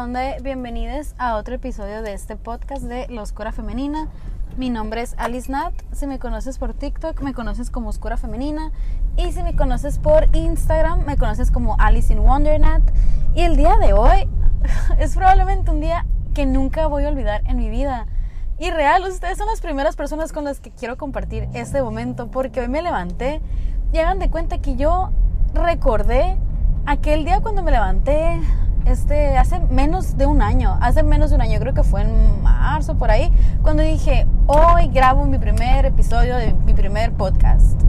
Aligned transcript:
la 0.00 0.04
onda? 0.04 0.36
Bienvenidos 0.42 1.14
a 1.18 1.36
otro 1.36 1.56
episodio 1.56 2.00
de 2.00 2.14
este 2.14 2.34
podcast 2.34 2.84
de 2.84 3.06
La 3.08 3.20
Oscura 3.20 3.52
Femenina. 3.52 4.08
Mi 4.56 4.70
nombre 4.70 5.02
es 5.02 5.14
Alice 5.18 5.52
Nat. 5.52 5.74
Si 5.92 6.06
me 6.06 6.18
conoces 6.18 6.56
por 6.56 6.72
TikTok, 6.72 7.20
me 7.20 7.34
conoces 7.34 7.68
como 7.68 7.90
Oscura 7.90 8.16
Femenina. 8.16 8.72
Y 9.18 9.30
si 9.32 9.42
me 9.42 9.54
conoces 9.54 9.98
por 9.98 10.34
Instagram, 10.34 11.04
me 11.04 11.18
conoces 11.18 11.50
como 11.50 11.76
Alice 11.78 12.10
in 12.10 12.20
Wonder. 12.22 12.62
Y 13.34 13.42
el 13.42 13.58
día 13.58 13.76
de 13.76 13.92
hoy 13.92 14.26
es 14.98 15.14
probablemente 15.14 15.70
un 15.70 15.80
día 15.80 16.06
que 16.32 16.46
nunca 16.46 16.86
voy 16.86 17.04
a 17.04 17.08
olvidar 17.08 17.42
en 17.44 17.58
mi 17.58 17.68
vida. 17.68 18.06
Y 18.58 18.70
real, 18.70 19.02
ustedes 19.02 19.36
son 19.36 19.48
las 19.48 19.60
primeras 19.60 19.96
personas 19.96 20.32
con 20.32 20.44
las 20.44 20.60
que 20.60 20.70
quiero 20.70 20.96
compartir 20.96 21.46
este 21.52 21.82
momento 21.82 22.30
porque 22.30 22.60
hoy 22.60 22.68
me 22.68 22.80
levanté 22.80 23.42
y 23.92 23.98
de 24.18 24.30
cuenta 24.30 24.62
que 24.62 24.76
yo 24.76 25.10
recordé 25.52 26.38
aquel 26.86 27.26
día 27.26 27.40
cuando 27.42 27.62
me 27.62 27.70
levanté, 27.70 28.40
este, 28.90 29.36
hace 29.36 29.60
menos 29.70 30.16
de 30.16 30.26
un 30.26 30.42
año, 30.42 30.76
hace 30.80 31.02
menos 31.02 31.30
de 31.30 31.36
un 31.36 31.42
año, 31.42 31.58
creo 31.58 31.74
que 31.74 31.82
fue 31.82 32.02
en 32.02 32.42
marzo 32.42 32.96
por 32.96 33.10
ahí, 33.10 33.32
cuando 33.62 33.82
dije, 33.82 34.26
hoy 34.46 34.88
grabo 34.88 35.24
mi 35.24 35.38
primer 35.38 35.86
episodio 35.86 36.36
de 36.36 36.52
mi 36.66 36.74
primer 36.74 37.12
podcast. 37.12 37.80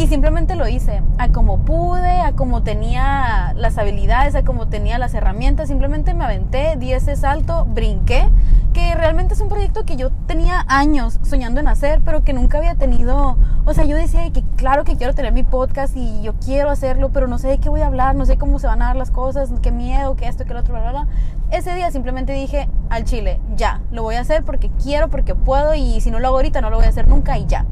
Y 0.00 0.06
simplemente 0.06 0.56
lo 0.56 0.66
hice, 0.66 1.02
a 1.18 1.28
como 1.28 1.58
pude, 1.58 2.22
a 2.22 2.32
como 2.32 2.62
tenía 2.62 3.52
las 3.54 3.76
habilidades, 3.76 4.34
a 4.34 4.42
como 4.44 4.66
tenía 4.66 4.98
las 4.98 5.12
herramientas, 5.12 5.68
simplemente 5.68 6.14
me 6.14 6.24
aventé, 6.24 6.76
di 6.78 6.94
ese 6.94 7.16
salto, 7.16 7.66
brinqué, 7.66 8.26
que 8.72 8.94
realmente 8.94 9.34
es 9.34 9.42
un 9.42 9.50
proyecto 9.50 9.84
que 9.84 9.96
yo 9.96 10.08
tenía 10.26 10.64
años 10.68 11.20
soñando 11.20 11.60
en 11.60 11.68
hacer, 11.68 12.00
pero 12.02 12.24
que 12.24 12.32
nunca 12.32 12.56
había 12.56 12.76
tenido, 12.76 13.36
o 13.66 13.74
sea, 13.74 13.84
yo 13.84 13.94
decía 13.94 14.22
que 14.32 14.42
claro 14.56 14.84
que 14.84 14.96
quiero 14.96 15.14
tener 15.14 15.34
mi 15.34 15.42
podcast 15.42 15.94
y 15.94 16.22
yo 16.22 16.32
quiero 16.42 16.70
hacerlo, 16.70 17.10
pero 17.12 17.28
no 17.28 17.36
sé 17.36 17.48
de 17.48 17.58
qué 17.58 17.68
voy 17.68 17.82
a 17.82 17.86
hablar, 17.86 18.14
no 18.14 18.24
sé 18.24 18.38
cómo 18.38 18.58
se 18.58 18.68
van 18.68 18.80
a 18.80 18.86
dar 18.86 18.96
las 18.96 19.10
cosas, 19.10 19.52
qué 19.60 19.70
miedo, 19.70 20.16
qué 20.16 20.28
esto, 20.28 20.46
qué 20.46 20.54
lo 20.54 20.60
otro, 20.60 20.72
bla, 20.72 20.80
bla, 20.80 20.92
bla. 20.92 21.08
Ese 21.50 21.74
día 21.74 21.90
simplemente 21.90 22.32
dije 22.32 22.70
al 22.88 23.04
chile, 23.04 23.38
ya, 23.54 23.82
lo 23.90 24.02
voy 24.02 24.14
a 24.14 24.20
hacer 24.20 24.44
porque 24.44 24.70
quiero, 24.82 25.10
porque 25.10 25.34
puedo 25.34 25.74
y 25.74 26.00
si 26.00 26.10
no 26.10 26.20
lo 26.20 26.28
hago 26.28 26.36
ahorita 26.36 26.62
no 26.62 26.70
lo 26.70 26.76
voy 26.76 26.86
a 26.86 26.88
hacer 26.88 27.06
nunca 27.06 27.36
y 27.36 27.44
ya 27.44 27.66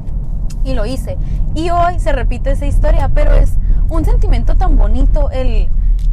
y 0.69 0.75
lo 0.75 0.87
hice. 0.87 1.17
Y 1.55 1.71
hoy 1.71 1.99
se 1.99 2.13
repite 2.13 2.51
esa 2.51 2.67
historia, 2.67 3.11
pero 3.15 3.33
es 3.33 3.55
un 3.89 4.05
sentimiento 4.05 4.57
tan 4.57 4.77
bonito 4.77 5.31
el, 5.31 5.71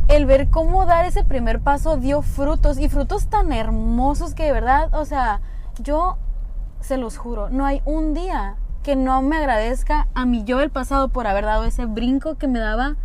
el 0.08 0.26
ver 0.26 0.50
cómo 0.50 0.86
dar 0.86 1.06
ese 1.06 1.24
primer 1.24 1.60
paso 1.60 1.98
dio 1.98 2.22
frutos 2.22 2.80
y 2.80 2.88
frutos 2.88 3.28
tan 3.28 3.52
hermosos 3.52 4.34
que 4.34 4.44
de 4.44 4.54
verdad, 4.54 4.94
o 4.94 5.06
sea, 5.06 5.42
yo 5.80 6.18
se 6.80 6.98
los 6.98 7.18
juro, 7.18 7.50
no 7.50 7.66
hay 7.66 7.82
un 7.86 8.14
día 8.14 8.56
que 8.84 8.96
no 8.96 9.22
me 9.22 9.38
agradezca 9.38 10.08
a 10.14 10.26
mi 10.26 10.44
yo 10.44 10.60
del 10.60 10.70
pasado 10.70 11.10
por 11.10 11.28
haber 11.28 11.46
dado 11.46 11.66
ese 11.66 11.86
brinco 11.86 12.36
que 12.36 12.48
me 12.48 12.60
daba 12.60 12.96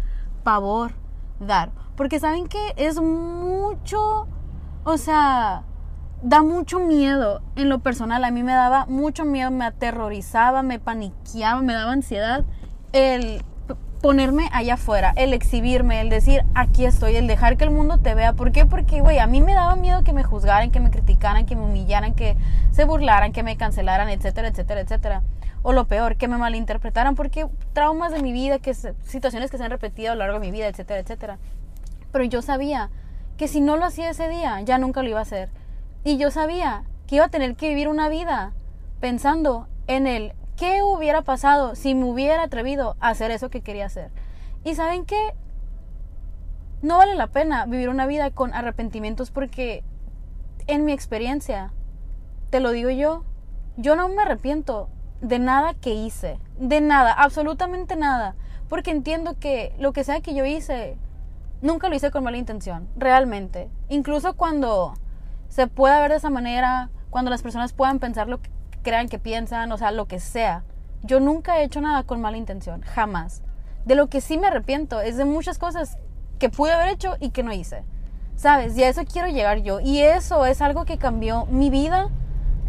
pavor 0.44 0.92
dar. 1.40 1.70
Porque 1.96 2.20
saben 2.20 2.48
que 2.48 2.74
es 2.76 3.00
mucho, 3.00 4.28
o 4.84 4.96
sea, 4.98 5.64
da 6.22 6.42
mucho 6.42 6.80
miedo 6.80 7.42
en 7.56 7.68
lo 7.68 7.78
personal. 7.80 8.24
A 8.24 8.30
mí 8.30 8.42
me 8.42 8.52
daba 8.52 8.86
mucho 8.86 9.24
miedo, 9.24 9.50
me 9.50 9.64
aterrorizaba, 9.64 10.62
me 10.62 10.78
paniqueaba, 10.78 11.62
me 11.62 11.74
daba 11.74 11.92
ansiedad 11.92 12.44
el 12.92 13.42
ponerme 14.00 14.48
allá 14.52 14.74
afuera, 14.74 15.12
el 15.16 15.34
exhibirme, 15.34 16.00
el 16.00 16.08
decir 16.08 16.42
aquí 16.54 16.86
estoy, 16.86 17.16
el 17.16 17.26
dejar 17.26 17.56
que 17.58 17.64
el 17.64 17.70
mundo 17.70 17.98
te 17.98 18.14
vea. 18.14 18.32
¿Por 18.32 18.50
qué? 18.50 18.64
Porque, 18.64 19.00
güey, 19.00 19.18
a 19.18 19.26
mí 19.26 19.42
me 19.42 19.52
daba 19.52 19.76
miedo 19.76 20.02
que 20.04 20.14
me 20.14 20.24
juzgaran, 20.24 20.70
que 20.70 20.80
me 20.80 20.90
criticaran, 20.90 21.44
que 21.44 21.54
me 21.54 21.64
humillaran, 21.64 22.14
que 22.14 22.36
se 22.70 22.84
burlaran, 22.84 23.32
que 23.32 23.42
me 23.42 23.56
cancelaran, 23.56 24.08
etcétera, 24.08 24.48
etcétera, 24.48 24.80
etcétera. 24.80 25.22
O 25.62 25.74
lo 25.74 25.86
peor, 25.86 26.16
que 26.16 26.28
me 26.28 26.38
malinterpretaran, 26.38 27.14
porque 27.14 27.46
traumas 27.74 28.12
de 28.12 28.22
mi 28.22 28.32
vida, 28.32 28.58
que 28.58 28.72
situaciones 28.72 29.50
que 29.50 29.58
se 29.58 29.64
han 29.64 29.70
repetido 29.70 30.12
a 30.12 30.14
lo 30.14 30.20
largo 30.20 30.40
de 30.40 30.46
mi 30.46 30.50
vida, 30.50 30.68
etcétera, 30.68 31.00
etcétera. 31.00 31.38
Pero 32.10 32.24
yo 32.24 32.40
sabía 32.40 32.88
que 33.36 33.48
si 33.48 33.60
no 33.60 33.76
lo 33.76 33.84
hacía 33.84 34.08
ese 34.08 34.28
día, 34.30 34.60
ya 34.62 34.78
nunca 34.78 35.02
lo 35.02 35.10
iba 35.10 35.18
a 35.18 35.22
hacer. 35.22 35.50
Y 36.04 36.16
yo 36.16 36.30
sabía 36.30 36.84
que 37.06 37.16
iba 37.16 37.26
a 37.26 37.30
tener 37.30 37.56
que 37.56 37.68
vivir 37.68 37.88
una 37.88 38.08
vida 38.08 38.52
pensando 39.00 39.68
en 39.86 40.06
el 40.06 40.32
qué 40.56 40.82
hubiera 40.82 41.22
pasado 41.22 41.74
si 41.74 41.94
me 41.94 42.04
hubiera 42.04 42.42
atrevido 42.42 42.96
a 43.00 43.08
hacer 43.08 43.30
eso 43.30 43.50
que 43.50 43.62
quería 43.62 43.86
hacer. 43.86 44.10
Y 44.64 44.74
saben 44.74 45.04
qué? 45.04 45.34
No 46.82 46.98
vale 46.98 47.14
la 47.14 47.26
pena 47.26 47.66
vivir 47.66 47.88
una 47.88 48.06
vida 48.06 48.30
con 48.30 48.54
arrepentimientos 48.54 49.30
porque 49.30 49.82
en 50.66 50.84
mi 50.84 50.92
experiencia, 50.92 51.72
te 52.50 52.60
lo 52.60 52.70
digo 52.70 52.90
yo, 52.90 53.24
yo 53.76 53.96
no 53.96 54.08
me 54.08 54.22
arrepiento 54.22 54.88
de 55.20 55.38
nada 55.38 55.74
que 55.74 55.94
hice, 55.94 56.38
de 56.58 56.80
nada, 56.80 57.12
absolutamente 57.12 57.96
nada, 57.96 58.34
porque 58.68 58.90
entiendo 58.90 59.38
que 59.38 59.74
lo 59.78 59.92
que 59.92 60.04
sea 60.04 60.20
que 60.20 60.34
yo 60.34 60.44
hice, 60.44 60.96
nunca 61.60 61.88
lo 61.88 61.96
hice 61.96 62.10
con 62.10 62.24
mala 62.24 62.38
intención, 62.38 62.88
realmente. 62.96 63.68
Incluso 63.88 64.34
cuando 64.34 64.94
se 65.50 65.66
pueda 65.66 66.00
ver 66.00 66.12
de 66.12 66.16
esa 66.16 66.30
manera, 66.30 66.88
cuando 67.10 67.30
las 67.30 67.42
personas 67.42 67.74
puedan 67.74 67.98
pensar 67.98 68.28
lo 68.28 68.40
que 68.40 68.50
crean 68.82 69.08
que 69.08 69.18
piensan, 69.18 69.70
o 69.72 69.76
sea, 69.76 69.90
lo 69.90 70.06
que 70.06 70.20
sea. 70.20 70.64
Yo 71.02 71.20
nunca 71.20 71.58
he 71.58 71.64
hecho 71.64 71.80
nada 71.80 72.04
con 72.04 72.20
mala 72.20 72.38
intención, 72.38 72.82
jamás. 72.82 73.42
De 73.84 73.96
lo 73.96 74.06
que 74.06 74.20
sí 74.20 74.38
me 74.38 74.46
arrepiento 74.46 75.00
es 75.00 75.16
de 75.16 75.24
muchas 75.24 75.58
cosas 75.58 75.98
que 76.38 76.48
pude 76.48 76.72
haber 76.72 76.88
hecho 76.88 77.16
y 77.20 77.30
que 77.30 77.42
no 77.42 77.52
hice. 77.52 77.84
¿Sabes? 78.36 78.76
Y 78.78 78.84
a 78.84 78.88
eso 78.88 79.02
quiero 79.04 79.28
llegar 79.28 79.58
yo. 79.58 79.80
Y 79.80 80.00
eso 80.00 80.46
es 80.46 80.62
algo 80.62 80.84
que 80.84 80.96
cambió 80.96 81.46
mi 81.46 81.68
vida 81.68 82.08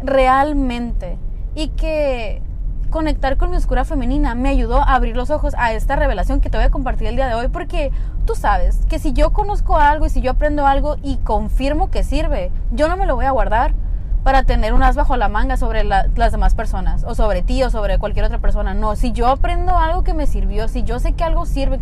realmente. 0.02 1.18
Y 1.54 1.68
que 1.68 2.42
conectar 2.92 3.36
con 3.36 3.50
mi 3.50 3.56
oscura 3.56 3.84
femenina 3.84 4.36
me 4.36 4.50
ayudó 4.50 4.80
a 4.80 4.94
abrir 4.94 5.16
los 5.16 5.30
ojos 5.30 5.54
a 5.58 5.72
esta 5.72 5.96
revelación 5.96 6.40
que 6.40 6.50
te 6.50 6.58
voy 6.58 6.66
a 6.66 6.70
compartir 6.70 7.08
el 7.08 7.16
día 7.16 7.26
de 7.26 7.34
hoy 7.34 7.48
porque 7.48 7.90
tú 8.26 8.36
sabes 8.36 8.78
que 8.88 9.00
si 9.00 9.12
yo 9.12 9.32
conozco 9.32 9.78
algo 9.78 10.06
y 10.06 10.10
si 10.10 10.20
yo 10.20 10.30
aprendo 10.30 10.66
algo 10.66 10.96
y 11.02 11.16
confirmo 11.16 11.90
que 11.90 12.04
sirve, 12.04 12.52
yo 12.70 12.86
no 12.86 12.96
me 12.96 13.06
lo 13.06 13.16
voy 13.16 13.24
a 13.24 13.32
guardar 13.32 13.74
para 14.22 14.44
tener 14.44 14.74
un 14.74 14.84
as 14.84 14.94
bajo 14.94 15.16
la 15.16 15.28
manga 15.28 15.56
sobre 15.56 15.82
las 15.82 16.32
demás 16.32 16.54
personas 16.54 17.02
o 17.04 17.16
sobre 17.16 17.42
ti 17.42 17.62
o 17.64 17.70
sobre 17.70 17.98
cualquier 17.98 18.26
otra 18.26 18.38
persona. 18.38 18.74
No, 18.74 18.94
si 18.94 19.10
yo 19.10 19.26
aprendo 19.26 19.76
algo 19.76 20.04
que 20.04 20.14
me 20.14 20.28
sirvió, 20.28 20.68
si 20.68 20.84
yo 20.84 21.00
sé 21.00 21.14
que 21.14 21.24
algo 21.24 21.44
sirve, 21.46 21.80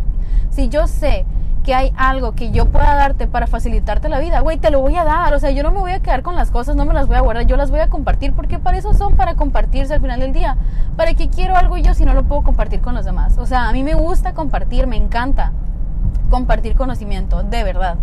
si 0.49 0.69
yo 0.69 0.87
sé 0.87 1.25
que 1.63 1.75
hay 1.75 1.93
algo 1.95 2.33
que 2.33 2.51
yo 2.51 2.65
pueda 2.65 2.95
darte 2.95 3.27
para 3.27 3.47
facilitarte 3.47 4.09
la 4.09 4.19
vida, 4.19 4.39
güey, 4.39 4.57
te 4.57 4.71
lo 4.71 4.79
voy 4.79 4.95
a 4.95 5.03
dar. 5.03 5.33
O 5.33 5.39
sea, 5.39 5.51
yo 5.51 5.63
no 5.63 5.71
me 5.71 5.79
voy 5.79 5.91
a 5.91 5.99
quedar 5.99 6.23
con 6.23 6.35
las 6.35 6.51
cosas, 6.51 6.75
no 6.75 6.85
me 6.85 6.93
las 6.93 7.07
voy 7.07 7.17
a 7.17 7.21
guardar, 7.21 7.45
yo 7.45 7.57
las 7.57 7.69
voy 7.69 7.79
a 7.79 7.87
compartir 7.87 8.33
porque 8.33 8.59
para 8.59 8.77
eso 8.77 8.93
son, 8.93 9.15
para 9.15 9.35
compartirse 9.35 9.93
al 9.93 10.01
final 10.01 10.19
del 10.19 10.33
día. 10.33 10.57
¿Para 10.95 11.13
qué 11.13 11.29
quiero 11.29 11.55
algo 11.55 11.77
yo 11.77 11.93
si 11.93 12.05
no 12.05 12.13
lo 12.13 12.23
puedo 12.23 12.41
compartir 12.41 12.81
con 12.81 12.95
los 12.95 13.05
demás? 13.05 13.37
O 13.37 13.45
sea, 13.45 13.69
a 13.69 13.73
mí 13.73 13.83
me 13.83 13.93
gusta 13.93 14.33
compartir, 14.33 14.87
me 14.87 14.97
encanta 14.97 15.51
compartir 16.29 16.75
conocimiento, 16.75 17.43
de 17.43 17.63
verdad. 17.63 17.97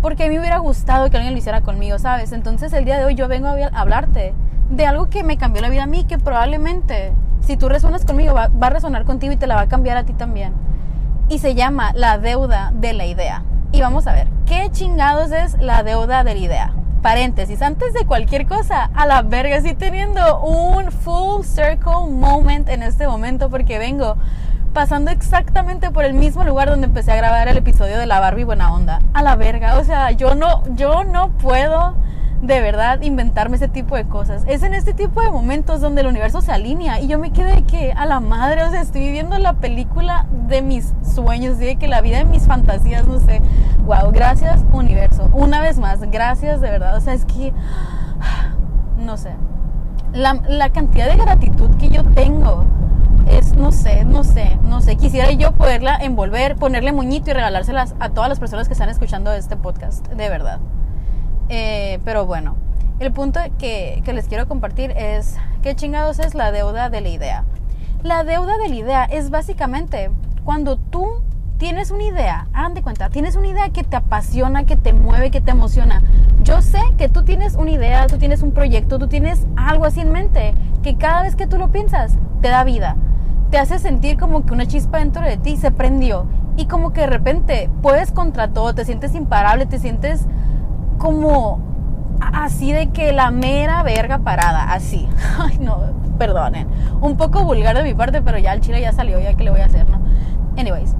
Porque 0.00 0.24
a 0.24 0.28
mí 0.28 0.34
me 0.34 0.40
hubiera 0.40 0.58
gustado 0.58 1.10
que 1.10 1.16
alguien 1.16 1.34
lo 1.34 1.38
hiciera 1.38 1.60
conmigo, 1.60 1.98
¿sabes? 1.98 2.32
Entonces 2.32 2.72
el 2.72 2.84
día 2.84 2.98
de 2.98 3.04
hoy 3.04 3.14
yo 3.14 3.28
vengo 3.28 3.48
a 3.48 3.66
hablarte 3.78 4.34
de 4.70 4.86
algo 4.86 5.08
que 5.10 5.22
me 5.22 5.36
cambió 5.36 5.62
la 5.62 5.68
vida 5.68 5.84
a 5.84 5.86
mí, 5.86 6.04
que 6.04 6.18
probablemente 6.18 7.12
si 7.40 7.56
tú 7.56 7.68
resuenas 7.68 8.04
conmigo 8.04 8.34
va, 8.34 8.48
va 8.48 8.68
a 8.68 8.70
resonar 8.70 9.04
contigo 9.04 9.32
y 9.32 9.36
te 9.36 9.46
la 9.46 9.54
va 9.54 9.62
a 9.62 9.68
cambiar 9.68 9.96
a 9.96 10.04
ti 10.04 10.12
también 10.12 10.52
y 11.28 11.38
se 11.38 11.54
llama 11.54 11.92
la 11.94 12.18
deuda 12.18 12.72
de 12.74 12.92
la 12.92 13.06
idea. 13.06 13.42
Y 13.72 13.80
vamos 13.80 14.06
a 14.06 14.12
ver, 14.12 14.28
¿qué 14.46 14.68
chingados 14.70 15.32
es 15.32 15.58
la 15.60 15.82
deuda 15.82 16.24
de 16.24 16.34
la 16.34 16.40
idea? 16.40 16.72
Paréntesis, 17.02 17.62
antes 17.62 17.92
de 17.92 18.06
cualquier 18.06 18.46
cosa, 18.46 18.90
a 18.94 19.06
la 19.06 19.22
verga, 19.22 19.56
estoy 19.56 19.74
teniendo 19.74 20.40
un 20.40 20.90
full 20.90 21.44
circle 21.44 22.10
moment 22.10 22.68
en 22.68 22.82
este 22.82 23.06
momento 23.06 23.50
porque 23.50 23.78
vengo 23.78 24.16
pasando 24.72 25.10
exactamente 25.10 25.90
por 25.90 26.04
el 26.04 26.14
mismo 26.14 26.44
lugar 26.44 26.68
donde 26.68 26.86
empecé 26.86 27.12
a 27.12 27.16
grabar 27.16 27.48
el 27.48 27.56
episodio 27.56 27.98
de 27.98 28.06
la 28.06 28.20
Barbie 28.20 28.44
Buena 28.44 28.72
Onda. 28.72 28.98
A 29.14 29.22
la 29.22 29.36
verga, 29.36 29.78
o 29.78 29.84
sea, 29.84 30.10
yo 30.10 30.34
no, 30.34 30.62
yo 30.74 31.04
no 31.04 31.30
puedo 31.30 31.94
de 32.42 32.60
verdad 32.60 33.00
inventarme 33.02 33.56
ese 33.56 33.68
tipo 33.68 33.96
de 33.96 34.04
cosas. 34.04 34.44
Es 34.46 34.62
en 34.62 34.74
este 34.74 34.92
tipo 34.92 35.20
de 35.20 35.30
momentos 35.30 35.80
donde 35.80 36.02
el 36.02 36.06
universo 36.06 36.40
se 36.40 36.52
alinea 36.52 37.00
y 37.00 37.08
yo 37.08 37.18
me 37.18 37.32
quedé 37.32 37.62
que 37.62 37.92
a 37.92 38.06
la 38.06 38.20
madre, 38.20 38.62
o 38.64 38.70
sea, 38.70 38.80
estoy 38.80 39.02
viviendo 39.02 39.38
la 39.38 39.54
película 39.54 40.26
de 40.48 40.62
mis 40.62 40.94
sueños, 41.02 41.58
de 41.58 41.76
que 41.76 41.88
la 41.88 42.00
vida 42.00 42.18
de 42.18 42.24
mis 42.24 42.46
fantasías, 42.46 43.06
no 43.06 43.18
sé. 43.20 43.40
Wow, 43.84 44.12
gracias 44.12 44.64
universo. 44.72 45.28
Una 45.32 45.60
vez 45.60 45.78
más, 45.78 46.00
gracias 46.10 46.60
de 46.60 46.70
verdad. 46.70 46.96
O 46.96 47.00
sea, 47.00 47.14
es 47.14 47.24
que, 47.24 47.52
no 48.98 49.16
sé. 49.16 49.30
La, 50.12 50.40
la 50.48 50.70
cantidad 50.70 51.08
de 51.08 51.16
gratitud 51.16 51.70
que 51.76 51.88
yo 51.88 52.02
tengo 52.04 52.64
es, 53.28 53.54
no 53.54 53.72
sé, 53.72 54.04
no 54.04 54.24
sé, 54.24 54.58
no 54.62 54.80
sé. 54.80 54.96
Quisiera 54.96 55.30
yo 55.32 55.52
poderla 55.52 55.96
envolver, 55.96 56.56
ponerle 56.56 56.92
muñito 56.92 57.30
y 57.30 57.34
regalárselas 57.34 57.94
a 57.98 58.10
todas 58.10 58.28
las 58.28 58.38
personas 58.38 58.68
que 58.68 58.74
están 58.74 58.88
escuchando 58.88 59.32
este 59.32 59.56
podcast, 59.56 60.06
de 60.08 60.28
verdad. 60.28 60.60
Eh, 61.48 62.00
pero 62.04 62.26
bueno, 62.26 62.56
el 62.98 63.12
punto 63.12 63.40
que, 63.58 64.02
que 64.04 64.12
les 64.12 64.26
quiero 64.26 64.48
compartir 64.48 64.92
es 64.92 65.36
qué 65.62 65.74
chingados 65.74 66.18
es 66.18 66.34
la 66.34 66.52
deuda 66.52 66.90
de 66.90 67.00
la 67.00 67.08
idea. 67.08 67.44
La 68.02 68.24
deuda 68.24 68.56
de 68.58 68.68
la 68.68 68.74
idea 68.74 69.04
es 69.04 69.30
básicamente 69.30 70.10
cuando 70.44 70.76
tú 70.76 71.22
tienes 71.58 71.90
una 71.90 72.04
idea, 72.04 72.48
hagan 72.52 72.80
cuenta, 72.82 73.08
tienes 73.08 73.36
una 73.36 73.48
idea 73.48 73.70
que 73.70 73.82
te 73.82 73.96
apasiona, 73.96 74.64
que 74.64 74.76
te 74.76 74.92
mueve, 74.92 75.30
que 75.30 75.40
te 75.40 75.50
emociona. 75.50 76.02
Yo 76.42 76.62
sé 76.62 76.78
que 76.98 77.08
tú 77.08 77.24
tienes 77.24 77.54
una 77.54 77.70
idea, 77.70 78.06
tú 78.06 78.18
tienes 78.18 78.42
un 78.42 78.52
proyecto, 78.52 78.98
tú 78.98 79.08
tienes 79.08 79.46
algo 79.56 79.84
así 79.86 80.00
en 80.00 80.12
mente, 80.12 80.54
que 80.82 80.96
cada 80.96 81.22
vez 81.22 81.34
que 81.34 81.46
tú 81.46 81.58
lo 81.58 81.72
piensas, 81.72 82.12
te 82.42 82.48
da 82.48 82.62
vida. 82.64 82.96
Te 83.50 83.58
hace 83.58 83.78
sentir 83.78 84.18
como 84.18 84.44
que 84.44 84.52
una 84.52 84.66
chispa 84.66 84.98
dentro 84.98 85.22
de 85.22 85.36
ti 85.36 85.56
se 85.56 85.70
prendió 85.70 86.26
y 86.56 86.66
como 86.66 86.92
que 86.92 87.02
de 87.02 87.06
repente 87.06 87.70
puedes 87.82 88.12
contra 88.12 88.48
todo, 88.48 88.74
te 88.74 88.84
sientes 88.84 89.14
imparable, 89.14 89.66
te 89.66 89.78
sientes 89.78 90.26
como 91.06 91.60
así 92.18 92.72
de 92.72 92.88
que 92.88 93.12
la 93.12 93.30
mera 93.30 93.84
verga 93.84 94.18
parada, 94.18 94.72
así. 94.72 95.08
Ay, 95.38 95.56
no, 95.60 95.78
perdonen. 96.18 96.66
Un 97.00 97.16
poco 97.16 97.44
vulgar 97.44 97.76
de 97.76 97.84
mi 97.84 97.94
parte, 97.94 98.22
pero 98.22 98.38
ya 98.38 98.52
el 98.52 98.60
chile 98.60 98.80
ya 98.80 98.90
salió, 98.90 99.20
ya 99.20 99.34
que 99.34 99.44
le 99.44 99.52
voy 99.52 99.60
a 99.60 99.66
hacer, 99.66 99.88
¿no? 99.88 100.00
Anyways, 100.58 100.96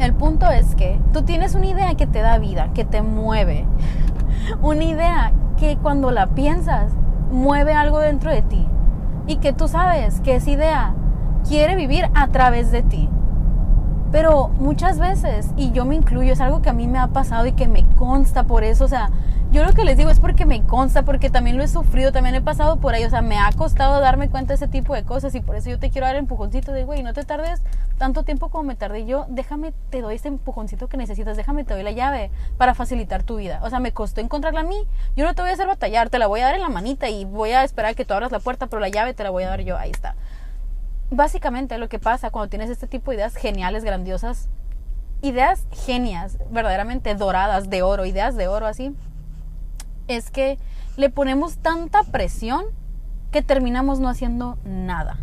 el 0.00 0.12
punto 0.12 0.50
es 0.50 0.74
que 0.74 1.00
tú 1.12 1.22
tienes 1.22 1.54
una 1.54 1.66
idea 1.66 1.94
que 1.94 2.08
te 2.08 2.20
da 2.20 2.38
vida, 2.38 2.70
que 2.74 2.84
te 2.84 3.00
mueve. 3.00 3.64
Una 4.60 4.82
idea 4.82 5.32
que 5.56 5.76
cuando 5.76 6.10
la 6.10 6.26
piensas 6.26 6.90
mueve 7.30 7.74
algo 7.74 8.00
dentro 8.00 8.32
de 8.32 8.42
ti. 8.42 8.66
Y 9.28 9.36
que 9.36 9.52
tú 9.52 9.68
sabes 9.68 10.20
que 10.20 10.34
esa 10.34 10.50
idea 10.50 10.94
quiere 11.48 11.76
vivir 11.76 12.10
a 12.16 12.26
través 12.26 12.72
de 12.72 12.82
ti. 12.82 13.08
Pero 14.10 14.48
muchas 14.48 14.98
veces, 14.98 15.48
y 15.56 15.70
yo 15.72 15.84
me 15.84 15.94
incluyo, 15.94 16.32
es 16.32 16.40
algo 16.40 16.62
que 16.62 16.70
a 16.70 16.72
mí 16.72 16.88
me 16.88 16.98
ha 16.98 17.08
pasado 17.08 17.46
y 17.46 17.52
que 17.52 17.68
me 17.68 17.84
consta 17.90 18.44
por 18.44 18.64
eso, 18.64 18.84
o 18.84 18.88
sea, 18.88 19.10
yo 19.50 19.64
lo 19.64 19.72
que 19.72 19.84
les 19.84 19.96
digo 19.96 20.10
es 20.10 20.20
porque 20.20 20.44
me 20.44 20.62
consta, 20.62 21.04
porque 21.04 21.30
también 21.30 21.56
lo 21.56 21.62
he 21.62 21.68
sufrido, 21.68 22.12
también 22.12 22.34
he 22.34 22.40
pasado 22.42 22.76
por 22.76 22.94
ahí, 22.94 23.04
o 23.04 23.10
sea, 23.10 23.22
me 23.22 23.38
ha 23.38 23.50
costado 23.52 23.98
darme 24.00 24.28
cuenta 24.28 24.48
de 24.48 24.56
ese 24.56 24.68
tipo 24.68 24.94
de 24.94 25.04
cosas 25.04 25.34
y 25.34 25.40
por 25.40 25.56
eso 25.56 25.70
yo 25.70 25.78
te 25.78 25.88
quiero 25.90 26.06
dar 26.06 26.16
el 26.16 26.20
empujoncito 26.20 26.72
de, 26.72 26.84
güey, 26.84 27.02
no 27.02 27.14
te 27.14 27.24
tardes 27.24 27.62
tanto 27.96 28.24
tiempo 28.24 28.50
como 28.50 28.64
me 28.64 28.76
tardé 28.76 29.06
yo, 29.06 29.26
déjame, 29.28 29.72
te 29.90 30.02
doy 30.02 30.16
ese 30.16 30.28
empujoncito 30.28 30.88
que 30.88 30.96
necesitas, 30.98 31.36
déjame, 31.36 31.64
te 31.64 31.74
doy 31.74 31.82
la 31.82 31.92
llave 31.92 32.30
para 32.56 32.74
facilitar 32.74 33.22
tu 33.22 33.36
vida. 33.36 33.60
O 33.62 33.70
sea, 33.70 33.80
me 33.80 33.92
costó 33.92 34.20
encontrarla 34.20 34.60
a 34.60 34.64
mí, 34.64 34.86
yo 35.16 35.24
no 35.24 35.34
te 35.34 35.42
voy 35.42 35.50
a 35.50 35.54
hacer 35.54 35.66
batallar, 35.66 36.10
te 36.10 36.18
la 36.18 36.26
voy 36.26 36.40
a 36.40 36.44
dar 36.44 36.54
en 36.54 36.60
la 36.62 36.68
manita 36.68 37.08
y 37.08 37.24
voy 37.24 37.52
a 37.52 37.64
esperar 37.64 37.94
que 37.94 38.04
tú 38.04 38.14
abras 38.14 38.32
la 38.32 38.40
puerta, 38.40 38.66
pero 38.66 38.80
la 38.80 38.88
llave 38.88 39.14
te 39.14 39.24
la 39.24 39.30
voy 39.30 39.44
a 39.44 39.48
dar 39.48 39.60
yo, 39.62 39.78
ahí 39.78 39.90
está. 39.90 40.14
Básicamente 41.10 41.78
lo 41.78 41.88
que 41.88 41.98
pasa 41.98 42.30
cuando 42.30 42.50
tienes 42.50 42.70
este 42.70 42.86
tipo 42.86 43.10
de 43.10 43.18
ideas 43.18 43.34
geniales, 43.34 43.84
grandiosas, 43.84 44.48
ideas 45.22 45.66
genias, 45.72 46.38
verdaderamente 46.50 47.14
doradas, 47.14 47.70
de 47.70 47.82
oro, 47.82 48.04
ideas 48.04 48.36
de 48.36 48.48
oro 48.48 48.66
así, 48.66 48.94
es 50.06 50.30
que 50.30 50.58
le 50.96 51.10
ponemos 51.10 51.58
tanta 51.58 52.02
presión 52.02 52.66
que 53.30 53.42
terminamos 53.42 54.00
no 54.00 54.08
haciendo 54.08 54.58
nada. 54.64 55.18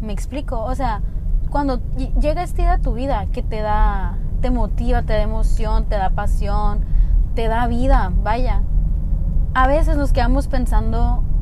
¿Me 0.00 0.12
explico? 0.12 0.62
O 0.62 0.74
sea, 0.74 1.02
cuando 1.50 1.80
llega 2.20 2.42
esta 2.42 2.62
idea 2.62 2.72
a 2.74 2.78
tu 2.78 2.94
vida 2.94 3.26
que 3.32 3.42
te 3.42 3.60
da, 3.60 4.16
te 4.40 4.50
motiva, 4.50 5.02
te 5.02 5.12
da 5.12 5.22
emoción, 5.22 5.86
te 5.86 5.96
da 5.96 6.10
pasión, 6.10 6.84
te 7.34 7.48
da 7.48 7.66
vida, 7.66 8.12
vaya. 8.22 8.62
A 9.54 9.66
veces 9.66 9.96
nos 9.96 10.12
quedamos 10.12 10.48
pensando 10.48 11.22
en 11.22 11.39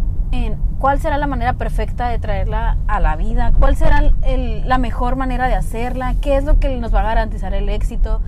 cuál 0.88 1.00
será 1.00 1.18
la 1.18 1.26
manera 1.26 1.52
perfecta 1.52 2.08
de 2.08 2.18
traerla 2.18 2.78
a 2.86 2.98
la 2.98 3.14
vida, 3.14 3.52
cuál 3.58 3.76
será 3.76 4.10
la 4.24 4.78
mejor 4.78 5.16
manera 5.16 5.46
de 5.46 5.54
hacerla, 5.54 6.14
qué 6.22 6.38
es 6.38 6.44
lo 6.44 6.58
que 6.58 6.74
nos 6.78 6.94
va 6.94 7.00
a 7.00 7.02
garantizar 7.02 7.52
el 7.52 7.68
éxito 7.68 8.22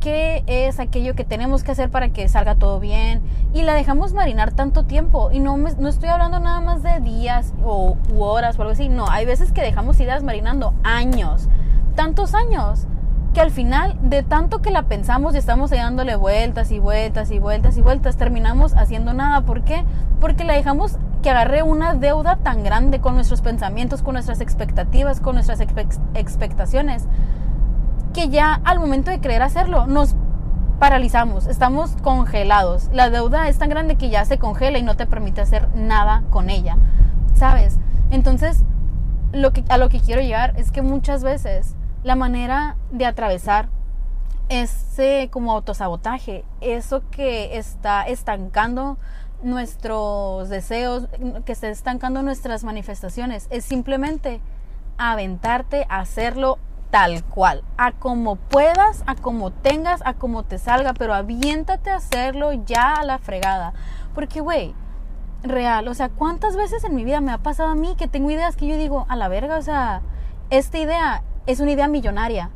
qué 0.00 0.42
es 0.46 0.80
aquello 0.80 1.14
que 1.14 1.24
tenemos 1.24 1.62
que 1.62 1.72
hacer 1.72 1.90
para 1.90 2.08
que 2.08 2.26
salga 2.30 2.54
todo 2.54 2.80
bien 2.80 3.20
y 3.52 3.60
la 3.60 3.74
dejamos 3.74 4.14
marinar 4.14 4.52
tanto 4.52 4.84
tiempo. 4.84 5.30
Y 5.32 5.40
no, 5.40 5.58
no 5.58 5.88
estoy 5.88 6.08
hablando 6.08 6.40
nada 6.40 6.62
más 6.62 6.82
de 6.82 6.98
días 7.00 7.52
o 7.62 7.98
u 8.10 8.22
horas 8.22 8.58
o 8.58 8.62
algo 8.62 8.72
así, 8.72 8.88
no, 8.88 9.10
hay 9.10 9.26
veces 9.26 9.52
que 9.52 9.60
dejamos 9.60 10.00
ideas 10.00 10.22
marinando 10.22 10.72
años, 10.84 11.50
tantos 11.94 12.34
años 12.34 12.86
que 13.34 13.42
al 13.42 13.50
final 13.50 13.98
de 14.00 14.22
tanto 14.22 14.62
que 14.62 14.70
la 14.70 14.84
pensamos 14.84 15.34
y 15.34 15.38
estamos 15.38 15.70
dándole 15.70 16.16
vueltas 16.16 16.70
y 16.70 16.78
vueltas 16.78 17.30
y 17.30 17.38
vueltas 17.38 17.76
y 17.76 17.82
vueltas, 17.82 18.16
terminamos 18.16 18.74
haciendo 18.74 19.12
nada. 19.12 19.42
¿Por 19.42 19.62
qué? 19.62 19.84
Porque 20.20 20.44
la 20.44 20.54
dejamos 20.54 20.96
que 21.22 21.30
agarre 21.30 21.62
una 21.62 21.94
deuda 21.94 22.36
tan 22.36 22.62
grande 22.62 23.00
con 23.00 23.14
nuestros 23.14 23.40
pensamientos, 23.40 24.02
con 24.02 24.14
nuestras 24.14 24.40
expectativas, 24.40 25.20
con 25.20 25.34
nuestras 25.34 25.60
expectaciones 25.60 27.06
que 28.14 28.28
ya 28.28 28.60
al 28.64 28.80
momento 28.80 29.10
de 29.10 29.20
querer 29.20 29.42
hacerlo 29.42 29.86
nos 29.86 30.16
paralizamos, 30.78 31.46
estamos 31.46 31.96
congelados. 32.02 32.88
La 32.92 33.10
deuda 33.10 33.48
es 33.48 33.58
tan 33.58 33.68
grande 33.68 33.96
que 33.96 34.10
ya 34.10 34.24
se 34.24 34.38
congela 34.38 34.78
y 34.78 34.82
no 34.82 34.96
te 34.96 35.06
permite 35.06 35.40
hacer 35.40 35.68
nada 35.74 36.22
con 36.30 36.50
ella, 36.50 36.76
¿sabes? 37.34 37.78
Entonces, 38.10 38.64
a 39.68 39.78
lo 39.78 39.88
que 39.88 40.00
quiero 40.00 40.22
llegar 40.22 40.54
es 40.56 40.70
que 40.70 40.82
muchas 40.82 41.22
veces 41.22 41.74
la 42.04 42.14
manera 42.14 42.76
de 42.90 43.06
atravesar 43.06 43.68
ese 44.48 45.28
como 45.30 45.52
autosabotaje, 45.52 46.44
eso 46.60 47.02
que 47.10 47.58
está 47.58 48.04
estancando 48.04 48.96
nuestros 49.42 50.48
deseos, 50.48 51.06
que 51.44 51.52
está 51.52 51.68
estancando 51.68 52.22
nuestras 52.22 52.64
manifestaciones, 52.64 53.46
es 53.50 53.64
simplemente 53.64 54.40
aventarte 54.96 55.86
a 55.88 56.00
hacerlo 56.00 56.58
tal 56.90 57.22
cual, 57.24 57.62
a 57.76 57.92
como 57.92 58.36
puedas, 58.36 59.02
a 59.06 59.14
como 59.14 59.50
tengas, 59.50 60.00
a 60.04 60.14
como 60.14 60.42
te 60.44 60.58
salga, 60.58 60.94
pero 60.94 61.14
aviéntate 61.14 61.90
a 61.90 61.96
hacerlo 61.96 62.52
ya 62.52 62.94
a 62.94 63.04
la 63.04 63.18
fregada. 63.18 63.74
Porque, 64.14 64.40
güey, 64.40 64.74
real, 65.42 65.88
o 65.88 65.94
sea, 65.94 66.08
¿cuántas 66.08 66.56
veces 66.56 66.84
en 66.84 66.94
mi 66.94 67.04
vida 67.04 67.20
me 67.20 67.32
ha 67.32 67.38
pasado 67.38 67.70
a 67.70 67.74
mí 67.74 67.94
que 67.96 68.08
tengo 68.08 68.30
ideas 68.30 68.56
que 68.56 68.66
yo 68.66 68.76
digo, 68.76 69.06
a 69.08 69.16
la 69.16 69.28
verga, 69.28 69.56
o 69.56 69.62
sea, 69.62 70.02
esta 70.50 70.78
idea 70.78 71.22
es 71.46 71.60
una 71.60 71.72
idea 71.72 71.88
millonaria. 71.88 72.50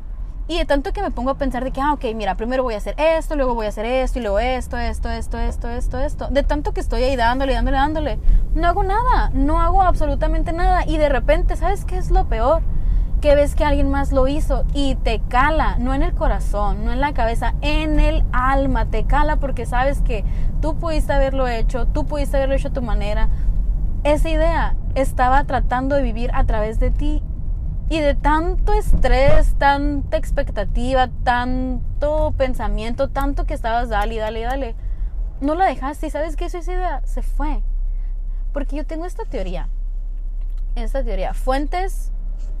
Y 0.47 0.57
de 0.57 0.65
tanto 0.65 0.91
que 0.91 1.01
me 1.01 1.09
pongo 1.09 1.31
a 1.31 1.37
pensar 1.37 1.63
de 1.63 1.71
que, 1.71 1.79
ah, 1.79 1.93
ok, 1.93 2.03
mira, 2.15 2.35
primero 2.35 2.63
voy 2.63 2.73
a 2.73 2.77
hacer 2.77 2.95
esto, 2.97 3.35
luego 3.35 3.55
voy 3.55 3.65
a 3.65 3.69
hacer 3.69 3.85
esto, 3.85 4.19
y 4.19 4.21
luego 4.21 4.39
esto, 4.39 4.77
esto, 4.77 5.09
esto, 5.09 5.37
esto, 5.37 5.69
esto, 5.69 5.99
esto. 5.99 6.27
De 6.27 6.43
tanto 6.43 6.73
que 6.73 6.81
estoy 6.81 7.03
ahí 7.03 7.15
dándole, 7.15 7.53
dándole, 7.53 7.77
dándole, 7.77 8.19
no 8.53 8.67
hago 8.67 8.83
nada, 8.83 9.31
no 9.33 9.61
hago 9.61 9.81
absolutamente 9.81 10.51
nada. 10.51 10.85
Y 10.85 10.97
de 10.97 11.07
repente, 11.07 11.55
¿sabes 11.55 11.85
qué 11.85 11.97
es 11.97 12.11
lo 12.11 12.27
peor? 12.27 12.61
que 13.23 13.35
ves 13.35 13.55
que 13.55 13.63
alguien 13.63 13.89
más 13.89 14.11
lo 14.11 14.27
hizo 14.27 14.65
y 14.73 14.95
te 14.95 15.21
cala, 15.29 15.77
no 15.79 15.93
en 15.93 16.03
el 16.03 16.13
corazón, 16.13 16.83
no 16.83 16.91
en 16.91 16.99
la 16.99 17.13
cabeza, 17.13 17.53
en 17.61 18.01
el 18.01 18.25
alma, 18.33 18.87
te 18.87 19.05
cala 19.05 19.37
porque 19.37 19.65
sabes 19.65 20.01
que 20.01 20.25
tú 20.61 20.75
pudiste 20.75 21.13
haberlo 21.13 21.47
hecho, 21.47 21.87
tú 21.87 22.05
pudiste 22.05 22.35
haberlo 22.35 22.55
hecho 22.55 22.67
a 22.67 22.73
tu 22.73 22.81
manera. 22.81 23.29
Esa 24.03 24.29
idea 24.29 24.75
estaba 24.95 25.45
tratando 25.45 25.95
de 25.95 26.03
vivir 26.03 26.31
a 26.33 26.43
través 26.43 26.81
de 26.81 26.91
ti 26.91 27.23
y 27.93 28.01
de 28.01 28.15
tanto 28.15 28.73
estrés, 28.73 29.53
tanta 29.59 30.17
expectativa, 30.17 31.11
tanto 31.23 32.33
pensamiento, 32.35 33.09
tanto 33.09 33.45
que 33.45 33.53
estabas 33.53 33.87
dale, 33.87 34.17
dale, 34.17 34.41
dale, 34.41 34.75
no 35.41 35.53
la 35.53 35.67
dejaste 35.67 36.07
y 36.07 36.09
sabes 36.09 36.35
que 36.35 36.45
esa 36.45 36.57
idea 36.57 37.05
se 37.05 37.21
fue. 37.21 37.61
Porque 38.51 38.77
yo 38.77 38.83
tengo 38.87 39.05
esta 39.05 39.25
teoría, 39.25 39.69
esta 40.73 41.03
teoría, 41.03 41.35
fuentes 41.35 42.11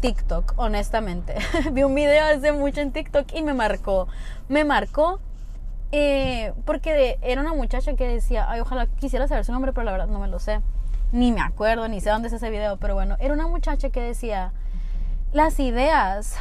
TikTok, 0.01 0.53
honestamente. 0.57 1.33
Vi 1.71 1.81
un 1.81 1.95
video 1.95 2.25
hace 2.25 2.51
mucho 2.51 2.81
en 2.81 2.91
TikTok 2.91 3.33
y 3.33 3.41
me 3.41 3.55
marcó. 3.55 4.07
Me 4.49 4.63
marcó 4.63 5.19
eh, 5.91 6.53
porque 6.63 7.17
era 7.23 7.41
una 7.41 7.55
muchacha 7.55 7.95
que 7.95 8.07
decía, 8.07 8.45
ay, 8.47 8.59
ojalá 8.59 8.85
quisiera 8.85 9.27
saber 9.27 9.45
su 9.45 9.51
nombre, 9.51 9.73
pero 9.73 9.85
la 9.85 9.93
verdad 9.93 10.07
no 10.09 10.19
me 10.19 10.27
lo 10.27 10.37
sé. 10.37 10.61
Ni 11.11 11.31
me 11.31 11.41
acuerdo, 11.41 11.87
ni 11.87 12.01
sé 12.01 12.11
dónde 12.11 12.27
es 12.27 12.35
ese 12.35 12.51
video, 12.51 12.77
pero 12.77 12.93
bueno, 12.93 13.17
era 13.19 13.33
una 13.33 13.47
muchacha 13.47 13.89
que 13.89 13.99
decía, 13.99 14.53
las 15.33 15.59
ideas 15.59 16.35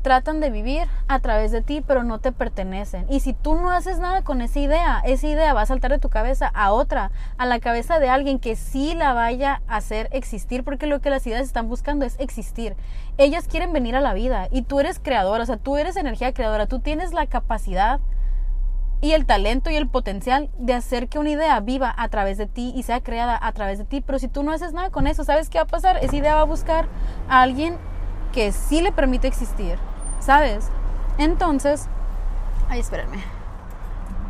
tratan 0.00 0.40
de 0.40 0.48
vivir 0.48 0.86
a 1.06 1.18
través 1.18 1.52
de 1.52 1.60
ti, 1.60 1.82
pero 1.86 2.02
no 2.02 2.18
te 2.18 2.32
pertenecen. 2.32 3.04
Y 3.10 3.20
si 3.20 3.34
tú 3.34 3.56
no 3.56 3.70
haces 3.70 3.98
nada 3.98 4.22
con 4.22 4.40
esa 4.40 4.58
idea, 4.58 5.02
esa 5.04 5.26
idea 5.26 5.52
va 5.52 5.62
a 5.62 5.66
saltar 5.66 5.90
de 5.90 5.98
tu 5.98 6.08
cabeza 6.08 6.50
a 6.54 6.72
otra, 6.72 7.10
a 7.36 7.44
la 7.44 7.58
cabeza 7.58 7.98
de 7.98 8.08
alguien 8.08 8.38
que 8.38 8.56
sí 8.56 8.94
la 8.94 9.12
vaya 9.12 9.60
a 9.68 9.76
hacer 9.76 10.08
existir, 10.12 10.64
porque 10.64 10.86
lo 10.86 11.00
que 11.00 11.10
las 11.10 11.26
ideas 11.26 11.42
están 11.42 11.68
buscando 11.68 12.06
es 12.06 12.18
existir. 12.20 12.74
Ellas 13.18 13.48
quieren 13.48 13.72
venir 13.72 13.96
a 13.96 14.00
la 14.00 14.14
vida 14.14 14.48
y 14.50 14.62
tú 14.62 14.80
eres 14.80 14.98
creadora, 14.98 15.42
o 15.42 15.46
sea, 15.46 15.58
tú 15.58 15.76
eres 15.76 15.96
energía 15.96 16.32
creadora, 16.32 16.66
tú 16.66 16.78
tienes 16.78 17.12
la 17.12 17.26
capacidad 17.26 18.00
y 19.00 19.12
el 19.12 19.26
talento 19.26 19.70
y 19.70 19.76
el 19.76 19.88
potencial 19.88 20.48
de 20.58 20.74
hacer 20.74 21.08
que 21.08 21.18
una 21.18 21.30
idea 21.30 21.60
viva 21.60 21.94
a 21.96 22.08
través 22.08 22.38
de 22.38 22.46
ti 22.46 22.72
y 22.74 22.82
sea 22.82 23.00
creada 23.00 23.38
a 23.40 23.52
través 23.52 23.78
de 23.78 23.84
ti. 23.84 24.00
Pero 24.00 24.18
si 24.18 24.28
tú 24.28 24.42
no 24.42 24.52
haces 24.52 24.72
nada 24.72 24.90
con 24.90 25.06
eso, 25.06 25.22
¿sabes 25.22 25.50
qué 25.50 25.58
va 25.58 25.64
a 25.64 25.66
pasar? 25.66 25.98
Esa 25.98 26.16
idea 26.16 26.34
va 26.34 26.40
a 26.40 26.44
buscar 26.44 26.88
a 27.28 27.42
alguien 27.42 27.76
que 28.32 28.52
sí 28.52 28.80
le 28.80 28.92
permite 28.92 29.26
existir 29.26 29.78
¿sabes? 30.20 30.68
Entonces, 31.16 31.86
ay, 32.68 32.80
espérenme. 32.80 33.18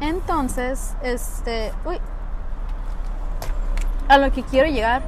Entonces, 0.01 0.95
este, 1.03 1.73
uy, 1.85 1.99
a 4.09 4.19
lo 4.19 4.31
que 4.33 4.43
quiero 4.45 4.69
llegar 4.69 5.03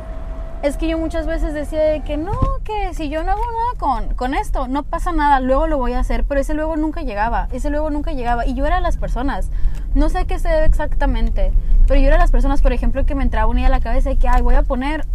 es 0.63 0.77
que 0.77 0.89
yo 0.89 0.99
muchas 0.99 1.27
veces 1.27 1.55
decía 1.55 2.03
que 2.05 2.17
no, 2.17 2.33
que 2.65 2.93
si 2.93 3.09
yo 3.09 3.23
no 3.23 3.31
hago 3.31 3.41
nada 3.41 3.79
con, 3.79 4.15
con 4.15 4.35
esto, 4.35 4.69
no 4.69 4.83
pasa 4.83 5.13
nada, 5.13 5.41
luego 5.41 5.67
lo 5.69 5.79
voy 5.79 5.93
a 5.93 6.01
hacer, 6.01 6.25
pero 6.25 6.41
ese 6.41 6.55
luego 6.55 6.77
nunca 6.77 7.03
llegaba, 7.03 7.49
ese 7.53 7.71
luego 7.71 7.89
nunca 7.91 8.13
llegaba. 8.13 8.45
Y 8.45 8.55
yo 8.55 8.67
era 8.67 8.81
las 8.81 8.97
personas, 8.97 9.49
no 9.95 10.09
sé 10.09 10.27
qué 10.27 10.39
se 10.39 10.49
debe 10.49 10.67
exactamente, 10.67 11.53
pero 11.87 12.01
yo 12.01 12.09
era 12.09 12.19
las 12.19 12.31
personas, 12.31 12.61
por 12.61 12.73
ejemplo, 12.73 13.07
que 13.07 13.15
me 13.15 13.23
entraba 13.23 13.47
una 13.47 13.61
idea 13.61 13.69
a 13.69 13.71
la 13.71 13.81
cabeza 13.81 14.11
de 14.11 14.17
que, 14.17 14.29
ay, 14.29 14.43
voy 14.43 14.57
a 14.57 14.63
poner 14.63 15.07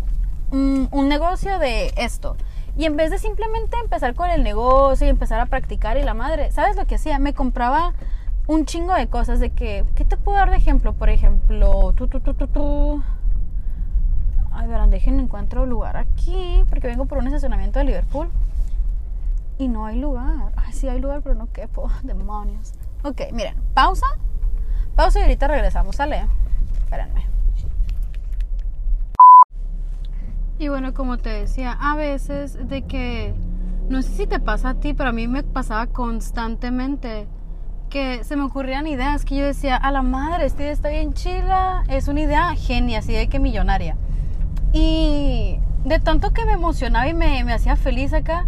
un 0.51 1.09
negocio 1.09 1.59
de 1.59 1.93
esto. 1.97 2.37
Y 2.77 2.85
en 2.85 2.97
vez 2.97 3.09
de 3.11 3.17
simplemente 3.17 3.77
empezar 3.81 4.15
con 4.15 4.29
el 4.29 4.43
negocio 4.43 5.07
y 5.07 5.09
empezar 5.09 5.39
a 5.39 5.45
practicar 5.45 5.97
y 5.97 6.03
la 6.03 6.13
madre, 6.13 6.51
¿sabes 6.51 6.75
lo 6.75 6.85
que 6.85 6.95
hacía? 6.95 7.19
Me 7.19 7.33
compraba 7.33 7.93
un 8.47 8.65
chingo 8.65 8.93
de 8.93 9.07
cosas 9.07 9.39
de 9.39 9.49
que, 9.49 9.85
¿qué 9.95 10.03
te 10.03 10.17
puedo 10.17 10.37
dar 10.37 10.51
de 10.51 10.57
ejemplo? 10.57 10.93
Por 10.93 11.09
ejemplo, 11.09 11.93
tú, 11.95 12.07
tú, 12.07 12.19
tú, 12.19 12.33
tú, 12.33 12.47
tú. 12.47 13.03
Ay, 14.51 14.67
verán, 14.67 14.89
dejen 14.89 15.19
encuentro 15.19 15.65
lugar 15.65 15.97
aquí, 15.97 16.63
porque 16.69 16.87
vengo 16.87 17.05
por 17.05 17.17
un 17.17 17.27
estacionamiento 17.27 17.79
de 17.79 17.85
Liverpool. 17.85 18.29
Y 19.57 19.69
no 19.69 19.85
hay 19.85 19.99
lugar. 19.99 20.51
Ay, 20.57 20.73
sí 20.73 20.87
hay 20.87 20.99
lugar, 20.99 21.21
pero 21.21 21.35
no 21.35 21.51
quepo. 21.51 21.89
Demonios. 22.03 22.73
Ok, 23.03 23.21
miren, 23.31 23.55
pausa 23.73 24.07
Pausa 24.95 25.19
y 25.19 25.23
ahorita 25.23 25.47
regresamos, 25.47 25.97
¿sale? 25.97 26.25
Espérenme. 26.83 27.25
Y 30.57 30.69
bueno, 30.69 30.93
como 30.93 31.17
te 31.17 31.29
decía, 31.29 31.77
a 31.79 31.95
veces 31.95 32.57
de 32.67 32.83
que, 32.83 33.33
no 33.89 34.01
sé 34.01 34.09
si 34.09 34.27
te 34.27 34.39
pasa 34.39 34.69
a 34.69 34.73
ti, 34.75 34.93
pero 34.93 35.09
a 35.09 35.13
mí 35.13 35.27
me 35.27 35.43
pasaba 35.43 35.87
constantemente 35.87 37.27
que 37.89 38.23
se 38.23 38.35
me 38.35 38.43
ocurrían 38.43 38.87
ideas 38.87 39.25
que 39.25 39.35
yo 39.35 39.45
decía, 39.45 39.75
a 39.75 39.91
la 39.91 40.01
madre, 40.01 40.45
esta 40.45 40.63
idea 40.63 40.71
está 40.71 40.89
bien 40.89 41.13
chila, 41.13 41.83
es 41.87 42.07
una 42.07 42.21
idea 42.21 42.55
genia, 42.55 42.99
así 42.99 43.13
de 43.13 43.27
que 43.27 43.39
millonaria. 43.39 43.97
Y 44.71 45.59
de 45.83 45.99
tanto 45.99 46.31
que 46.31 46.45
me 46.45 46.53
emocionaba 46.53 47.07
y 47.07 47.13
me, 47.13 47.43
me 47.43 47.53
hacía 47.53 47.75
feliz 47.75 48.13
acá, 48.13 48.47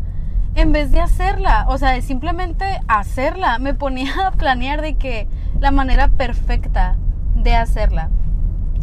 en 0.56 0.72
vez 0.72 0.92
de 0.92 1.02
hacerla, 1.02 1.66
o 1.70 1.78
sea, 1.78 1.92
de 1.92 2.02
simplemente 2.02 2.66
hacerla, 2.88 3.60
me 3.60 3.74
ponía 3.74 4.14
a 4.28 4.32
planear 4.32 4.82
de 4.82 4.96
que 4.96 5.28
la 5.60 5.72
manera 5.72 6.08
perfecta 6.08 6.96
de 7.36 7.56
hacerla. 7.56 8.10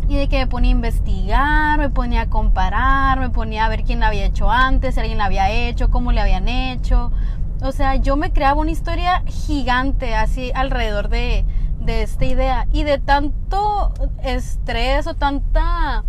Y 0.08 0.16
de 0.16 0.28
que 0.28 0.38
me 0.38 0.46
ponía 0.46 0.70
a 0.70 0.72
investigar, 0.72 1.78
me 1.78 1.90
ponía 1.90 2.22
a 2.22 2.28
comparar, 2.28 3.18
me 3.18 3.30
ponía 3.30 3.64
a 3.64 3.68
ver 3.68 3.84
quién 3.84 4.00
la 4.00 4.08
había 4.08 4.26
hecho 4.26 4.50
antes, 4.50 4.94
si 4.94 5.00
alguien 5.00 5.18
la 5.18 5.26
había 5.26 5.50
hecho, 5.50 5.90
cómo 5.90 6.12
le 6.12 6.20
habían 6.20 6.48
hecho. 6.48 7.10
O 7.62 7.72
sea, 7.72 7.96
yo 7.96 8.16
me 8.16 8.32
creaba 8.32 8.60
una 8.60 8.70
historia 8.70 9.22
gigante 9.26 10.14
así 10.14 10.52
alrededor 10.54 11.08
de, 11.08 11.44
de 11.80 12.02
esta 12.02 12.24
idea. 12.24 12.66
Y 12.72 12.82
de 12.82 12.98
tanto 12.98 13.92
estrés 14.22 15.06
o 15.06 15.14
tanta, 15.14 16.04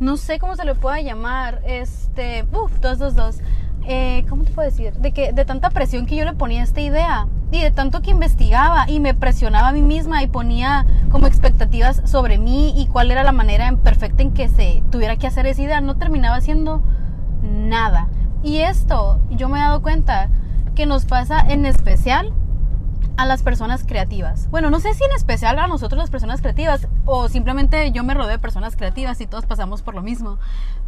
no 0.00 0.16
sé 0.16 0.38
cómo 0.38 0.56
se 0.56 0.64
le 0.64 0.74
pueda 0.74 1.00
llamar, 1.00 1.60
este, 1.66 2.46
uff, 2.52 2.80
dos, 2.80 2.98
dos, 2.98 3.14
dos 3.14 3.40
eh, 3.86 4.24
¿cómo 4.28 4.44
te 4.44 4.52
puedo 4.52 4.68
decir? 4.68 4.94
De 4.94 5.12
que 5.12 5.32
de 5.32 5.44
tanta 5.44 5.70
presión 5.70 6.06
que 6.06 6.16
yo 6.16 6.24
le 6.24 6.32
ponía 6.32 6.60
a 6.60 6.64
esta 6.64 6.80
idea 6.80 7.26
y 7.50 7.60
de 7.60 7.70
tanto 7.70 8.02
que 8.02 8.10
investigaba 8.10 8.88
y 8.88 9.00
me 9.00 9.14
presionaba 9.14 9.68
a 9.68 9.72
mí 9.72 9.82
misma 9.82 10.22
y 10.22 10.26
ponía 10.26 10.86
como 11.10 11.26
expectativas 11.26 12.02
sobre 12.04 12.38
mí 12.38 12.74
y 12.76 12.86
cuál 12.86 13.10
era 13.10 13.22
la 13.22 13.32
manera 13.32 13.72
perfecta 13.76 14.22
en 14.22 14.32
que 14.32 14.48
se 14.48 14.82
tuviera 14.90 15.16
que 15.16 15.26
hacer 15.26 15.46
esa 15.46 15.62
idea, 15.62 15.80
no 15.80 15.96
terminaba 15.96 16.36
haciendo 16.36 16.82
nada. 17.42 18.08
Y 18.42 18.58
esto 18.58 19.20
yo 19.30 19.48
me 19.48 19.58
he 19.58 19.62
dado 19.62 19.82
cuenta 19.82 20.28
que 20.74 20.86
nos 20.86 21.04
pasa 21.04 21.40
en 21.40 21.66
especial 21.66 22.32
a 23.16 23.26
las 23.26 23.42
personas 23.42 23.84
creativas. 23.84 24.48
Bueno, 24.50 24.70
no 24.70 24.80
sé 24.80 24.92
si 24.94 25.04
en 25.04 25.12
especial 25.12 25.58
a 25.58 25.68
nosotros 25.68 25.98
las 25.98 26.10
personas 26.10 26.40
creativas 26.40 26.88
o 27.04 27.28
simplemente 27.28 27.92
yo 27.92 28.02
me 28.02 28.14
rodeo 28.14 28.30
de 28.30 28.38
personas 28.38 28.76
creativas 28.76 29.20
y 29.20 29.26
todos 29.26 29.46
pasamos 29.46 29.82
por 29.82 29.94
lo 29.94 30.02
mismo. 30.02 30.38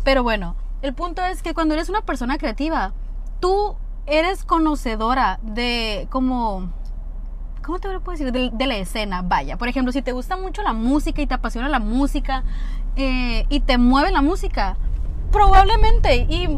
Pero 0.03 0.23
bueno, 0.23 0.57
el 0.87 0.95
punto 0.95 1.23
es 1.25 1.43
que 1.43 1.53
cuando 1.55 1.75
eres 1.75 1.89
una 1.89 2.03
persona 2.03 2.39
creativa, 2.39 2.93
tú 3.41 3.77
eres 4.07 4.45
conocedora 4.45 5.39
de 5.43 6.07
como... 6.11 6.71
¿Cómo 7.65 7.81
te 7.81 7.89
lo 7.89 8.01
puedo 8.01 8.17
decir? 8.17 8.33
De, 8.53 8.67
la 8.67 8.77
escena, 8.77 9.23
vaya. 9.23 9.57
Por 9.57 9.67
ejemplo, 9.67 9.91
si 9.91 10.01
te 10.01 10.13
gusta 10.13 10.37
mucho 10.37 10.63
la 10.63 10.73
música 10.73 11.21
y 11.21 11.27
te 11.27 11.35
apasiona 11.35 11.69
la 11.69 11.81
música 11.81 12.45
eh, 12.95 13.45
y 13.49 13.59
te 13.59 13.77
mueve 13.77 14.13
la 14.13 14.23
música, 14.23 14.77
probablemente 15.33 16.19
y 16.29 16.49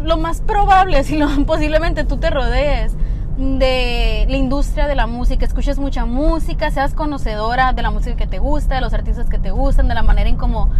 lo 0.00 0.16
más 0.16 0.40
probable, 0.42 1.02
si 1.04 1.16
no 1.16 1.28
posiblemente 1.46 2.04
tú 2.04 2.18
te 2.18 2.30
rodees 2.30 2.94
de 3.36 4.24
la 4.28 4.36
industria 4.36 4.86
de 4.86 4.94
la 4.94 5.06
música, 5.06 5.44
escuches 5.44 5.78
mucha 5.78 6.06
música, 6.06 6.70
seas 6.70 6.94
conocedora 6.94 7.74
de 7.74 7.82
la 7.82 7.90
música 7.90 8.16
que 8.16 8.26
te 8.26 8.38
gusta, 8.38 8.76
de 8.76 8.80
los 8.80 8.94
artistas 8.94 9.28
que 9.28 9.38
te 9.38 9.50
gustan, 9.50 9.88
de 9.88 9.94
la 9.94 10.02
manera 10.02 10.30
en 10.30 10.36
cómo 10.36 10.70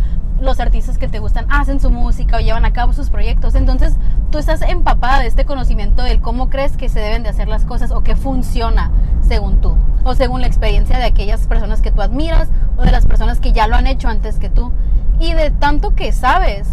los 0.40 0.58
artistas 0.58 0.96
que 0.96 1.08
te 1.08 1.18
gustan 1.18 1.46
hacen 1.50 1.80
su 1.80 1.90
música 1.90 2.36
o 2.36 2.40
llevan 2.40 2.64
a 2.64 2.72
cabo 2.72 2.94
sus 2.94 3.10
proyectos. 3.10 3.54
Entonces 3.54 3.94
tú 4.30 4.38
estás 4.38 4.62
empapada 4.62 5.20
de 5.20 5.26
este 5.26 5.44
conocimiento 5.44 6.02
del 6.02 6.20
cómo 6.20 6.48
crees 6.48 6.78
que 6.78 6.88
se 6.88 7.00
deben 7.00 7.22
de 7.22 7.28
hacer 7.28 7.48
las 7.48 7.66
cosas 7.66 7.90
o 7.90 8.02
que 8.02 8.16
funciona 8.16 8.90
según 9.20 9.60
tú 9.60 9.76
o 10.04 10.14
según 10.14 10.40
la 10.40 10.46
experiencia 10.46 10.98
de 10.98 11.04
aquellas 11.04 11.46
personas 11.46 11.82
que 11.82 11.90
tú 11.90 12.00
admiras 12.00 12.48
o 12.78 12.82
de 12.82 12.92
las 12.92 13.06
personas 13.06 13.38
que 13.38 13.52
ya 13.52 13.66
lo 13.66 13.76
han 13.76 13.86
hecho 13.86 14.08
antes 14.08 14.38
que 14.38 14.48
tú. 14.48 14.72
Y 15.20 15.34
de 15.34 15.50
tanto 15.50 15.94
que 15.94 16.12
sabes, 16.12 16.68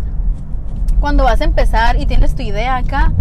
cuando 1.01 1.25
vas 1.25 1.41
a 1.41 1.45
empezar 1.45 1.99
y 1.99 2.05
tienes 2.05 2.35
tu 2.35 2.41
idea 2.41 2.77
acá, 2.77 3.11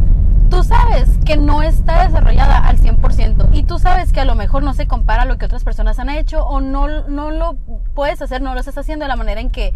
tú 0.52 0.62
sabes 0.62 1.09
que 1.25 1.38
no 1.38 1.62
está 1.62 2.06
desarrollada 2.06 2.59
al 2.59 2.78
100% 2.78 3.49
y 3.54 3.62
tú 3.62 3.78
sabes 3.78 4.12
que 4.12 4.21
a 4.21 4.26
lo 4.26 4.35
mejor 4.35 4.62
no 4.62 4.75
se 4.75 4.87
compara 4.87 5.23
a 5.23 5.25
lo 5.25 5.38
que 5.38 5.47
otras 5.47 5.64
personas 5.64 5.99
han 5.99 6.11
hecho 6.11 6.44
o 6.44 6.61
no, 6.61 7.09
no 7.09 7.30
lo 7.30 7.56
puedes 7.94 8.21
hacer, 8.21 8.42
no 8.42 8.52
lo 8.52 8.61
estás 8.61 8.76
haciendo 8.76 9.06
de 9.06 9.09
la 9.09 9.16
manera 9.16 9.40
en 9.40 9.49
que 9.49 9.73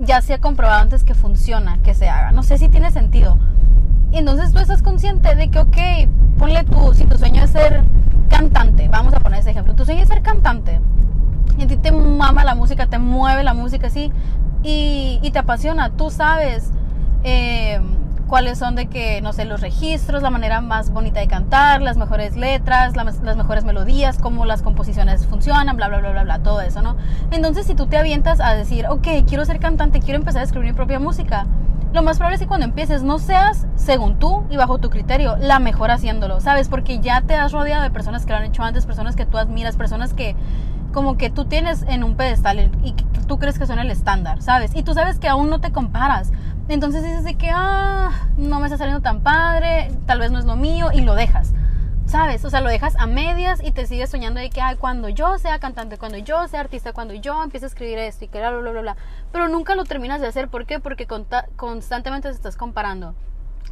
ya 0.00 0.20
se 0.22 0.34
ha 0.34 0.40
comprobado 0.40 0.82
antes 0.82 1.04
que 1.04 1.14
funciona, 1.14 1.78
que 1.78 1.94
se 1.94 2.08
haga. 2.08 2.32
No 2.32 2.42
sé 2.42 2.58
si 2.58 2.68
tiene 2.68 2.90
sentido. 2.90 3.38
Entonces 4.10 4.52
tú 4.52 4.58
estás 4.58 4.82
consciente 4.82 5.36
de 5.36 5.48
que, 5.48 5.60
ok, 5.60 5.76
ponle 6.38 6.64
tú, 6.64 6.92
si 6.92 7.04
tu 7.04 7.16
sueño 7.18 7.44
es 7.44 7.50
ser 7.50 7.84
cantante, 8.28 8.88
vamos 8.88 9.14
a 9.14 9.20
poner 9.20 9.38
ese 9.38 9.50
ejemplo, 9.52 9.76
tu 9.76 9.84
sueño 9.84 10.02
es 10.02 10.08
ser 10.08 10.22
cantante 10.22 10.80
y 11.56 11.62
a 11.62 11.66
ti 11.68 11.76
te 11.76 11.92
mama 11.92 12.42
la 12.42 12.56
música, 12.56 12.88
te 12.88 12.98
mueve 12.98 13.44
la 13.44 13.54
música 13.54 13.86
así 13.86 14.10
y, 14.64 15.20
y 15.22 15.30
te 15.30 15.38
apasiona, 15.38 15.90
tú 15.90 16.10
sabes. 16.10 16.72
Eh, 17.22 17.80
cuáles 18.26 18.58
son 18.58 18.74
de 18.74 18.86
que, 18.86 19.20
no 19.20 19.32
sé, 19.32 19.44
los 19.44 19.60
registros, 19.60 20.22
la 20.22 20.30
manera 20.30 20.60
más 20.60 20.90
bonita 20.90 21.20
de 21.20 21.28
cantar, 21.28 21.80
las 21.82 21.96
mejores 21.96 22.36
letras, 22.36 22.96
las, 22.96 23.20
mejores 23.36 23.64
melodías, 23.64 24.18
cómo 24.18 24.44
las 24.44 24.62
composiciones 24.62 25.26
funcionan, 25.26 25.76
bla, 25.76 25.88
bla, 25.88 25.98
bla, 25.98 26.10
bla, 26.10 26.24
bla, 26.24 26.38
todo 26.40 26.60
eso, 26.60 26.82
¿no? 26.82 26.96
Entonces, 27.30 27.66
si 27.66 27.74
tú 27.74 27.86
te 27.86 27.96
avientas 27.96 28.40
a 28.40 28.54
decir, 28.54 28.86
ok, 28.88 29.06
quiero 29.26 29.44
ser 29.44 29.60
cantante, 29.60 30.00
quiero 30.00 30.18
empezar 30.18 30.42
a 30.42 30.44
escribir 30.44 30.70
mi 30.70 30.76
propia 30.76 30.98
música, 30.98 31.46
lo 31.92 32.02
más 32.02 32.18
probable 32.18 32.34
es 32.34 32.40
que 32.40 32.48
cuando 32.48 32.66
empieces 32.66 33.02
no 33.02 33.18
seas, 33.18 33.66
según 33.76 34.18
tú 34.18 34.44
y 34.50 34.56
bajo 34.56 34.78
tu 34.78 34.90
criterio, 34.90 35.36
la 35.38 35.60
mejor 35.60 35.90
haciéndolo, 35.90 36.40
¿sabes? 36.40 36.68
Porque 36.68 36.98
ya 36.98 37.22
te 37.22 37.34
has 37.34 37.52
rodeado 37.52 37.82
de 37.82 37.90
personas 37.90 38.26
que 38.26 38.32
lo 38.32 38.38
han 38.38 38.44
hecho 38.44 38.62
antes, 38.62 38.84
personas 38.86 39.16
que 39.16 39.24
tú 39.24 39.38
admiras, 39.38 39.76
personas 39.76 40.12
que 40.12 40.36
como 40.92 41.16
que 41.16 41.30
tú 41.30 41.44
tienes 41.44 41.84
en 41.88 42.04
un 42.04 42.16
pedestal 42.16 42.70
y 42.82 42.92
tú 43.26 43.38
crees 43.38 43.58
que 43.58 43.66
son 43.66 43.78
el 43.78 43.90
estándar, 43.90 44.42
¿sabes? 44.42 44.74
Y 44.74 44.82
tú 44.82 44.94
sabes 44.94 45.18
que 45.18 45.28
aún 45.28 45.50
no 45.50 45.60
te 45.60 45.70
comparas. 45.70 46.32
Entonces 46.68 47.02
dices 47.04 47.24
de 47.24 47.36
que, 47.36 47.50
ah, 47.52 48.28
no 48.36 48.58
me 48.58 48.66
está 48.66 48.76
saliendo 48.76 49.00
tan 49.00 49.20
padre, 49.20 49.90
tal 50.06 50.18
vez 50.18 50.32
no 50.32 50.38
es 50.38 50.44
lo 50.44 50.56
mío 50.56 50.88
y 50.92 51.00
lo 51.02 51.14
dejas. 51.14 51.52
¿Sabes? 52.06 52.44
O 52.44 52.50
sea, 52.50 52.60
lo 52.60 52.68
dejas 52.68 52.94
a 52.96 53.06
medias 53.06 53.60
y 53.64 53.72
te 53.72 53.86
sigues 53.86 54.10
soñando 54.10 54.40
de 54.40 54.50
que, 54.50 54.60
ay, 54.60 54.76
cuando 54.76 55.08
yo 55.08 55.38
sea 55.38 55.58
cantante, 55.58 55.98
cuando 55.98 56.18
yo 56.18 56.46
sea 56.46 56.60
artista, 56.60 56.92
cuando 56.92 57.14
yo 57.14 57.42
empiece 57.42 57.66
a 57.66 57.68
escribir 57.68 57.98
esto 57.98 58.24
y 58.24 58.28
que 58.28 58.38
bla, 58.38 58.50
bla, 58.50 58.70
bla, 58.70 58.80
bla. 58.80 58.96
Pero 59.32 59.48
nunca 59.48 59.74
lo 59.74 59.84
terminas 59.84 60.20
de 60.20 60.28
hacer. 60.28 60.48
¿Por 60.48 60.66
qué? 60.66 60.78
Porque 60.78 61.06
constantemente 61.56 62.28
te 62.28 62.34
estás 62.34 62.56
comparando 62.56 63.14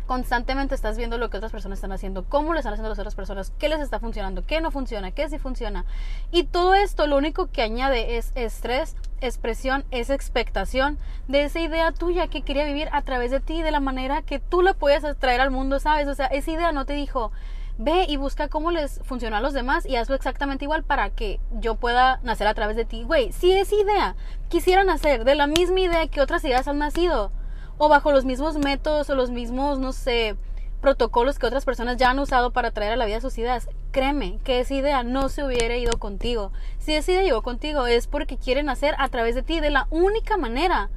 constantemente 0.06 0.74
estás 0.74 0.96
viendo 0.96 1.18
lo 1.18 1.30
que 1.30 1.38
otras 1.38 1.52
personas 1.52 1.78
están 1.78 1.92
haciendo, 1.92 2.24
cómo 2.24 2.52
lo 2.52 2.58
están 2.58 2.74
haciendo 2.74 2.90
las 2.90 2.98
otras 2.98 3.14
personas, 3.14 3.52
qué 3.58 3.68
les 3.68 3.80
está 3.80 4.00
funcionando, 4.00 4.44
qué 4.46 4.60
no 4.60 4.70
funciona, 4.70 5.12
qué 5.12 5.28
sí 5.28 5.38
funciona. 5.38 5.84
Y 6.30 6.44
todo 6.44 6.74
esto 6.74 7.06
lo 7.06 7.16
único 7.16 7.50
que 7.50 7.62
añade 7.62 8.16
es 8.16 8.32
estrés, 8.34 8.96
expresión, 9.26 9.84
es 9.90 10.10
expectación 10.10 10.98
de 11.28 11.44
esa 11.44 11.60
idea 11.60 11.92
tuya 11.92 12.28
que 12.28 12.42
quería 12.42 12.64
vivir 12.64 12.88
a 12.92 13.02
través 13.02 13.30
de 13.30 13.40
ti, 13.40 13.62
de 13.62 13.70
la 13.70 13.80
manera 13.80 14.22
que 14.22 14.38
tú 14.38 14.62
la 14.62 14.74
puedes 14.74 15.02
traer 15.18 15.40
al 15.40 15.50
mundo, 15.50 15.78
¿sabes? 15.80 16.08
O 16.08 16.14
sea, 16.14 16.26
esa 16.26 16.50
idea 16.50 16.72
no 16.72 16.84
te 16.84 16.92
dijo, 16.94 17.32
ve 17.78 18.06
y 18.08 18.16
busca 18.16 18.48
cómo 18.48 18.70
les 18.70 19.00
funciona 19.04 19.38
a 19.38 19.40
los 19.40 19.52
demás 19.52 19.86
y 19.86 19.96
hazlo 19.96 20.14
exactamente 20.14 20.64
igual 20.64 20.84
para 20.84 21.10
que 21.10 21.40
yo 21.52 21.74
pueda 21.74 22.20
nacer 22.22 22.46
a 22.46 22.54
través 22.54 22.76
de 22.76 22.84
ti. 22.84 23.02
Güey, 23.04 23.32
si 23.32 23.52
esa 23.52 23.74
idea 23.74 24.16
quisiera 24.48 24.84
nacer 24.84 25.24
de 25.24 25.34
la 25.34 25.46
misma 25.46 25.80
idea 25.80 26.06
que 26.06 26.20
otras 26.20 26.44
ideas 26.44 26.68
han 26.68 26.78
nacido, 26.78 27.32
o 27.78 27.88
bajo 27.88 28.12
los 28.12 28.24
mismos 28.24 28.56
métodos 28.56 29.10
o 29.10 29.14
los 29.14 29.30
mismos, 29.30 29.78
no 29.78 29.92
sé, 29.92 30.36
protocolos 30.84 31.38
que 31.38 31.46
otras 31.46 31.64
personas 31.64 31.96
ya 31.96 32.10
han 32.10 32.18
usado 32.18 32.50
para 32.50 32.70
traer 32.70 32.92
a 32.92 32.96
la 32.96 33.06
vida 33.06 33.18
sus 33.22 33.38
ideas, 33.38 33.70
créeme 33.90 34.38
que 34.44 34.60
esa 34.60 34.74
idea 34.74 35.02
no 35.02 35.30
se 35.30 35.42
hubiera 35.42 35.78
ido 35.78 35.98
contigo. 35.98 36.52
Si 36.78 36.92
esa 36.92 37.12
idea 37.12 37.22
llegó 37.22 37.40
contigo 37.40 37.86
es 37.86 38.06
porque 38.06 38.36
quieren 38.36 38.68
hacer 38.68 38.94
a 38.98 39.08
través 39.08 39.34
de 39.34 39.42
ti 39.42 39.60
de 39.60 39.70
la 39.70 39.86
única 39.88 40.36
manera 40.36 40.90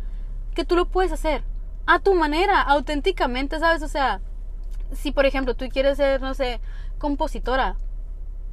que 0.53 0.65
tú 0.65 0.75
lo 0.75 0.88
puedes 0.88 1.13
hacer. 1.13 1.46
A 1.86 2.00
tu 2.00 2.15
manera, 2.15 2.62
auténticamente, 2.62 3.60
¿sabes? 3.60 3.82
O 3.82 3.88
sea, 3.88 4.20
si 4.91 5.13
por 5.13 5.25
ejemplo 5.25 5.56
tú 5.56 5.70
quieres 5.70 5.96
ser, 5.96 6.20
no 6.20 6.34
sé, 6.34 6.60
compositora, 6.98 7.77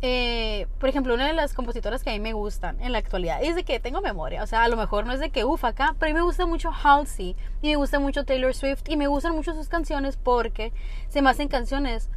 eh, 0.06 0.66
por 0.78 0.90
ejemplo, 0.90 1.14
una 1.14 1.26
de 1.26 1.32
las 1.32 1.54
compositoras 1.54 2.04
que 2.04 2.10
a 2.10 2.12
mí 2.12 2.20
me 2.20 2.34
gustan 2.34 2.78
en 2.82 2.92
la 2.92 2.98
actualidad 2.98 3.42
es 3.42 3.56
de 3.56 3.64
que 3.64 3.80
tengo 3.80 4.02
memoria, 4.02 4.42
o 4.42 4.46
sea, 4.46 4.62
a 4.62 4.68
lo 4.68 4.76
mejor 4.76 5.06
no 5.06 5.14
es 5.14 5.18
de 5.18 5.30
que 5.30 5.46
ufa 5.46 5.68
acá, 5.68 5.96
pero 5.98 6.10
a 6.10 6.12
mí 6.12 6.18
me 6.18 6.26
gusta 6.26 6.44
mucho 6.44 6.70
Halsey 6.70 7.34
y 7.62 7.70
me 7.70 7.76
gusta 7.76 7.98
mucho 8.00 8.26
Taylor 8.26 8.52
Swift 8.52 8.82
y 8.86 8.98
me 8.98 9.06
gustan 9.06 9.34
mucho 9.34 9.54
sus 9.54 9.70
canciones 9.70 10.18
porque 10.18 10.74
se 11.08 11.22
me 11.22 11.30
hacen 11.30 11.48
canciones 11.48 12.10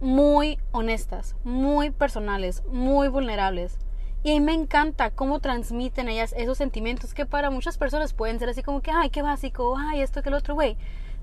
muy 0.00 0.60
honestas, 0.70 1.34
muy 1.42 1.90
personales, 1.90 2.62
muy 2.66 3.08
vulnerables. 3.08 3.76
Y 4.22 4.30
a 4.30 4.34
mí 4.34 4.40
me 4.40 4.54
encanta 4.54 5.10
cómo 5.10 5.40
transmiten 5.40 6.08
ellas 6.08 6.32
esos 6.36 6.56
sentimientos 6.58 7.12
que 7.12 7.26
para 7.26 7.50
muchas 7.50 7.76
personas 7.76 8.14
pueden 8.14 8.38
ser 8.38 8.50
así 8.50 8.62
como 8.62 8.82
que, 8.82 8.92
ay, 8.92 9.10
qué 9.10 9.22
básico, 9.22 9.76
ay, 9.76 10.00
esto 10.00 10.22
que 10.22 10.28
el 10.28 10.36
otro, 10.36 10.54
güey. 10.54 10.76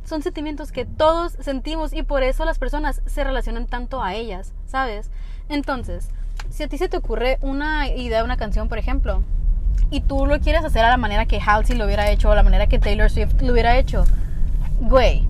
Son 0.04 0.22
sentimientos 0.22 0.74
que 0.74 0.84
todos 0.84 1.38
sentimos 1.40 1.94
y 1.94 2.04
por 2.04 2.24
eso 2.24 2.44
las 2.44 2.60
personas 2.60 3.02
se 3.06 3.24
relacionan 3.24 3.68
tanto 3.68 4.04
a 4.04 4.16
ellas, 4.16 4.54
¿sabes? 4.66 5.10
Entonces, 5.50 6.10
si 6.50 6.64
a 6.64 6.68
ti 6.68 6.78
se 6.78 6.90
te 6.90 6.98
ocurre 6.98 7.38
una 7.42 7.88
idea, 7.90 8.24
una 8.24 8.38
canción, 8.38 8.70
por 8.70 8.78
ejemplo, 8.78 9.24
y 9.90 10.02
tú 10.02 10.26
lo 10.26 10.40
quieres 10.40 10.64
hacer 10.64 10.84
a 10.84 10.90
la 10.90 10.98
manera 10.98 11.26
que 11.26 11.40
Halsey 11.40 11.76
lo 11.76 11.86
hubiera 11.86 12.10
hecho 12.10 12.30
o 12.30 12.36
la 12.36 12.44
manera 12.44 12.68
que 12.68 12.80
Taylor 12.80 13.10
Swift 13.10 13.42
lo 13.42 13.54
hubiera 13.54 13.78
hecho, 13.78 14.06
güey, 14.80 15.28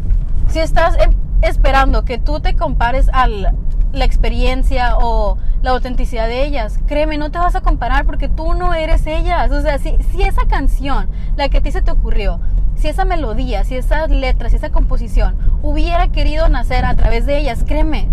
si 0.48 0.60
estás 0.60 0.98
em, 1.00 1.14
esperando 1.42 2.06
que 2.06 2.18
tú 2.18 2.40
te 2.40 2.56
compares 2.56 3.10
a 3.14 3.28
la 3.28 4.06
experiencia 4.06 4.98
o 4.98 5.38
la 5.62 5.72
autenticidad 5.72 6.28
de 6.28 6.46
ellas. 6.46 6.78
Créeme, 6.88 7.18
no 7.18 7.32
te 7.32 7.40
vas 7.40 7.56
a 7.56 7.62
comparar 7.62 8.06
porque 8.06 8.30
tú 8.30 8.54
no 8.54 8.74
eres 8.74 9.08
ellas. 9.08 9.50
O 9.52 9.62
sea, 9.62 9.80
si, 9.80 9.98
si 10.12 10.22
esa 10.22 10.46
canción, 10.46 11.10
la 11.38 11.50
que 11.50 11.58
a 11.58 11.62
ti 11.62 11.72
se 11.72 11.82
te 11.82 11.92
ocurrió, 11.92 12.40
si 12.76 12.90
esa 12.90 13.06
melodía, 13.06 13.64
si 13.64 13.76
esas 13.76 14.10
letras, 14.10 14.52
si 14.52 14.58
esa 14.58 14.70
composición 14.70 15.36
hubiera 15.62 16.10
querido 16.10 16.50
nacer 16.50 16.86
a 16.86 16.96
través 16.96 17.26
de 17.26 17.38
ellas, 17.38 17.64
créeme, 17.66 18.10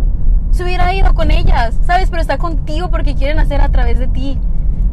se 0.51 0.65
hubiera 0.65 0.93
ido 0.93 1.15
con 1.15 1.31
ellas, 1.31 1.79
¿sabes? 1.87 2.11
Pero 2.11 2.23
está 2.23 2.39
contigo 2.39 2.91
porque 2.91 3.15
quieren 3.15 3.37
nacer 3.37 3.61
a 3.61 3.69
través 3.71 3.99
de 3.99 4.09
ti. 4.09 4.39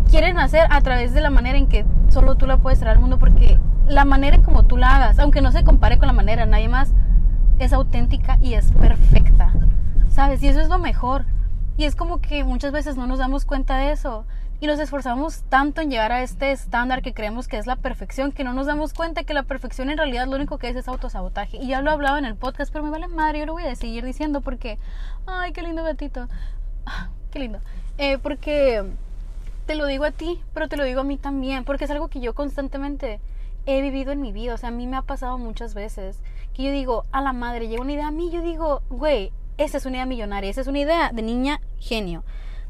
Quieren 0.10 0.36
nacer 0.36 0.68
a 0.70 0.82
través 0.82 1.14
de 1.14 1.22
la 1.22 1.30
manera 1.30 1.58
en 1.58 1.68
que 1.68 1.86
solo 2.10 2.36
tú 2.36 2.48
la 2.48 2.58
puedes 2.58 2.80
traer 2.80 2.96
al 2.96 3.02
mundo 3.02 3.20
porque 3.20 3.60
la 3.88 4.06
manera 4.06 4.36
en 4.36 4.44
como 4.44 4.64
tú 4.64 4.78
la 4.78 4.96
hagas, 4.96 5.20
aunque 5.20 5.42
no 5.42 5.52
se 5.52 5.64
compare 5.64 5.98
con 5.98 6.08
la 6.08 6.14
manera 6.14 6.46
nadie 6.46 6.70
más, 6.70 6.94
es 7.60 7.74
auténtica 7.74 8.38
y 8.42 8.54
es 8.54 8.72
perfecta. 8.72 9.52
¿Sabes? 10.10 10.42
Y 10.44 10.48
eso 10.48 10.62
es 10.62 10.70
lo 10.70 10.80
mejor. 10.80 11.26
Y 11.78 11.84
es 11.84 11.96
como 11.96 12.20
que 12.20 12.44
muchas 12.44 12.72
veces 12.72 12.98
no 12.98 13.08
nos 13.08 13.20
damos 13.20 13.46
cuenta 13.46 13.78
de 13.78 13.92
eso. 13.92 14.26
Y 14.60 14.66
nos 14.66 14.80
esforzamos 14.80 15.44
tanto 15.50 15.82
en 15.82 15.92
llegar 15.92 16.12
a 16.12 16.24
este 16.24 16.52
estándar 16.52 17.04
que 17.04 17.14
creemos 17.14 17.48
que 17.48 17.58
es 17.58 17.68
la 17.68 17.76
perfección, 17.76 18.32
que 18.32 18.44
no 18.44 18.54
nos 18.54 18.66
damos 18.66 18.92
cuenta 18.94 19.24
que 19.24 19.36
la 19.36 19.44
perfección 19.44 19.92
en 19.92 19.98
realidad 19.98 20.26
lo 20.26 20.36
único 20.36 20.58
que 20.58 20.68
es 20.70 20.76
es 20.76 20.88
autosabotaje. 20.88 21.58
Y 21.58 21.68
ya 21.68 21.82
lo 21.82 21.92
hablaba 21.92 22.18
en 22.18 22.26
el 22.26 22.36
podcast, 22.36 22.74
pero 22.74 22.84
me 22.84 22.90
vale 22.90 23.08
madre, 23.08 23.40
yo 23.40 23.46
lo 23.46 23.54
voy 23.54 23.64
a 23.64 23.76
seguir 23.76 24.04
diciendo 24.04 24.42
porque, 24.42 24.80
ay, 25.28 25.52
qué 25.52 25.62
lindo 25.62 25.84
gatito. 25.84 26.28
Ah, 26.88 27.10
qué 27.30 27.38
lindo. 27.38 27.60
Eh, 28.00 28.18
porque 28.18 28.84
te 29.68 29.76
lo 29.76 29.86
digo 29.86 30.06
a 30.06 30.12
ti, 30.12 30.42
pero 30.56 30.68
te 30.68 30.76
lo 30.76 30.86
digo 30.86 31.02
a 31.02 31.04
mí 31.04 31.18
también, 31.18 31.64
porque 31.64 31.86
es 31.86 31.92
algo 31.92 32.08
que 32.08 32.20
yo 32.20 32.34
constantemente 32.34 33.20
he 33.68 33.82
vivido 33.82 34.12
en 34.12 34.22
mi 34.22 34.32
vida. 34.32 34.56
O 34.56 34.58
sea, 34.58 34.70
a 34.70 34.72
mí 34.72 34.88
me 34.88 34.98
ha 34.98 35.04
pasado 35.04 35.38
muchas 35.38 35.76
veces 35.76 36.20
que 36.56 36.64
yo 36.64 36.72
digo, 36.72 37.04
a 37.12 37.22
la 37.22 37.32
madre, 37.34 37.68
llega 37.68 37.84
una 37.84 37.94
idea 37.94 38.08
a 38.08 38.12
mí, 38.12 38.32
yo 38.32 38.42
digo, 38.42 38.82
güey, 38.90 39.32
esa 39.60 39.78
es 39.78 39.86
una 39.86 39.98
idea 39.98 40.06
millonaria, 40.08 40.50
esa 40.50 40.62
es 40.62 40.68
una 40.68 40.80
idea 40.80 41.12
de 41.12 41.22
niña 41.22 41.62
genio. 41.78 42.24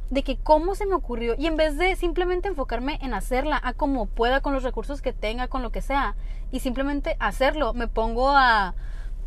De 0.09 0.23
que 0.23 0.37
cómo 0.37 0.75
se 0.75 0.85
me 0.85 0.95
ocurrió. 0.95 1.35
Y 1.37 1.47
en 1.47 1.57
vez 1.57 1.77
de 1.77 1.95
simplemente 1.95 2.47
enfocarme 2.47 2.99
en 3.01 3.13
hacerla 3.13 3.59
a 3.61 3.73
como 3.73 4.05
pueda, 4.05 4.41
con 4.41 4.53
los 4.53 4.63
recursos 4.63 5.01
que 5.01 5.13
tenga, 5.13 5.47
con 5.47 5.61
lo 5.61 5.71
que 5.71 5.81
sea, 5.81 6.15
y 6.51 6.59
simplemente 6.61 7.17
hacerlo, 7.19 7.73
me 7.73 7.87
pongo 7.87 8.29
a, 8.29 8.73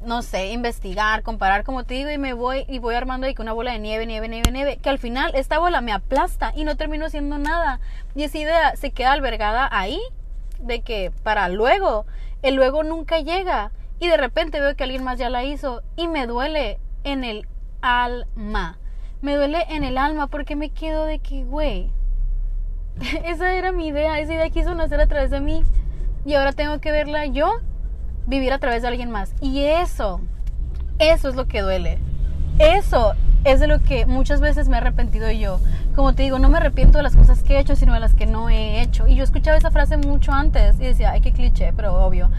no 0.05 0.23
sé, 0.23 0.53
investigar, 0.53 1.23
comparar, 1.23 1.65
como 1.65 1.85
te 1.85 1.95
digo, 1.95 2.11
y 2.11 2.19
me 2.19 2.33
voy 2.33 2.65
y 2.69 2.79
voy 2.79 2.95
armando 2.95 3.27
ahí 3.27 3.35
con 3.35 3.45
una 3.45 3.53
bola 3.53 3.73
de 3.73 3.79
nieve, 3.79 4.07
nieve, 4.07 4.29
nieve, 4.29 4.51
nieve, 4.51 4.79
que 4.79 4.89
al 4.89 4.99
final 4.99 5.33
esta 5.35 5.59
bola 5.59 5.83
me 5.83 5.93
aplasta 5.93 6.53
y 6.57 6.65
no 6.65 6.77
termino 6.77 7.07
haciendo 7.07 7.39
nada. 7.39 7.81
Y 8.15 8.23
esa 8.23 8.39
idea 8.39 8.77
se 8.77 8.93
queda 8.93 9.13
albergada 9.13 9.69
ahí, 9.71 10.01
de 10.59 10.81
que 10.81 11.13
para 11.23 11.49
luego, 11.49 12.07
el 12.43 12.55
luego 12.55 12.83
nunca 12.83 13.21
llega. 13.21 13.73
Y 13.99 14.09
de 14.09 14.17
repente 14.17 14.61
veo 14.61 14.75
que 14.77 14.85
alguien 14.85 15.05
más 15.05 15.19
ya 15.19 15.29
la 15.29 15.45
hizo 15.45 15.83
y 15.97 16.09
me 16.09 16.27
duele 16.27 16.79
en 17.05 17.23
el 17.23 17.47
alma. 17.83 18.79
Me 19.23 19.35
duele 19.35 19.67
en 19.69 19.85
el 19.85 19.99
alma 19.99 20.29
porque 20.29 20.57
me 20.57 20.71
quedo 20.71 21.05
de 21.05 21.19
que, 21.19 21.45
güey, 21.45 21.91
esa 23.25 23.55
era 23.55 23.73
mi 23.73 23.89
idea, 23.89 24.19
esa 24.19 24.33
idea 24.33 24.50
quiso 24.50 24.75
nacer 24.75 25.00
a 25.00 25.07
través 25.07 25.31
de 25.31 25.41
mí 25.41 25.62
y 26.25 26.35
ahora 26.35 26.53
tengo 26.53 26.81
que 26.81 26.91
verla 26.91 27.27
yo 27.27 27.50
vivir 28.27 28.53
a 28.53 28.59
través 28.59 28.83
de 28.83 28.89
alguien 28.89 29.11
más. 29.11 29.35
Y 29.41 29.61
eso, 29.61 30.21
eso 30.99 31.29
es 31.29 31.35
lo 31.35 31.47
que 31.49 31.61
duele. 31.61 31.99
Eso 32.59 33.15
es 33.45 33.61
de 33.61 33.67
lo 33.67 33.81
que 33.81 34.07
muchas 34.07 34.41
veces 34.41 34.69
me 34.69 34.77
he 34.77 34.81
arrepentido 34.81 35.31
yo. 35.31 35.61
Como 35.95 36.15
te 36.15 36.23
digo, 36.23 36.39
no 36.39 36.49
me 36.49 36.59
arrepiento 36.59 36.99
de 36.99 37.03
las 37.03 37.17
cosas 37.17 37.43
que 37.43 37.57
he 37.57 37.59
hecho, 37.59 37.77
sino 37.77 37.95
de 37.95 38.00
las 38.00 38.15
que 38.15 38.27
no 38.27 38.49
he 38.49 38.81
hecho. 38.81 39.07
Y 39.07 39.17
yo 39.17 39.25
escuchaba 39.25 39.57
esa 39.57 39.71
frase 39.71 39.97
mucho 39.97 40.33
antes 40.33 40.77
y 40.79 40.85
decía, 40.85 41.11
ay, 41.12 41.21
qué 41.21 41.33
cliché, 41.33 41.73
pero 41.75 41.95
obvio. 41.95 42.31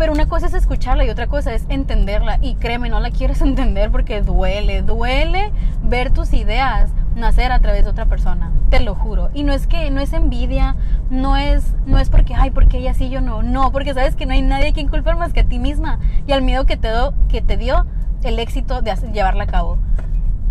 Pero 0.00 0.14
una 0.14 0.24
cosa 0.24 0.46
es 0.46 0.54
escucharla 0.54 1.04
y 1.04 1.10
otra 1.10 1.26
cosa 1.26 1.52
es 1.52 1.66
entenderla. 1.68 2.38
Y 2.40 2.54
créeme, 2.54 2.88
no 2.88 3.00
la 3.00 3.10
quieres 3.10 3.42
entender 3.42 3.90
porque 3.90 4.22
duele, 4.22 4.80
duele 4.80 5.52
ver 5.82 6.10
tus 6.10 6.32
ideas 6.32 6.90
nacer 7.14 7.52
a 7.52 7.58
través 7.58 7.84
de 7.84 7.90
otra 7.90 8.06
persona, 8.06 8.50
te 8.70 8.80
lo 8.80 8.94
juro. 8.94 9.28
Y 9.34 9.42
no 9.42 9.52
es 9.52 9.66
que 9.66 9.90
no 9.90 10.00
es 10.00 10.14
envidia, 10.14 10.74
no 11.10 11.36
es 11.36 11.74
no 11.84 11.98
es 11.98 12.08
porque 12.08 12.34
ay, 12.34 12.50
porque 12.50 12.78
ella 12.78 12.94
sí 12.94 13.10
yo 13.10 13.20
no, 13.20 13.42
no, 13.42 13.72
porque 13.72 13.92
sabes 13.92 14.16
que 14.16 14.24
no 14.24 14.32
hay 14.32 14.40
nadie 14.40 14.68
a 14.68 14.72
quien 14.72 14.88
culpar 14.88 15.16
más 15.18 15.34
que 15.34 15.40
a 15.40 15.44
ti 15.44 15.58
misma 15.58 15.98
y 16.26 16.32
al 16.32 16.40
miedo 16.40 16.64
que 16.64 16.78
te 16.78 16.88
dio 16.88 17.12
que 17.28 17.42
te 17.42 17.58
dio 17.58 17.84
el 18.22 18.38
éxito 18.38 18.80
de 18.80 18.94
llevarla 19.12 19.44
a 19.44 19.48
cabo. 19.48 19.76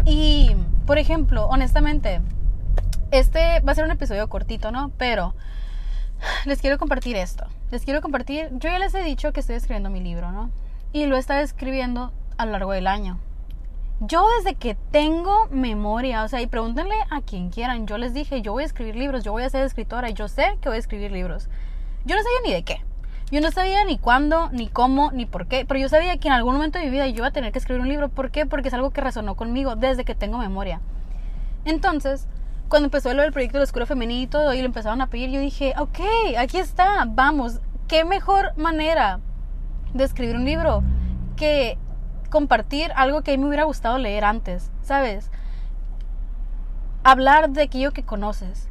Y 0.05 0.55
por 0.85 0.99
ejemplo, 0.99 1.47
honestamente, 1.47 2.21
este 3.09 3.61
va 3.61 3.71
a 3.71 3.75
ser 3.75 3.85
un 3.85 3.91
episodio 3.91 4.29
cortito, 4.29 4.71
¿no? 4.71 4.91
Pero 4.99 5.33
les 6.45 6.59
quiero 6.61 6.77
compartir 6.77 7.15
esto. 7.15 7.45
Les 7.71 7.83
quiero 7.83 8.01
compartir, 8.01 8.49
yo 8.51 8.69
ya 8.69 8.79
les 8.79 8.93
he 8.95 9.03
dicho 9.03 9.31
que 9.31 9.39
estoy 9.39 9.55
escribiendo 9.55 9.89
mi 9.89 9.99
libro, 9.99 10.31
¿no? 10.31 10.49
Y 10.93 11.05
lo 11.05 11.15
he 11.15 11.19
estado 11.19 11.41
escribiendo 11.41 12.11
a 12.37 12.45
lo 12.45 12.53
largo 12.53 12.71
del 12.71 12.87
año. 12.87 13.19
Yo 14.01 14.25
desde 14.37 14.55
que 14.55 14.75
tengo 14.91 15.47
memoria, 15.51 16.23
o 16.23 16.27
sea, 16.29 16.41
y 16.41 16.47
pregúntenle 16.47 16.95
a 17.09 17.21
quien 17.21 17.49
quieran, 17.49 17.85
yo 17.85 17.97
les 17.97 18.13
dije, 18.13 18.41
yo 18.41 18.53
voy 18.53 18.63
a 18.63 18.65
escribir 18.65 18.95
libros, 18.95 19.23
yo 19.23 19.33
voy 19.33 19.43
a 19.43 19.49
ser 19.49 19.63
escritora 19.65 20.09
y 20.09 20.13
yo 20.13 20.27
sé 20.29 20.57
que 20.61 20.69
voy 20.69 20.77
a 20.77 20.79
escribir 20.79 21.11
libros. 21.11 21.49
Yo 22.05 22.15
no 22.15 22.23
sabía 22.23 22.39
ni 22.45 22.53
de 22.53 22.63
qué. 22.63 22.81
Yo 23.31 23.41
no 23.41 23.51
sabía 23.51 23.83
ni 23.85 23.99
cuándo, 23.99 24.49
ni 24.51 24.69
cómo, 24.69 25.11
ni 25.11 25.25
por 25.25 25.47
qué, 25.47 25.65
pero 25.65 25.79
yo 25.79 25.89
sabía 25.89 26.17
que 26.17 26.29
en 26.29 26.33
algún 26.33 26.55
momento 26.55 26.79
de 26.79 26.85
mi 26.85 26.91
vida 26.91 27.07
yo 27.07 27.17
iba 27.17 27.27
a 27.27 27.31
tener 27.31 27.51
que 27.51 27.59
escribir 27.59 27.81
un 27.81 27.89
libro. 27.89 28.09
¿Por 28.09 28.31
qué? 28.31 28.45
Porque 28.45 28.69
es 28.69 28.73
algo 28.73 28.89
que 28.89 29.01
resonó 29.01 29.35
conmigo 29.35 29.75
desde 29.75 30.05
que 30.05 30.15
tengo 30.15 30.37
memoria. 30.37 30.81
Entonces, 31.65 32.25
cuando 32.69 32.85
empezó 32.85 33.13
lo 33.13 33.23
del 33.23 33.33
proyecto 33.33 33.57
de 33.57 33.61
la 33.61 33.63
Oscura 33.65 33.85
Femenina 33.85 34.21
y 34.21 34.27
todo, 34.27 34.53
y 34.53 34.59
lo 34.59 34.65
empezaron 34.65 35.01
a 35.01 35.07
pedir, 35.07 35.31
yo 35.31 35.39
dije, 35.39 35.73
ok, 35.77 35.99
aquí 36.37 36.57
está, 36.57 37.05
vamos, 37.07 37.59
qué 37.87 38.05
mejor 38.05 38.55
manera 38.57 39.19
de 39.93 40.03
escribir 40.03 40.35
un 40.35 40.45
libro 40.45 40.83
que 41.35 41.77
compartir 42.29 42.91
algo 42.95 43.23
que 43.23 43.31
a 43.31 43.37
mí 43.37 43.41
me 43.41 43.47
hubiera 43.47 43.63
gustado 43.63 43.97
leer 43.97 44.23
antes, 44.23 44.71
¿sabes? 44.83 45.31
Hablar 47.03 47.49
de 47.49 47.63
aquello 47.63 47.91
que 47.91 48.03
conoces. 48.03 48.69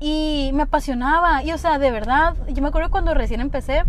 Y 0.00 0.50
me 0.54 0.64
apasionaba, 0.64 1.44
y 1.44 1.52
o 1.52 1.58
sea, 1.58 1.78
de 1.78 1.92
verdad, 1.92 2.34
yo 2.48 2.60
me 2.60 2.68
acuerdo 2.68 2.90
cuando 2.90 3.14
recién 3.14 3.40
empecé, 3.40 3.84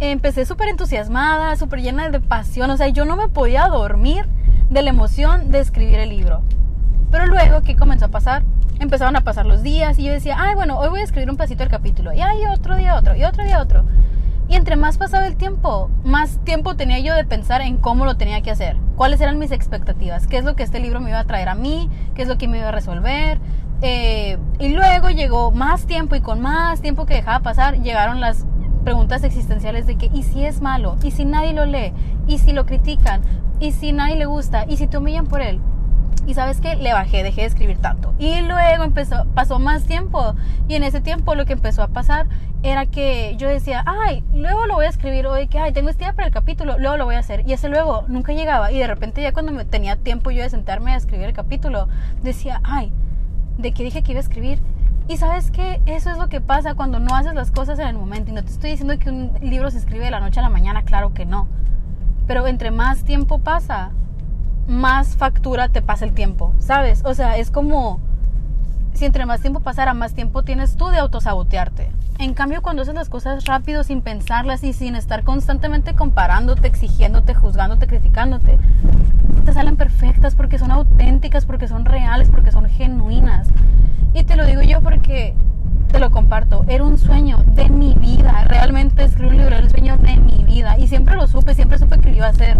empecé 0.00 0.46
súper 0.46 0.68
entusiasmada, 0.68 1.56
súper 1.56 1.82
llena 1.82 2.08
de 2.08 2.20
pasión, 2.20 2.70
o 2.70 2.76
sea, 2.78 2.88
yo 2.88 3.04
no 3.04 3.16
me 3.16 3.28
podía 3.28 3.68
dormir 3.68 4.26
de 4.70 4.80
la 4.80 4.90
emoción 4.90 5.50
de 5.50 5.60
escribir 5.60 5.98
el 5.98 6.08
libro. 6.08 6.42
Pero 7.16 7.28
luego, 7.28 7.62
¿qué 7.62 7.76
comenzó 7.76 8.04
a 8.04 8.08
pasar? 8.08 8.42
Empezaron 8.78 9.16
a 9.16 9.22
pasar 9.22 9.46
los 9.46 9.62
días 9.62 9.98
y 9.98 10.04
yo 10.04 10.12
decía, 10.12 10.36
ay, 10.38 10.54
bueno, 10.54 10.78
hoy 10.78 10.90
voy 10.90 11.00
a 11.00 11.02
escribir 11.02 11.30
un 11.30 11.38
pedacito 11.38 11.60
del 11.60 11.70
capítulo. 11.70 12.12
Y 12.12 12.20
ay, 12.20 12.44
otro 12.44 12.76
día 12.76 12.94
otro, 12.94 13.16
y 13.16 13.24
otro 13.24 13.42
día 13.42 13.62
otro. 13.62 13.86
Y 14.50 14.54
entre 14.54 14.76
más 14.76 14.98
pasaba 14.98 15.26
el 15.26 15.36
tiempo, 15.36 15.90
más 16.04 16.38
tiempo 16.44 16.76
tenía 16.76 16.98
yo 16.98 17.14
de 17.14 17.24
pensar 17.24 17.62
en 17.62 17.78
cómo 17.78 18.04
lo 18.04 18.18
tenía 18.18 18.42
que 18.42 18.50
hacer, 18.50 18.76
cuáles 18.96 19.18
eran 19.22 19.38
mis 19.38 19.50
expectativas, 19.50 20.26
qué 20.26 20.36
es 20.36 20.44
lo 20.44 20.56
que 20.56 20.62
este 20.62 20.78
libro 20.78 21.00
me 21.00 21.08
iba 21.08 21.18
a 21.18 21.24
traer 21.24 21.48
a 21.48 21.54
mí, 21.54 21.88
qué 22.14 22.20
es 22.20 22.28
lo 22.28 22.36
que 22.36 22.48
me 22.48 22.58
iba 22.58 22.68
a 22.68 22.72
resolver. 22.72 23.40
Eh, 23.80 24.36
y 24.58 24.68
luego 24.68 25.08
llegó 25.08 25.52
más 25.52 25.86
tiempo 25.86 26.16
y 26.16 26.20
con 26.20 26.42
más 26.42 26.82
tiempo 26.82 27.06
que 27.06 27.14
dejaba 27.14 27.40
pasar, 27.40 27.80
llegaron 27.80 28.20
las 28.20 28.44
preguntas 28.84 29.24
existenciales 29.24 29.86
de 29.86 29.96
que, 29.96 30.10
¿y 30.12 30.22
si 30.22 30.44
es 30.44 30.60
malo? 30.60 30.98
¿Y 31.02 31.12
si 31.12 31.24
nadie 31.24 31.54
lo 31.54 31.64
lee? 31.64 31.94
¿Y 32.26 32.36
si 32.36 32.52
lo 32.52 32.66
critican? 32.66 33.22
¿Y 33.58 33.72
si 33.72 33.92
nadie 33.92 34.16
le 34.16 34.26
gusta? 34.26 34.66
¿Y 34.68 34.76
si 34.76 34.86
te 34.86 34.98
humillan 34.98 35.26
por 35.26 35.40
él? 35.40 35.62
Y 36.26 36.34
sabes 36.34 36.60
qué, 36.60 36.74
le 36.74 36.92
bajé, 36.92 37.22
dejé 37.22 37.42
de 37.42 37.46
escribir 37.46 37.78
tanto. 37.78 38.12
Y 38.18 38.40
luego 38.40 38.82
empezó, 38.82 39.26
pasó 39.34 39.58
más 39.58 39.84
tiempo. 39.84 40.34
Y 40.68 40.74
en 40.74 40.82
ese 40.82 41.00
tiempo 41.00 41.34
lo 41.34 41.46
que 41.46 41.52
empezó 41.52 41.82
a 41.82 41.88
pasar 41.88 42.26
era 42.62 42.86
que 42.86 43.36
yo 43.36 43.48
decía, 43.48 43.84
ay, 43.86 44.24
luego 44.34 44.66
lo 44.66 44.74
voy 44.74 44.86
a 44.86 44.88
escribir 44.88 45.26
hoy, 45.26 45.46
que 45.46 45.58
ay, 45.58 45.72
tengo 45.72 45.88
este 45.88 46.04
día 46.04 46.14
para 46.14 46.26
el 46.26 46.34
capítulo, 46.34 46.78
luego 46.78 46.96
lo 46.96 47.04
voy 47.04 47.14
a 47.14 47.20
hacer. 47.20 47.48
Y 47.48 47.52
ese 47.52 47.68
luego 47.68 48.04
nunca 48.08 48.32
llegaba. 48.32 48.72
Y 48.72 48.78
de 48.78 48.86
repente 48.86 49.22
ya 49.22 49.32
cuando 49.32 49.64
tenía 49.66 49.96
tiempo 49.96 50.30
yo 50.30 50.42
de 50.42 50.50
sentarme 50.50 50.92
a 50.92 50.96
escribir 50.96 51.26
el 51.26 51.32
capítulo, 51.32 51.88
decía, 52.22 52.60
ay, 52.64 52.92
¿de 53.58 53.72
qué 53.72 53.84
dije 53.84 54.02
que 54.02 54.12
iba 54.12 54.18
a 54.18 54.22
escribir? 54.22 54.58
Y 55.08 55.18
sabes 55.18 55.52
qué, 55.52 55.80
eso 55.86 56.10
es 56.10 56.18
lo 56.18 56.28
que 56.28 56.40
pasa 56.40 56.74
cuando 56.74 56.98
no 56.98 57.14
haces 57.14 57.34
las 57.34 57.52
cosas 57.52 57.78
en 57.78 57.86
el 57.86 57.96
momento. 57.96 58.32
Y 58.32 58.34
no 58.34 58.42
te 58.42 58.50
estoy 58.50 58.70
diciendo 58.70 58.98
que 58.98 59.10
un 59.10 59.32
libro 59.40 59.70
se 59.70 59.78
escribe 59.78 60.06
de 60.06 60.10
la 60.10 60.18
noche 60.20 60.40
a 60.40 60.42
la 60.42 60.50
mañana, 60.50 60.82
claro 60.82 61.14
que 61.14 61.24
no. 61.24 61.46
Pero 62.26 62.48
entre 62.48 62.72
más 62.72 63.04
tiempo 63.04 63.38
pasa, 63.38 63.92
más 64.68 65.16
factura 65.16 65.68
te 65.68 65.82
pasa 65.82 66.04
el 66.04 66.12
tiempo, 66.12 66.54
¿sabes? 66.58 67.02
O 67.04 67.14
sea, 67.14 67.36
es 67.36 67.50
como 67.50 68.00
si 68.94 69.04
entre 69.04 69.26
más 69.26 69.40
tiempo 69.40 69.60
pasara, 69.60 69.94
más 69.94 70.14
tiempo 70.14 70.42
tienes 70.42 70.76
tú 70.76 70.86
de 70.88 70.98
autosabotearte. 70.98 71.90
En 72.18 72.32
cambio, 72.32 72.62
cuando 72.62 72.80
haces 72.82 72.94
las 72.94 73.10
cosas 73.10 73.44
rápido, 73.44 73.84
sin 73.84 74.00
pensarlas 74.00 74.64
y 74.64 74.72
sin 74.72 74.96
estar 74.96 75.22
constantemente 75.22 75.94
comparándote, 75.94 76.66
exigiéndote, 76.66 77.34
juzgándote, 77.34 77.86
criticándote, 77.86 78.58
te 79.44 79.52
salen 79.52 79.76
perfectas 79.76 80.34
porque 80.34 80.58
son 80.58 80.70
auténticas, 80.70 81.44
porque 81.44 81.68
son 81.68 81.84
reales, 81.84 82.30
porque 82.30 82.52
son 82.52 82.68
genuinas. 82.70 83.48
Y 84.14 84.24
te 84.24 84.36
lo 84.36 84.46
digo 84.46 84.62
yo 84.62 84.80
porque 84.80 85.34
te 85.92 85.98
lo 85.98 86.10
comparto. 86.10 86.64
Era 86.66 86.84
un 86.84 86.96
sueño 86.96 87.36
de 87.54 87.68
mi 87.68 87.94
vida. 87.94 88.44
Realmente 88.44 89.04
escribir 89.04 89.32
un 89.32 89.38
libro 89.38 89.56
era 89.56 89.64
el 89.64 89.70
sueño 89.70 89.98
de 89.98 90.16
mi 90.16 90.42
vida. 90.44 90.78
Y 90.78 90.88
siempre 90.88 91.16
lo 91.16 91.26
supe, 91.26 91.54
siempre 91.54 91.78
supe 91.78 91.98
que 91.98 92.10
lo 92.10 92.16
iba 92.16 92.26
a 92.26 92.30
hacer. 92.30 92.56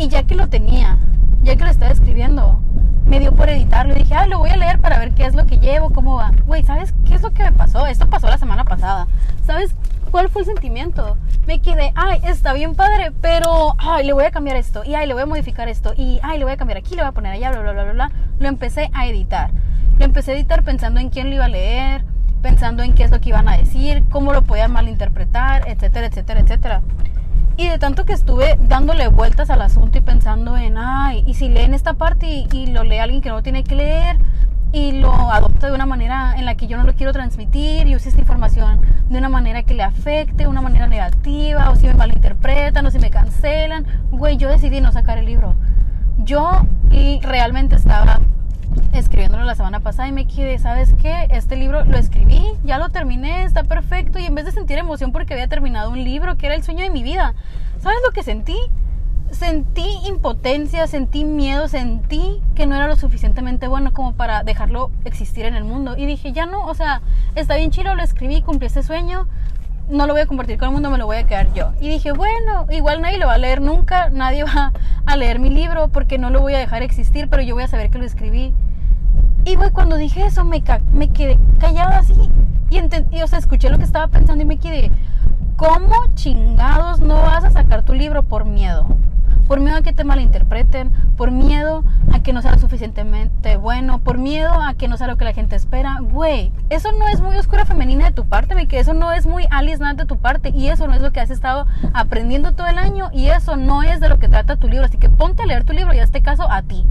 Y 0.00 0.08
ya 0.08 0.22
que 0.22 0.34
lo 0.34 0.48
tenía, 0.48 0.96
ya 1.42 1.56
que 1.56 1.64
lo 1.64 1.70
estaba 1.70 1.92
escribiendo, 1.92 2.58
me 3.04 3.20
dio 3.20 3.32
por 3.32 3.50
editarlo 3.50 3.94
y 3.94 3.98
dije, 3.98 4.14
ah, 4.14 4.26
lo 4.26 4.38
voy 4.38 4.48
a 4.48 4.56
leer 4.56 4.80
para 4.80 4.98
ver 4.98 5.12
qué 5.12 5.26
es 5.26 5.34
lo 5.34 5.44
que 5.44 5.58
llevo, 5.58 5.90
cómo 5.90 6.14
va. 6.14 6.32
Güey, 6.46 6.64
¿sabes 6.64 6.94
qué 7.06 7.14
es 7.14 7.20
lo 7.20 7.32
que 7.32 7.42
me 7.42 7.52
pasó? 7.52 7.86
Esto 7.86 8.08
pasó 8.08 8.26
la 8.28 8.38
semana 8.38 8.64
pasada. 8.64 9.06
¿Sabes 9.44 9.74
¿cuál 10.10 10.30
fue 10.30 10.40
el 10.40 10.46
sentimiento? 10.46 11.18
Me 11.46 11.60
quedé, 11.60 11.92
ay, 11.94 12.18
está 12.24 12.54
bien 12.54 12.74
padre, 12.74 13.12
pero, 13.20 13.74
ay, 13.76 14.06
le 14.06 14.14
voy 14.14 14.24
a 14.24 14.30
cambiar 14.30 14.56
esto, 14.56 14.84
y 14.84 14.94
ay, 14.94 15.06
le 15.06 15.12
voy 15.12 15.22
a 15.22 15.26
modificar 15.26 15.68
esto, 15.68 15.92
y 15.94 16.18
ay, 16.22 16.38
le 16.38 16.44
voy 16.44 16.54
a 16.54 16.56
cambiar 16.56 16.78
aquí, 16.78 16.94
le 16.94 17.02
voy 17.02 17.08
a 17.08 17.12
poner 17.12 17.32
allá, 17.32 17.50
bla, 17.50 17.60
bla, 17.60 17.72
bla, 17.72 17.84
bla, 17.84 17.92
bla. 17.92 18.10
Lo 18.38 18.48
empecé 18.48 18.90
a 18.94 19.06
editar. 19.06 19.50
Lo 19.98 20.06
empecé 20.06 20.32
a 20.32 20.34
editar 20.34 20.62
pensando 20.62 20.98
en 20.98 21.10
quién 21.10 21.28
lo 21.28 21.34
iba 21.34 21.44
a 21.44 21.48
leer, 21.48 22.04
pensando 22.40 22.82
en 22.82 22.94
qué 22.94 23.04
es 23.04 23.10
lo 23.10 23.20
que 23.20 23.28
iban 23.28 23.48
a 23.48 23.58
decir, 23.58 24.02
cómo 24.10 24.32
lo 24.32 24.42
podían 24.42 24.72
malinterpretar, 24.72 25.68
etcétera, 25.68 26.06
etcétera, 26.06 26.40
etcétera. 26.40 26.82
Y 27.56 27.68
de 27.68 27.78
tanto 27.78 28.04
que 28.04 28.12
estuve 28.12 28.56
dándole 28.60 29.08
vueltas 29.08 29.50
al 29.50 29.62
asunto 29.62 29.98
y 29.98 30.00
pensando 30.00 30.56
en, 30.56 30.78
ay, 30.78 31.24
y 31.26 31.34
si 31.34 31.48
leen 31.48 31.74
esta 31.74 31.94
parte 31.94 32.46
y, 32.50 32.66
lo 32.68 32.84
lee 32.84 32.98
alguien 32.98 33.20
que 33.20 33.28
no 33.28 33.42
tiene 33.42 33.64
que 33.64 33.74
leer, 33.74 34.16
y 34.72 34.92
lo 34.92 35.12
adopta 35.12 35.66
de 35.66 35.72
una 35.72 35.84
manera 35.84 36.34
en 36.36 36.44
la 36.44 36.54
que 36.54 36.68
yo 36.68 36.76
no 36.76 36.84
lo 36.84 36.94
quiero 36.94 37.12
transmitir 37.12 37.88
y 37.88 37.96
usa 37.96 38.08
esta 38.08 38.20
información 38.20 38.80
de 39.08 39.18
una 39.18 39.28
manera 39.28 39.64
que 39.64 39.74
le 39.74 39.82
afecte, 39.82 40.44
de 40.44 40.48
una 40.48 40.62
manera 40.62 40.86
negativa, 40.86 41.70
o 41.70 41.76
si 41.76 41.86
me 41.86 41.94
malinterpretan, 41.94 42.86
o 42.86 42.90
si 42.90 42.98
me 42.98 43.10
cancelan. 43.10 43.84
Güey, 44.12 44.36
yo 44.36 44.48
decidí 44.48 44.80
no 44.80 44.92
sacar 44.92 45.18
el 45.18 45.26
libro. 45.26 45.54
Yo 46.18 46.66
y 46.90 47.20
realmente 47.20 47.76
estaba 47.76 48.20
escribiéndolo 48.92 49.44
la 49.44 49.54
semana 49.54 49.80
pasada 49.80 50.08
y 50.08 50.12
me 50.12 50.26
quedé, 50.26 50.58
¿sabes 50.58 50.94
qué? 51.00 51.26
Este 51.30 51.56
libro 51.56 51.84
lo 51.84 51.96
escribí, 51.96 52.42
ya 52.64 52.78
lo 52.78 52.88
terminé, 52.88 53.44
está 53.44 53.64
perfecto 53.64 54.18
y 54.18 54.26
en 54.26 54.34
vez 54.34 54.44
de 54.44 54.52
sentir 54.52 54.78
emoción 54.78 55.12
porque 55.12 55.34
había 55.34 55.48
terminado 55.48 55.90
un 55.90 56.02
libro 56.02 56.36
que 56.36 56.46
era 56.46 56.54
el 56.54 56.62
sueño 56.62 56.82
de 56.82 56.90
mi 56.90 57.02
vida, 57.02 57.34
¿sabes 57.78 57.98
lo 58.04 58.12
que 58.12 58.22
sentí? 58.22 58.56
sentí 59.30 59.86
impotencia, 60.06 60.86
sentí 60.86 61.24
miedo, 61.24 61.68
sentí 61.68 62.40
que 62.54 62.66
no 62.66 62.74
era 62.74 62.88
lo 62.88 62.96
suficientemente 62.96 63.68
bueno 63.68 63.92
como 63.92 64.12
para 64.14 64.42
dejarlo 64.42 64.90
existir 65.04 65.44
en 65.44 65.54
el 65.54 65.64
mundo. 65.64 65.96
Y 65.96 66.06
dije, 66.06 66.32
ya 66.32 66.46
no, 66.46 66.66
o 66.66 66.74
sea, 66.74 67.00
está 67.34 67.56
bien 67.56 67.70
chido, 67.70 67.94
lo 67.94 68.02
escribí, 68.02 68.42
cumplí 68.42 68.66
ese 68.66 68.82
sueño, 68.82 69.28
no 69.90 70.06
lo 70.06 70.14
voy 70.14 70.22
a 70.22 70.26
compartir 70.26 70.58
con 70.58 70.68
el 70.68 70.72
mundo, 70.72 70.90
me 70.90 70.98
lo 70.98 71.06
voy 71.06 71.18
a 71.18 71.26
quedar 71.26 71.52
yo. 71.52 71.72
Y 71.80 71.88
dije, 71.88 72.12
bueno, 72.12 72.66
igual 72.70 73.00
nadie 73.02 73.18
lo 73.18 73.26
va 73.26 73.34
a 73.34 73.38
leer 73.38 73.60
nunca, 73.60 74.08
nadie 74.10 74.44
va 74.44 74.72
a 75.04 75.16
leer 75.16 75.38
mi 75.38 75.50
libro 75.50 75.88
porque 75.88 76.18
no 76.18 76.30
lo 76.30 76.40
voy 76.40 76.54
a 76.54 76.58
dejar 76.58 76.82
existir, 76.82 77.28
pero 77.28 77.42
yo 77.42 77.54
voy 77.54 77.64
a 77.64 77.68
saber 77.68 77.90
que 77.90 77.98
lo 77.98 78.04
escribí. 78.04 78.54
Y 79.44 79.56
güey, 79.56 79.70
cuando 79.70 79.96
dije 79.96 80.24
eso 80.24 80.44
me, 80.44 80.62
me 80.92 81.08
quedé 81.10 81.38
callada 81.58 81.98
así. 81.98 82.14
Y, 82.70 82.78
y, 83.16 83.22
o 83.22 83.26
sea, 83.26 83.38
escuché 83.38 83.68
lo 83.68 83.78
que 83.78 83.84
estaba 83.84 84.08
pensando 84.08 84.42
y 84.42 84.46
me 84.46 84.58
quedé, 84.58 84.90
¿cómo 85.56 85.94
chingados 86.14 87.00
no 87.00 87.14
vas 87.14 87.44
a 87.44 87.50
sacar 87.50 87.82
tu 87.82 87.94
libro 87.94 88.22
por 88.22 88.44
miedo? 88.44 88.86
Por 89.50 89.58
miedo 89.58 89.78
a 89.78 89.82
que 89.82 89.92
te 89.92 90.04
malinterpreten, 90.04 90.92
por 91.16 91.32
miedo 91.32 91.82
a 92.12 92.22
que 92.22 92.32
no 92.32 92.40
sea 92.40 92.52
lo 92.52 92.58
suficientemente 92.60 93.56
bueno, 93.56 93.98
por 93.98 94.16
miedo 94.16 94.52
a 94.52 94.74
que 94.74 94.86
no 94.86 94.96
sea 94.96 95.08
lo 95.08 95.16
que 95.16 95.24
la 95.24 95.32
gente 95.32 95.56
espera. 95.56 95.98
Güey, 96.00 96.52
eso 96.68 96.92
no 96.92 97.08
es 97.08 97.20
muy 97.20 97.34
oscura 97.34 97.64
femenina 97.64 98.04
de 98.04 98.12
tu 98.12 98.26
parte, 98.26 98.54
que 98.68 98.78
eso 98.78 98.94
no 98.94 99.10
es 99.10 99.26
muy 99.26 99.48
Alice 99.50 99.82
de 99.82 100.04
tu 100.04 100.18
parte 100.18 100.50
y 100.50 100.68
eso 100.68 100.86
no 100.86 100.94
es 100.94 101.02
lo 101.02 101.10
que 101.10 101.18
has 101.18 101.30
estado 101.30 101.66
aprendiendo 101.94 102.52
todo 102.52 102.68
el 102.68 102.78
año 102.78 103.10
y 103.12 103.26
eso 103.26 103.56
no 103.56 103.82
es 103.82 103.98
de 103.98 104.08
lo 104.08 104.20
que 104.20 104.28
trata 104.28 104.54
tu 104.54 104.68
libro. 104.68 104.84
Así 104.84 104.98
que 104.98 105.08
ponte 105.08 105.42
a 105.42 105.46
leer 105.46 105.64
tu 105.64 105.72
libro 105.72 105.92
y 105.94 105.98
este 105.98 106.22
caso 106.22 106.48
a 106.48 106.62
ti. 106.62 106.86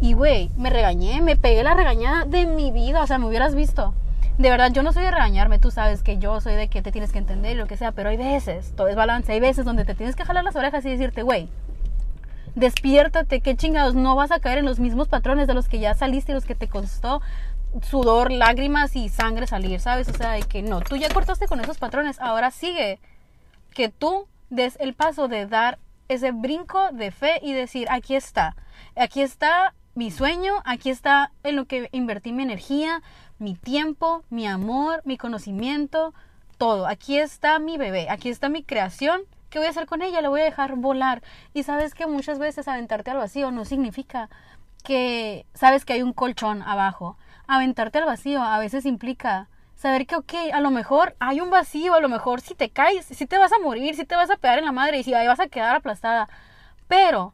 Y 0.00 0.12
güey, 0.12 0.52
me 0.56 0.70
regañé, 0.70 1.20
me 1.20 1.34
pegué 1.34 1.64
la 1.64 1.74
regañada 1.74 2.26
de 2.26 2.46
mi 2.46 2.70
vida, 2.70 3.02
o 3.02 3.08
sea, 3.08 3.18
me 3.18 3.26
hubieras 3.26 3.56
visto 3.56 3.92
de 4.36 4.50
verdad, 4.50 4.72
yo 4.72 4.82
no 4.82 4.92
soy 4.92 5.04
de 5.04 5.12
regañarme, 5.12 5.60
tú 5.60 5.70
sabes 5.70 6.02
que 6.02 6.18
yo 6.18 6.40
soy 6.40 6.54
de 6.54 6.66
que 6.66 6.82
te 6.82 6.90
tienes 6.90 7.12
que 7.12 7.18
entender 7.18 7.52
y 7.52 7.54
lo 7.54 7.68
que 7.68 7.76
sea, 7.76 7.92
pero 7.92 8.08
hay 8.08 8.16
veces, 8.16 8.72
todo 8.74 8.88
es 8.88 8.96
balance, 8.96 9.32
hay 9.32 9.38
veces 9.38 9.64
donde 9.64 9.84
te 9.84 9.94
tienes 9.94 10.16
que 10.16 10.24
jalar 10.24 10.42
las 10.42 10.56
orejas 10.56 10.84
y 10.84 10.90
decirte, 10.90 11.22
güey, 11.22 11.48
despiértate, 12.54 13.40
qué 13.40 13.56
chingados, 13.56 13.94
no 13.94 14.14
vas 14.14 14.30
a 14.30 14.40
caer 14.40 14.58
en 14.58 14.64
los 14.64 14.78
mismos 14.78 15.08
patrones 15.08 15.46
de 15.46 15.54
los 15.54 15.68
que 15.68 15.80
ya 15.80 15.94
saliste 15.94 16.32
y 16.32 16.34
los 16.34 16.44
que 16.44 16.54
te 16.54 16.68
costó 16.68 17.20
sudor, 17.82 18.30
lágrimas 18.30 18.94
y 18.94 19.08
sangre 19.08 19.46
salir, 19.46 19.80
¿sabes? 19.80 20.08
O 20.08 20.14
sea, 20.14 20.40
que 20.42 20.62
no, 20.62 20.80
tú 20.80 20.96
ya 20.96 21.08
cortaste 21.08 21.46
con 21.46 21.60
esos 21.60 21.78
patrones, 21.78 22.20
ahora 22.20 22.50
sigue 22.50 23.00
que 23.74 23.88
tú 23.88 24.28
des 24.50 24.76
el 24.80 24.94
paso 24.94 25.26
de 25.26 25.46
dar 25.46 25.78
ese 26.08 26.30
brinco 26.30 26.92
de 26.92 27.10
fe 27.10 27.40
y 27.42 27.52
decir, 27.52 27.88
aquí 27.90 28.14
está, 28.14 28.56
aquí 28.94 29.22
está 29.22 29.74
mi 29.94 30.10
sueño, 30.10 30.54
aquí 30.64 30.90
está 30.90 31.32
en 31.42 31.56
lo 31.56 31.66
que 31.66 31.88
invertí 31.92 32.32
mi 32.32 32.42
energía, 32.42 33.02
mi 33.38 33.54
tiempo, 33.54 34.24
mi 34.30 34.46
amor, 34.46 35.02
mi 35.04 35.16
conocimiento, 35.16 36.14
todo, 36.58 36.86
aquí 36.86 37.18
está 37.18 37.58
mi 37.58 37.76
bebé, 37.78 38.08
aquí 38.10 38.28
está 38.28 38.48
mi 38.48 38.62
creación 38.62 39.22
¿Qué 39.54 39.60
voy 39.60 39.68
a 39.68 39.70
hacer 39.70 39.86
con 39.86 40.02
ella? 40.02 40.20
La 40.20 40.30
voy 40.30 40.40
a 40.40 40.44
dejar 40.46 40.74
volar. 40.74 41.22
Y 41.52 41.62
sabes 41.62 41.94
que 41.94 42.08
muchas 42.08 42.40
veces 42.40 42.66
aventarte 42.66 43.12
al 43.12 43.18
vacío 43.18 43.52
no 43.52 43.64
significa 43.64 44.28
que 44.82 45.46
sabes 45.54 45.84
que 45.84 45.92
hay 45.92 46.02
un 46.02 46.12
colchón 46.12 46.60
abajo. 46.62 47.16
Aventarte 47.46 47.98
al 47.98 48.04
vacío 48.04 48.42
a 48.42 48.58
veces 48.58 48.84
implica 48.84 49.48
saber 49.76 50.08
que, 50.08 50.16
ok, 50.16 50.34
a 50.52 50.60
lo 50.60 50.72
mejor 50.72 51.14
hay 51.20 51.40
un 51.40 51.50
vacío, 51.50 51.94
a 51.94 52.00
lo 52.00 52.08
mejor 52.08 52.40
si 52.40 52.56
te 52.56 52.70
caes, 52.70 53.04
si 53.04 53.26
te 53.26 53.38
vas 53.38 53.52
a 53.52 53.60
morir, 53.60 53.94
si 53.94 54.04
te 54.04 54.16
vas 54.16 54.28
a 54.28 54.38
pegar 54.38 54.58
en 54.58 54.64
la 54.64 54.72
madre 54.72 54.98
y 54.98 55.04
si 55.04 55.14
ahí 55.14 55.28
vas 55.28 55.38
a 55.38 55.46
quedar 55.46 55.76
aplastada. 55.76 56.28
Pero, 56.88 57.32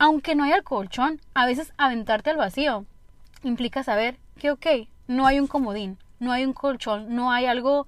aunque 0.00 0.34
no 0.34 0.42
haya 0.42 0.56
el 0.56 0.64
colchón, 0.64 1.20
a 1.34 1.46
veces 1.46 1.72
aventarte 1.78 2.30
al 2.30 2.36
vacío 2.36 2.84
implica 3.44 3.84
saber 3.84 4.18
que, 4.40 4.50
ok, 4.50 4.66
no 5.06 5.24
hay 5.24 5.38
un 5.38 5.46
comodín, 5.46 5.98
no 6.18 6.32
hay 6.32 6.44
un 6.44 6.52
colchón, 6.52 7.14
no 7.14 7.30
hay 7.30 7.46
algo 7.46 7.86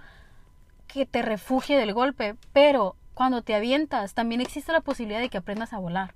que 0.86 1.04
te 1.04 1.22
refugie 1.22 1.76
del 1.76 1.94
golpe, 1.94 2.36
pero 2.52 2.94
cuando 3.20 3.42
te 3.42 3.54
avientas, 3.54 4.14
también 4.14 4.40
existe 4.40 4.72
la 4.72 4.80
posibilidad 4.80 5.20
de 5.20 5.28
que 5.28 5.36
aprendas 5.36 5.74
a 5.74 5.78
volar. 5.78 6.14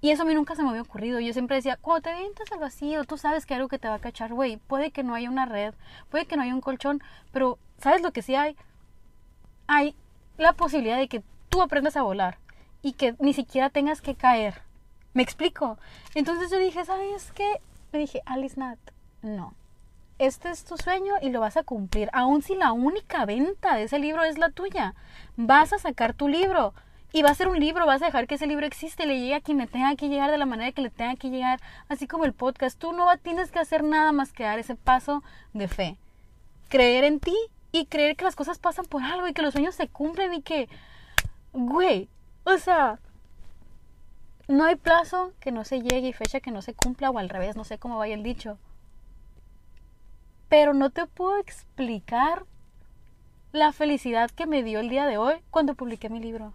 Y 0.00 0.10
eso 0.10 0.22
a 0.22 0.24
mí 0.24 0.34
nunca 0.34 0.56
se 0.56 0.64
me 0.64 0.70
había 0.70 0.82
ocurrido. 0.82 1.20
Yo 1.20 1.32
siempre 1.32 1.54
decía, 1.54 1.78
cuando 1.80 2.02
te 2.02 2.10
avientas 2.10 2.50
al 2.50 2.58
vacío, 2.58 3.04
tú 3.04 3.16
sabes 3.16 3.46
que 3.46 3.54
hay 3.54 3.58
algo 3.58 3.68
que 3.68 3.78
te 3.78 3.86
va 3.86 3.94
a 3.94 4.00
cachar, 4.00 4.34
güey. 4.34 4.56
Puede 4.56 4.90
que 4.90 5.04
no 5.04 5.14
haya 5.14 5.30
una 5.30 5.46
red, 5.46 5.72
puede 6.10 6.26
que 6.26 6.36
no 6.36 6.42
haya 6.42 6.52
un 6.52 6.60
colchón, 6.60 7.00
pero 7.30 7.60
¿sabes 7.78 8.02
lo 8.02 8.10
que 8.10 8.22
sí 8.22 8.34
hay? 8.34 8.56
Hay 9.68 9.94
la 10.36 10.54
posibilidad 10.54 10.98
de 10.98 11.06
que 11.06 11.22
tú 11.48 11.62
aprendas 11.62 11.96
a 11.96 12.02
volar 12.02 12.38
y 12.82 12.94
que 12.94 13.14
ni 13.20 13.34
siquiera 13.34 13.70
tengas 13.70 14.00
que 14.00 14.16
caer. 14.16 14.62
¿Me 15.14 15.22
explico? 15.22 15.78
Entonces 16.16 16.50
yo 16.50 16.58
dije, 16.58 16.84
¿sabes 16.84 17.30
qué? 17.36 17.60
Me 17.92 18.00
dije, 18.00 18.20
Alice 18.26 18.58
Nat, 18.58 18.80
no 19.22 19.54
este 20.18 20.50
es 20.50 20.64
tu 20.64 20.76
sueño 20.76 21.14
y 21.20 21.30
lo 21.30 21.40
vas 21.40 21.56
a 21.56 21.64
cumplir, 21.64 22.08
aun 22.12 22.42
si 22.42 22.54
la 22.54 22.72
única 22.72 23.24
venta 23.24 23.76
de 23.76 23.84
ese 23.84 23.98
libro 23.98 24.24
es 24.24 24.38
la 24.38 24.50
tuya. 24.50 24.94
Vas 25.36 25.72
a 25.72 25.78
sacar 25.78 26.14
tu 26.14 26.28
libro 26.28 26.74
y 27.12 27.22
va 27.22 27.30
a 27.30 27.34
ser 27.34 27.48
un 27.48 27.58
libro, 27.58 27.86
vas 27.86 28.02
a 28.02 28.06
dejar 28.06 28.26
que 28.26 28.36
ese 28.36 28.46
libro 28.46 28.64
existe, 28.64 29.06
le 29.06 29.18
llegue 29.18 29.34
a 29.34 29.40
quien 29.40 29.58
le 29.58 29.66
tenga 29.66 29.94
que 29.96 30.08
llegar 30.08 30.30
de 30.30 30.38
la 30.38 30.46
manera 30.46 30.72
que 30.72 30.82
le 30.82 30.90
tenga 30.90 31.16
que 31.16 31.30
llegar, 31.30 31.60
así 31.88 32.06
como 32.06 32.24
el 32.24 32.32
podcast. 32.32 32.78
Tú 32.78 32.92
no 32.92 33.06
tienes 33.18 33.50
que 33.50 33.58
hacer 33.58 33.84
nada 33.84 34.12
más 34.12 34.32
que 34.32 34.44
dar 34.44 34.58
ese 34.58 34.76
paso 34.76 35.22
de 35.52 35.68
fe. 35.68 35.96
Creer 36.68 37.04
en 37.04 37.20
ti 37.20 37.36
y 37.70 37.86
creer 37.86 38.16
que 38.16 38.24
las 38.24 38.36
cosas 38.36 38.58
pasan 38.58 38.86
por 38.86 39.02
algo 39.02 39.28
y 39.28 39.34
que 39.34 39.42
los 39.42 39.52
sueños 39.52 39.74
se 39.74 39.88
cumplen 39.88 40.34
y 40.34 40.42
que, 40.42 40.68
güey, 41.52 42.08
o 42.44 42.56
sea, 42.58 42.98
no 44.48 44.64
hay 44.64 44.76
plazo 44.76 45.32
que 45.40 45.52
no 45.52 45.64
se 45.64 45.80
llegue 45.80 46.08
y 46.08 46.12
fecha 46.12 46.40
que 46.40 46.50
no 46.50 46.62
se 46.62 46.74
cumpla 46.74 47.10
o 47.10 47.18
al 47.18 47.28
revés, 47.28 47.56
no 47.56 47.64
sé 47.64 47.78
cómo 47.78 47.98
vaya 47.98 48.14
el 48.14 48.22
dicho 48.22 48.58
pero 50.52 50.74
no 50.74 50.90
te 50.90 51.06
puedo 51.06 51.38
explicar 51.38 52.44
la 53.52 53.72
felicidad 53.72 54.30
que 54.30 54.46
me 54.46 54.62
dio 54.62 54.80
el 54.80 54.90
día 54.90 55.06
de 55.06 55.16
hoy 55.16 55.36
cuando 55.48 55.74
publiqué 55.74 56.10
mi 56.10 56.20
libro. 56.20 56.52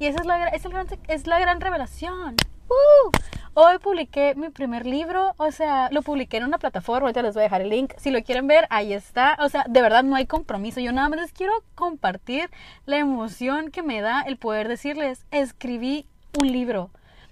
Y 0.00 0.06
esa 0.06 0.18
es 0.18 0.26
la, 0.26 0.48
es 0.48 0.64
gran, 0.64 0.88
es 1.06 1.28
la 1.28 1.38
gran 1.38 1.60
revelación. 1.60 2.34
¡Uh! 2.68 3.10
Hoy 3.54 3.78
publiqué 3.78 4.34
mi 4.34 4.48
primer 4.48 4.84
libro, 4.84 5.32
o 5.36 5.52
sea, 5.52 5.90
lo 5.92 6.02
publiqué 6.02 6.38
en 6.38 6.44
una 6.46 6.58
plataforma, 6.58 7.06
ahorita 7.06 7.22
les 7.22 7.34
voy 7.34 7.42
a 7.42 7.44
dejar 7.44 7.60
el 7.60 7.68
link, 7.68 7.92
si 7.98 8.10
lo 8.10 8.20
quieren 8.24 8.48
ver, 8.48 8.66
ahí 8.68 8.92
está, 8.92 9.38
o 9.42 9.48
sea, 9.48 9.64
de 9.68 9.80
verdad 9.80 10.02
no 10.02 10.16
hay 10.16 10.26
compromiso, 10.26 10.80
yo 10.80 10.90
nada 10.90 11.08
más 11.08 11.20
les 11.20 11.32
quiero 11.32 11.52
compartir 11.76 12.50
la 12.84 12.98
emoción 12.98 13.70
que 13.70 13.84
me 13.84 14.00
da 14.00 14.22
el 14.22 14.38
poder 14.38 14.66
decirles, 14.66 15.24
escribí 15.30 16.04
un 16.40 16.50
libro, 16.50 16.90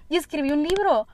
y 0.09 0.17
escribí 0.17 0.53
un 0.53 0.63
libro 0.63 1.09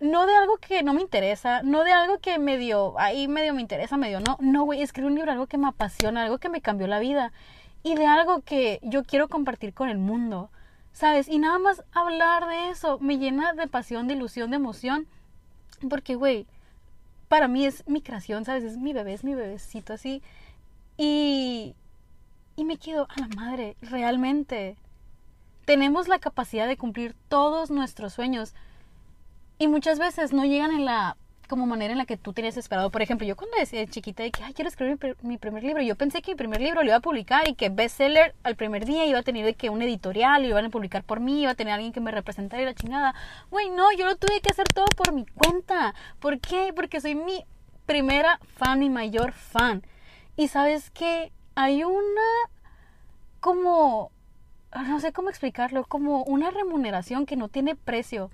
no 0.00 0.26
de 0.26 0.34
algo 0.34 0.58
que 0.58 0.82
no 0.82 0.92
me 0.92 1.00
interesa, 1.00 1.62
no 1.62 1.82
de 1.84 1.92
algo 1.92 2.18
que 2.18 2.38
medio, 2.38 2.98
ahí 2.98 3.28
medio 3.28 3.54
me 3.54 3.62
interesa, 3.62 3.96
medio 3.96 4.20
no. 4.20 4.36
No, 4.40 4.64
güey, 4.64 4.82
escribí 4.82 5.08
un 5.08 5.14
libro, 5.14 5.32
algo 5.32 5.46
que 5.46 5.58
me 5.58 5.68
apasiona, 5.68 6.24
algo 6.24 6.38
que 6.38 6.48
me 6.48 6.60
cambió 6.60 6.86
la 6.86 6.98
vida. 6.98 7.32
Y 7.82 7.94
de 7.94 8.06
algo 8.06 8.42
que 8.42 8.80
yo 8.82 9.04
quiero 9.04 9.28
compartir 9.28 9.72
con 9.72 9.88
el 9.88 9.98
mundo, 9.98 10.50
¿sabes? 10.92 11.28
Y 11.28 11.38
nada 11.38 11.58
más 11.58 11.84
hablar 11.92 12.46
de 12.46 12.70
eso 12.70 12.98
me 13.00 13.18
llena 13.18 13.52
de 13.54 13.68
pasión, 13.68 14.08
de 14.08 14.14
ilusión, 14.14 14.50
de 14.50 14.56
emoción. 14.56 15.06
Porque, 15.88 16.14
güey, 16.14 16.46
para 17.28 17.48
mí 17.48 17.64
es 17.64 17.86
mi 17.86 18.02
creación, 18.02 18.44
¿sabes? 18.44 18.64
Es 18.64 18.76
mi 18.76 18.92
bebé, 18.92 19.14
es 19.14 19.24
mi 19.24 19.34
bebecito 19.34 19.94
así. 19.94 20.22
Y, 20.98 21.74
y 22.56 22.64
me 22.64 22.76
quedo 22.76 23.06
a 23.08 23.20
la 23.20 23.28
madre, 23.28 23.76
realmente. 23.80 24.76
Tenemos 25.64 26.08
la 26.08 26.18
capacidad 26.18 26.66
de 26.66 26.76
cumplir 26.76 27.14
todos 27.28 27.70
nuestros 27.70 28.12
sueños 28.12 28.54
y 29.58 29.68
muchas 29.68 29.98
veces 29.98 30.32
no 30.32 30.44
llegan 30.44 30.72
en 30.72 30.84
la 30.84 31.16
como 31.48 31.66
manera 31.66 31.92
en 31.92 31.98
la 31.98 32.06
que 32.06 32.16
tú 32.16 32.32
tenías 32.32 32.56
esperado. 32.56 32.90
Por 32.90 33.02
ejemplo, 33.02 33.26
yo 33.26 33.36
cuando 33.36 33.56
decía 33.56 33.86
chiquita 33.86 34.22
de 34.22 34.30
que, 34.30 34.42
ay, 34.42 34.52
quiero 34.52 34.68
escribir 34.68 35.16
mi, 35.22 35.38
primer 35.38 35.62
libro, 35.62 35.82
yo 35.82 35.94
pensé 35.94 36.22
que 36.22 36.32
mi 36.32 36.36
primer 36.36 36.60
libro 36.60 36.82
lo 36.82 36.88
iba 36.88 36.96
a 36.96 37.00
publicar 37.00 37.48
y 37.48 37.54
que 37.54 37.68
bestseller 37.68 38.34
al 38.42 38.56
primer 38.56 38.84
día 38.84 39.06
iba 39.06 39.20
a 39.20 39.22
tener 39.22 39.44
de 39.44 39.54
que 39.54 39.70
un 39.70 39.82
editorial, 39.82 40.42
lo 40.42 40.48
iban 40.48 40.66
a 40.66 40.70
publicar 40.70 41.04
por 41.04 41.20
mí, 41.20 41.42
iba 41.42 41.52
a 41.52 41.54
tener 41.54 41.74
alguien 41.74 41.92
que 41.92 42.00
me 42.00 42.10
representara 42.10 42.62
y 42.62 42.64
la 42.64 42.74
chingada. 42.74 43.14
Güey, 43.50 43.70
no, 43.70 43.92
yo 43.92 44.06
lo 44.06 44.16
tuve 44.16 44.40
que 44.40 44.50
hacer 44.50 44.66
todo 44.68 44.86
por 44.96 45.12
mi 45.12 45.24
cuenta. 45.24 45.94
¿Por 46.20 46.40
qué? 46.40 46.72
Porque 46.74 47.00
soy 47.00 47.14
mi 47.14 47.44
primera 47.86 48.40
fan, 48.56 48.80
mi 48.80 48.90
mayor 48.90 49.32
fan. 49.32 49.82
Y 50.36 50.48
sabes 50.48 50.90
que 50.90 51.32
hay 51.54 51.84
una 51.84 52.22
como, 53.40 54.10
no 54.74 55.00
sé 55.00 55.12
cómo 55.12 55.30
explicarlo, 55.30 55.84
como 55.84 56.24
una 56.24 56.50
remuneración 56.50 57.26
que 57.26 57.36
no 57.36 57.48
tiene 57.48 57.76
precio. 57.76 58.30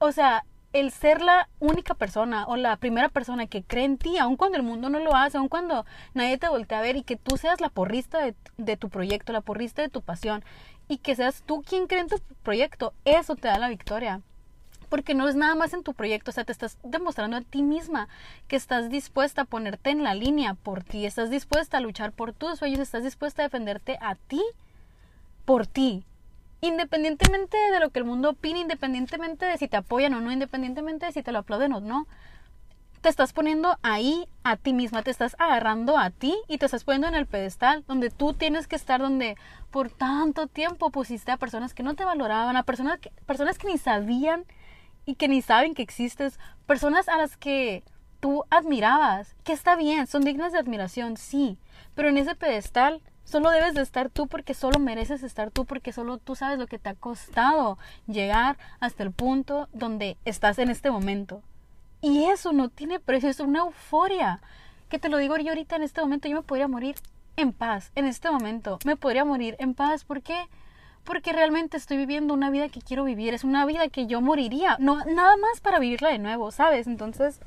O 0.00 0.12
sea, 0.12 0.44
el 0.72 0.92
ser 0.92 1.20
la 1.20 1.48
única 1.58 1.94
persona 1.94 2.46
o 2.46 2.56
la 2.56 2.76
primera 2.76 3.10
persona 3.10 3.46
que 3.46 3.62
cree 3.62 3.84
en 3.84 3.98
ti, 3.98 4.16
aun 4.16 4.36
cuando 4.36 4.56
el 4.56 4.62
mundo 4.62 4.88
no 4.88 4.98
lo 4.98 5.14
hace, 5.14 5.36
aun 5.36 5.48
cuando 5.48 5.84
nadie 6.14 6.38
te 6.38 6.48
voltea 6.48 6.78
a 6.78 6.82
ver 6.82 6.96
y 6.96 7.02
que 7.02 7.16
tú 7.16 7.36
seas 7.36 7.60
la 7.60 7.68
porrista 7.68 8.18
de, 8.18 8.34
de, 8.56 8.76
tu 8.78 8.88
proyecto, 8.88 9.34
la 9.34 9.42
porrista 9.42 9.82
de 9.82 9.90
tu 9.90 10.00
pasión 10.00 10.42
y 10.88 10.98
que 10.98 11.16
seas 11.16 11.42
tú 11.44 11.62
quien 11.62 11.86
cree 11.86 12.00
en 12.00 12.08
tu 12.08 12.18
proyecto, 12.42 12.94
eso 13.04 13.36
te 13.36 13.48
da 13.48 13.58
la 13.58 13.68
victoria. 13.68 14.22
Porque 14.88 15.14
no 15.14 15.28
es 15.28 15.36
nada 15.36 15.54
más 15.54 15.74
en 15.74 15.84
tu 15.84 15.92
proyecto, 15.92 16.30
o 16.30 16.34
sea, 16.34 16.44
te 16.44 16.52
estás 16.52 16.78
demostrando 16.82 17.36
a 17.36 17.42
ti 17.42 17.62
misma 17.62 18.08
que 18.48 18.56
estás 18.56 18.88
dispuesta 18.88 19.42
a 19.42 19.44
ponerte 19.44 19.90
en 19.90 20.02
la 20.02 20.14
línea 20.14 20.54
por 20.54 20.82
ti, 20.82 21.04
estás 21.04 21.30
dispuesta 21.30 21.76
a 21.76 21.80
luchar 21.80 22.12
por 22.12 22.32
tus 22.32 22.58
sueños, 22.58 22.80
estás 22.80 23.04
dispuesta 23.04 23.42
a 23.42 23.46
defenderte 23.46 23.98
a 24.00 24.14
ti 24.14 24.42
por 25.44 25.66
ti, 25.66 26.04
independientemente 26.60 27.56
de 27.72 27.80
lo 27.80 27.90
que 27.90 28.00
el 28.00 28.04
mundo 28.04 28.30
opine, 28.30 28.60
independientemente 28.60 29.46
de 29.46 29.58
si 29.58 29.68
te 29.68 29.76
apoyan 29.76 30.14
o 30.14 30.20
no, 30.20 30.32
independientemente 30.32 31.06
de 31.06 31.12
si 31.12 31.22
te 31.22 31.32
lo 31.32 31.38
aplauden 31.38 31.72
o 31.72 31.80
no, 31.80 32.06
te 33.00 33.08
estás 33.08 33.32
poniendo 33.32 33.78
ahí 33.82 34.26
a 34.44 34.56
ti 34.56 34.72
misma, 34.74 35.02
te 35.02 35.10
estás 35.10 35.34
agarrando 35.38 35.96
a 35.96 36.10
ti 36.10 36.36
y 36.48 36.58
te 36.58 36.66
estás 36.66 36.84
poniendo 36.84 37.08
en 37.08 37.14
el 37.14 37.26
pedestal 37.26 37.82
donde 37.88 38.10
tú 38.10 38.34
tienes 38.34 38.66
que 38.66 38.76
estar, 38.76 39.00
donde 39.00 39.36
por 39.70 39.90
tanto 39.90 40.46
tiempo 40.46 40.90
pusiste 40.90 41.32
a 41.32 41.38
personas 41.38 41.72
que 41.72 41.82
no 41.82 41.94
te 41.94 42.04
valoraban, 42.04 42.56
a 42.56 42.62
personas 42.62 42.98
que, 42.98 43.10
personas 43.26 43.56
que 43.56 43.68
ni 43.68 43.78
sabían 43.78 44.44
y 45.06 45.14
que 45.14 45.28
ni 45.28 45.40
saben 45.40 45.74
que 45.74 45.82
existes, 45.82 46.38
personas 46.66 47.08
a 47.08 47.16
las 47.16 47.38
que 47.38 47.84
tú 48.20 48.44
admirabas, 48.50 49.34
que 49.44 49.54
está 49.54 49.76
bien, 49.76 50.06
son 50.06 50.22
dignas 50.22 50.52
de 50.52 50.58
admiración, 50.58 51.16
sí, 51.16 51.56
pero 51.94 52.10
en 52.10 52.18
ese 52.18 52.34
pedestal 52.34 53.00
Solo 53.30 53.50
debes 53.50 53.74
de 53.74 53.82
estar 53.82 54.10
tú 54.10 54.26
porque 54.26 54.54
solo 54.54 54.80
mereces 54.80 55.22
estar 55.22 55.52
tú 55.52 55.64
porque 55.64 55.92
solo 55.92 56.18
tú 56.18 56.34
sabes 56.34 56.58
lo 56.58 56.66
que 56.66 56.80
te 56.80 56.88
ha 56.88 56.96
costado 56.96 57.78
llegar 58.08 58.58
hasta 58.80 59.04
el 59.04 59.12
punto 59.12 59.68
donde 59.72 60.16
estás 60.24 60.58
en 60.58 60.68
este 60.68 60.90
momento. 60.90 61.40
Y 62.02 62.24
eso 62.24 62.52
no 62.52 62.70
tiene 62.70 62.98
precio, 62.98 63.28
es 63.28 63.38
una 63.38 63.60
euforia. 63.60 64.40
Que 64.88 64.98
te 64.98 65.08
lo 65.08 65.18
digo 65.18 65.36
yo 65.36 65.50
ahorita 65.50 65.76
en 65.76 65.84
este 65.84 66.00
momento, 66.00 66.26
yo 66.26 66.34
me 66.34 66.42
podría 66.42 66.66
morir 66.66 66.96
en 67.36 67.52
paz, 67.52 67.92
en 67.94 68.06
este 68.06 68.28
momento. 68.32 68.80
Me 68.84 68.96
podría 68.96 69.24
morir 69.24 69.54
en 69.60 69.74
paz. 69.74 70.02
¿Por 70.02 70.22
qué? 70.22 70.48
Porque 71.04 71.32
realmente 71.32 71.76
estoy 71.76 71.98
viviendo 71.98 72.34
una 72.34 72.50
vida 72.50 72.68
que 72.68 72.80
quiero 72.80 73.04
vivir. 73.04 73.32
Es 73.32 73.44
una 73.44 73.64
vida 73.64 73.86
que 73.90 74.08
yo 74.08 74.20
moriría. 74.20 74.76
No, 74.80 75.04
nada 75.04 75.36
más 75.36 75.60
para 75.60 75.78
vivirla 75.78 76.08
de 76.08 76.18
nuevo, 76.18 76.50
¿sabes? 76.50 76.88
Entonces, 76.88 77.38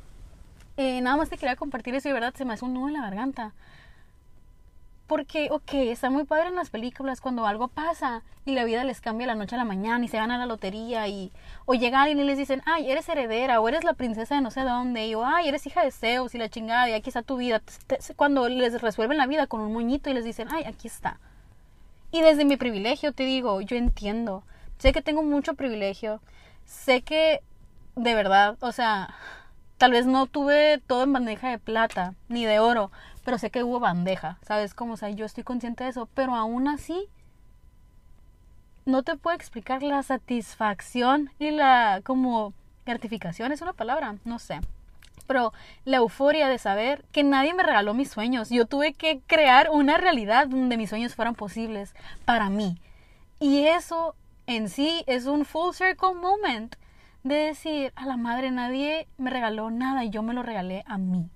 eh, 0.78 1.02
nada 1.02 1.18
más 1.18 1.30
te 1.30 1.38
quería 1.38 1.58
compartir 1.58 1.94
eso 1.94 2.08
y 2.08 2.12
de 2.12 2.14
verdad 2.14 2.34
se 2.38 2.46
me 2.46 2.54
hace 2.54 2.64
un 2.64 2.74
nudo 2.74 2.88
en 2.88 2.94
la 2.94 3.02
garganta. 3.02 3.54
Porque, 5.08 5.50
ok, 5.52 5.74
está 5.74 6.10
muy 6.10 6.24
padre 6.24 6.48
en 6.48 6.56
las 6.56 6.70
películas 6.70 7.20
cuando 7.20 7.46
algo 7.46 7.68
pasa 7.68 8.24
y 8.46 8.54
la 8.54 8.64
vida 8.64 8.84
les 8.84 9.02
cambia 9.02 9.28
la 9.28 9.36
noche 9.36 9.56
a 9.56 9.58
la 9.58 9.66
mañana 9.66 10.04
y 10.04 10.08
se 10.08 10.18
gana 10.18 10.38
la 10.38 10.46
lotería 10.46 11.08
y 11.08 11.32
o 11.66 11.74
llegan 11.74 12.08
y 12.10 12.16
les 12.16 12.38
dicen, 12.38 12.62
ay, 12.66 12.90
eres 12.90 13.10
heredera 13.10 13.60
o 13.60 13.68
eres 13.68 13.84
la 13.84 13.94
princesa 13.94 14.36
de 14.36 14.42
no 14.42 14.50
sé 14.50 14.62
dónde 14.62 15.06
y 15.06 15.16
o 15.16 15.26
ay, 15.26 15.50
eres 15.50 15.68
hija 15.68 15.84
de 15.84 15.92
Zeus 15.92 16.36
y 16.36 16.38
la 16.38 16.50
chingada 16.50 16.90
y 16.90 16.94
aquí 16.94 17.10
está 17.10 17.22
tu 17.22 17.38
vida. 17.38 17.62
Cuando 18.16 18.48
les 18.48 18.82
resuelven 18.82 19.18
la 19.18 19.28
vida 19.28 19.48
con 19.48 19.60
un 19.62 19.74
moñito 19.74 20.10
y 20.10 20.14
les 20.14 20.24
dicen, 20.24 20.48
ay, 20.52 20.64
aquí 20.64 20.88
está. 20.88 21.20
Y 22.12 22.22
desde 22.22 22.46
mi 22.46 22.58
privilegio 22.58 23.12
te 23.12 23.24
digo, 23.24 23.60
yo 23.62 23.76
entiendo, 23.76 24.44
sé 24.78 24.94
que 24.94 25.02
tengo 25.02 25.24
mucho 25.24 25.56
privilegio, 25.56 26.22
sé 26.66 27.02
que 27.02 27.42
de 27.96 28.16
verdad, 28.16 28.58
o 28.62 28.72
sea, 28.72 29.16
tal 29.78 29.92
vez 29.92 30.06
no 30.06 30.28
tuve 30.28 30.82
todo 30.88 31.04
en 31.04 31.14
bandeja 31.14 31.50
de 31.50 31.60
plata 31.60 32.14
ni 32.30 32.46
de 32.46 32.60
oro, 32.60 32.92
pero 33.24 33.38
sé 33.38 33.50
que 33.50 33.64
hubo 33.64 33.80
bandeja, 33.80 34.38
¿sabes? 34.42 34.74
Como, 34.74 34.94
o 34.94 35.08
yo 35.10 35.26
estoy 35.26 35.44
consciente 35.44 35.84
de 35.84 35.92
eso, 35.92 36.08
pero 36.14 36.36
aún 36.36 36.68
así 36.68 37.08
no 38.86 39.04
te 39.04 39.16
puedo 39.16 39.36
explicar 39.36 39.82
la 39.82 40.04
satisfacción 40.04 41.32
y 41.40 41.52
la 41.52 42.02
como 42.04 42.54
gratificación, 42.86 43.52
es 43.52 43.62
una 43.62 43.74
palabra, 43.74 44.16
no 44.26 44.40
sé. 44.40 44.60
Pero 45.26 45.54
la 45.86 45.98
euforia 45.98 46.50
de 46.50 46.58
saber 46.58 47.06
que 47.14 47.24
nadie 47.24 47.54
me 47.54 47.64
regaló 47.64 47.94
mis 47.94 48.10
sueños. 48.10 48.50
Yo 48.50 48.66
tuve 48.66 48.94
que 48.94 49.22
crear 49.26 49.70
una 49.72 49.98
realidad 49.98 50.48
donde 50.48 50.76
mis 50.76 50.90
sueños 50.90 51.16
fueran 51.16 51.36
posibles 51.36 51.96
para 52.26 52.50
mí. 52.50 52.78
Y 53.40 53.66
eso 53.66 54.16
en 54.48 54.68
sí 54.68 55.04
es 55.08 55.26
un 55.26 55.46
full 55.46 55.74
circle 55.74 56.14
moment 56.14 56.76
de 57.24 57.36
decir, 57.36 57.94
a 57.96 58.06
la 58.06 58.18
madre 58.18 58.52
nadie 58.52 59.08
me 59.18 59.30
regaló 59.30 59.72
nada 59.72 60.04
y 60.04 60.10
yo 60.10 60.24
me 60.24 60.34
lo 60.34 60.44
regalé 60.44 60.84
a 60.88 60.98
mí. 60.98 61.30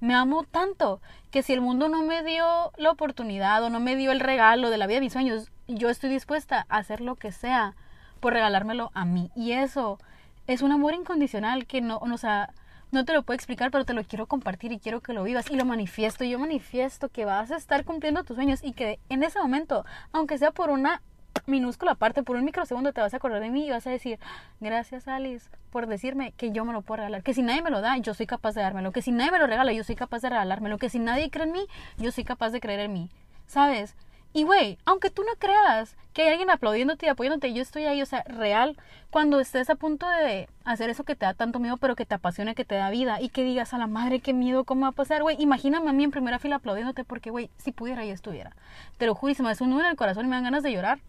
Me 0.00 0.14
amo 0.14 0.44
tanto 0.44 1.02
que 1.30 1.42
si 1.42 1.52
el 1.52 1.60
mundo 1.60 1.88
no 1.88 2.02
me 2.02 2.24
dio 2.24 2.72
la 2.78 2.90
oportunidad 2.90 3.62
o 3.62 3.68
no 3.68 3.80
me 3.80 3.96
dio 3.96 4.12
el 4.12 4.20
regalo 4.20 4.70
de 4.70 4.78
la 4.78 4.86
vida 4.86 4.96
de 4.96 5.02
mis 5.02 5.12
sueños, 5.12 5.52
yo 5.68 5.90
estoy 5.90 6.08
dispuesta 6.08 6.64
a 6.70 6.78
hacer 6.78 7.02
lo 7.02 7.16
que 7.16 7.32
sea 7.32 7.76
por 8.18 8.32
regalármelo 8.32 8.90
a 8.94 9.04
mí. 9.04 9.30
Y 9.36 9.52
eso 9.52 9.98
es 10.46 10.62
un 10.62 10.72
amor 10.72 10.94
incondicional 10.94 11.66
que 11.66 11.82
no, 11.82 11.98
o 11.98 12.16
sea, 12.16 12.50
no 12.92 13.04
te 13.04 13.12
lo 13.12 13.22
puedo 13.22 13.36
explicar, 13.36 13.70
pero 13.70 13.84
te 13.84 13.92
lo 13.92 14.02
quiero 14.04 14.26
compartir 14.26 14.72
y 14.72 14.78
quiero 14.78 15.00
que 15.00 15.12
lo 15.12 15.22
vivas 15.22 15.50
y 15.50 15.56
lo 15.56 15.66
manifiesto. 15.66 16.24
Yo 16.24 16.38
manifiesto 16.38 17.10
que 17.10 17.26
vas 17.26 17.50
a 17.50 17.56
estar 17.56 17.84
cumpliendo 17.84 18.24
tus 18.24 18.36
sueños 18.36 18.60
y 18.62 18.72
que 18.72 18.98
en 19.10 19.22
ese 19.22 19.38
momento, 19.38 19.84
aunque 20.12 20.38
sea 20.38 20.50
por 20.50 20.70
una 20.70 21.02
minúscula 21.46 21.94
parte, 21.94 22.22
por 22.22 22.36
un 22.36 22.44
microsegundo 22.44 22.92
te 22.92 23.00
vas 23.00 23.14
a 23.14 23.16
acordar 23.18 23.40
de 23.40 23.50
mí 23.50 23.66
y 23.66 23.70
vas 23.70 23.86
a 23.86 23.90
decir, 23.90 24.18
gracias 24.60 25.08
Alice 25.08 25.50
por 25.70 25.86
decirme 25.86 26.32
que 26.32 26.50
yo 26.50 26.64
me 26.64 26.72
lo 26.72 26.82
puedo 26.82 26.98
regalar, 26.98 27.22
que 27.22 27.34
si 27.34 27.42
nadie 27.42 27.62
me 27.62 27.70
lo 27.70 27.80
da, 27.80 27.96
yo 27.98 28.14
soy 28.14 28.26
capaz 28.26 28.54
de 28.54 28.62
dármelo, 28.62 28.92
que 28.92 29.02
si 29.02 29.12
nadie 29.12 29.30
me 29.30 29.38
lo 29.38 29.46
regala, 29.46 29.72
yo 29.72 29.84
soy 29.84 29.94
capaz 29.94 30.22
de 30.22 30.30
regalármelo, 30.30 30.78
que 30.78 30.90
si 30.90 30.98
nadie 30.98 31.30
cree 31.30 31.46
en 31.46 31.52
mí, 31.52 31.66
yo 31.96 32.10
soy 32.12 32.24
capaz 32.24 32.50
de 32.50 32.60
creer 32.60 32.80
en 32.80 32.92
mí, 32.92 33.10
¿sabes? 33.46 33.96
Y 34.32 34.44
güey, 34.44 34.78
aunque 34.84 35.10
tú 35.10 35.22
no 35.22 35.32
creas 35.38 35.96
que 36.12 36.22
hay 36.22 36.28
alguien 36.28 36.50
aplaudiéndote 36.50 37.06
y 37.06 37.08
apoyándote, 37.08 37.52
yo 37.52 37.62
estoy 37.62 37.84
ahí, 37.84 38.00
o 38.00 38.06
sea, 38.06 38.22
real, 38.24 38.76
cuando 39.10 39.40
estés 39.40 39.70
a 39.70 39.74
punto 39.74 40.08
de 40.08 40.48
hacer 40.64 40.88
eso 40.88 41.02
que 41.02 41.16
te 41.16 41.26
da 41.26 41.34
tanto 41.34 41.58
miedo, 41.58 41.76
pero 41.78 41.96
que 41.96 42.06
te 42.06 42.14
apasiona, 42.14 42.54
que 42.54 42.64
te 42.64 42.76
da 42.76 42.90
vida, 42.90 43.20
y 43.20 43.30
que 43.30 43.42
digas 43.42 43.74
a 43.74 43.78
la 43.78 43.88
madre, 43.88 44.20
qué 44.20 44.32
miedo, 44.32 44.64
¿cómo 44.64 44.82
va 44.82 44.88
a 44.88 44.92
pasar, 44.92 45.22
güey? 45.22 45.36
Imagíname 45.40 45.90
a 45.90 45.92
mí 45.92 46.04
en 46.04 46.12
primera 46.12 46.38
fila 46.38 46.56
aplaudiéndote, 46.56 47.02
porque, 47.04 47.30
güey, 47.30 47.50
si 47.56 47.72
pudiera, 47.72 48.04
ya 48.04 48.12
estuviera. 48.12 48.54
Te 48.98 49.06
lo 49.06 49.16
juro, 49.16 49.32
y 49.32 49.34
se 49.34 49.42
me 49.42 49.50
hace 49.50 49.64
un 49.64 49.70
nudo 49.70 49.80
en 49.80 49.86
el 49.86 49.96
corazón 49.96 50.26
y 50.26 50.28
me 50.28 50.36
dan 50.36 50.44
ganas 50.44 50.62
de 50.62 50.72
llorar. 50.72 51.00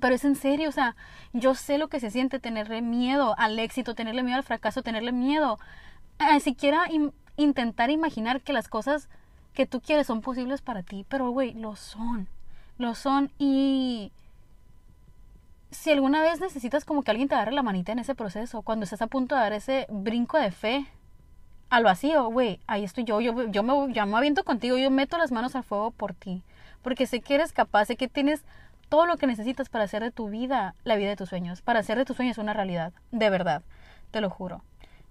Pero 0.00 0.14
es 0.14 0.24
en 0.24 0.36
serio, 0.36 0.68
o 0.68 0.72
sea, 0.72 0.96
yo 1.32 1.54
sé 1.54 1.78
lo 1.78 1.88
que 1.88 2.00
se 2.00 2.10
siente 2.10 2.38
tenerle 2.38 2.80
miedo 2.80 3.34
al 3.38 3.58
éxito, 3.58 3.94
tenerle 3.94 4.22
miedo 4.22 4.38
al 4.38 4.42
fracaso, 4.42 4.82
tenerle 4.82 5.12
miedo 5.12 5.58
a 6.18 6.40
siquiera 6.40 6.88
intentar 7.36 7.90
imaginar 7.90 8.40
que 8.40 8.52
las 8.52 8.68
cosas 8.68 9.08
que 9.54 9.66
tú 9.66 9.80
quieres 9.80 10.06
son 10.06 10.22
posibles 10.22 10.62
para 10.62 10.82
ti. 10.82 11.04
Pero, 11.08 11.30
güey, 11.30 11.52
lo 11.54 11.76
son. 11.76 12.28
Lo 12.78 12.94
son 12.94 13.30
y 13.38 14.12
si 15.72 15.90
alguna 15.90 16.22
vez 16.22 16.40
necesitas 16.40 16.84
como 16.84 17.02
que 17.02 17.10
alguien 17.10 17.28
te 17.28 17.34
agarre 17.34 17.52
la 17.52 17.62
manita 17.62 17.92
en 17.92 17.98
ese 17.98 18.14
proceso, 18.14 18.62
cuando 18.62 18.84
estás 18.84 19.02
a 19.02 19.06
punto 19.06 19.34
de 19.34 19.40
dar 19.40 19.52
ese 19.52 19.86
brinco 19.90 20.38
de 20.38 20.50
fe 20.50 20.86
al 21.70 21.84
vacío, 21.84 22.28
güey, 22.28 22.60
ahí 22.66 22.84
estoy 22.84 23.04
yo, 23.04 23.20
yo, 23.20 23.48
yo, 23.48 23.62
me, 23.62 23.92
yo 23.92 24.06
me 24.06 24.16
aviento 24.16 24.44
contigo, 24.44 24.76
yo 24.76 24.90
meto 24.90 25.16
las 25.16 25.32
manos 25.32 25.56
al 25.56 25.64
fuego 25.64 25.90
por 25.90 26.12
ti, 26.12 26.42
porque 26.82 27.06
sé 27.06 27.20
que 27.20 27.34
eres 27.34 27.52
capaz, 27.52 27.86
sé 27.86 27.96
que 27.96 28.08
tienes 28.08 28.44
todo 28.92 29.06
lo 29.06 29.16
que 29.16 29.26
necesitas 29.26 29.70
para 29.70 29.84
hacer 29.84 30.02
de 30.02 30.10
tu 30.10 30.28
vida 30.28 30.74
la 30.84 30.96
vida 30.96 31.08
de 31.08 31.16
tus 31.16 31.30
sueños, 31.30 31.62
para 31.62 31.80
hacer 31.80 31.96
de 31.96 32.04
tus 32.04 32.14
sueños 32.14 32.36
una 32.36 32.52
realidad, 32.52 32.92
de 33.10 33.30
verdad, 33.30 33.62
te 34.10 34.20
lo 34.20 34.28
juro. 34.28 34.60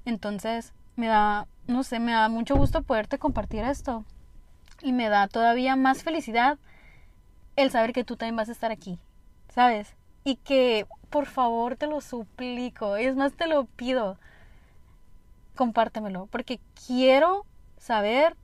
Entonces, 0.06 0.72
me 0.96 1.08
da, 1.08 1.48
no 1.66 1.82
sé, 1.82 1.98
me 1.98 2.12
da 2.12 2.30
mucho 2.30 2.56
gusto 2.56 2.84
poderte 2.84 3.18
compartir 3.18 3.64
esto. 3.64 4.06
Y 4.84 4.94
me 4.94 5.10
da 5.10 5.28
todavía 5.28 5.76
más 5.76 6.04
felicidad 6.04 6.60
el 7.56 7.72
saber 7.72 7.92
que 7.92 8.04
tú 8.04 8.18
también 8.18 8.36
vas 8.36 8.50
a 8.50 8.52
estar 8.52 8.70
aquí, 8.70 9.00
¿sabes? 9.50 9.96
Y 10.24 10.36
que, 10.36 10.86
por 11.10 11.26
favor, 11.26 11.76
te 11.76 11.88
lo 11.88 12.02
suplico, 12.02 12.98
es 12.98 13.16
más, 13.16 13.34
te 13.34 13.48
lo 13.48 13.66
pido, 13.66 14.20
compártemelo, 15.56 16.28
porque 16.28 16.60
quiero 16.86 17.48
saber 17.80 18.38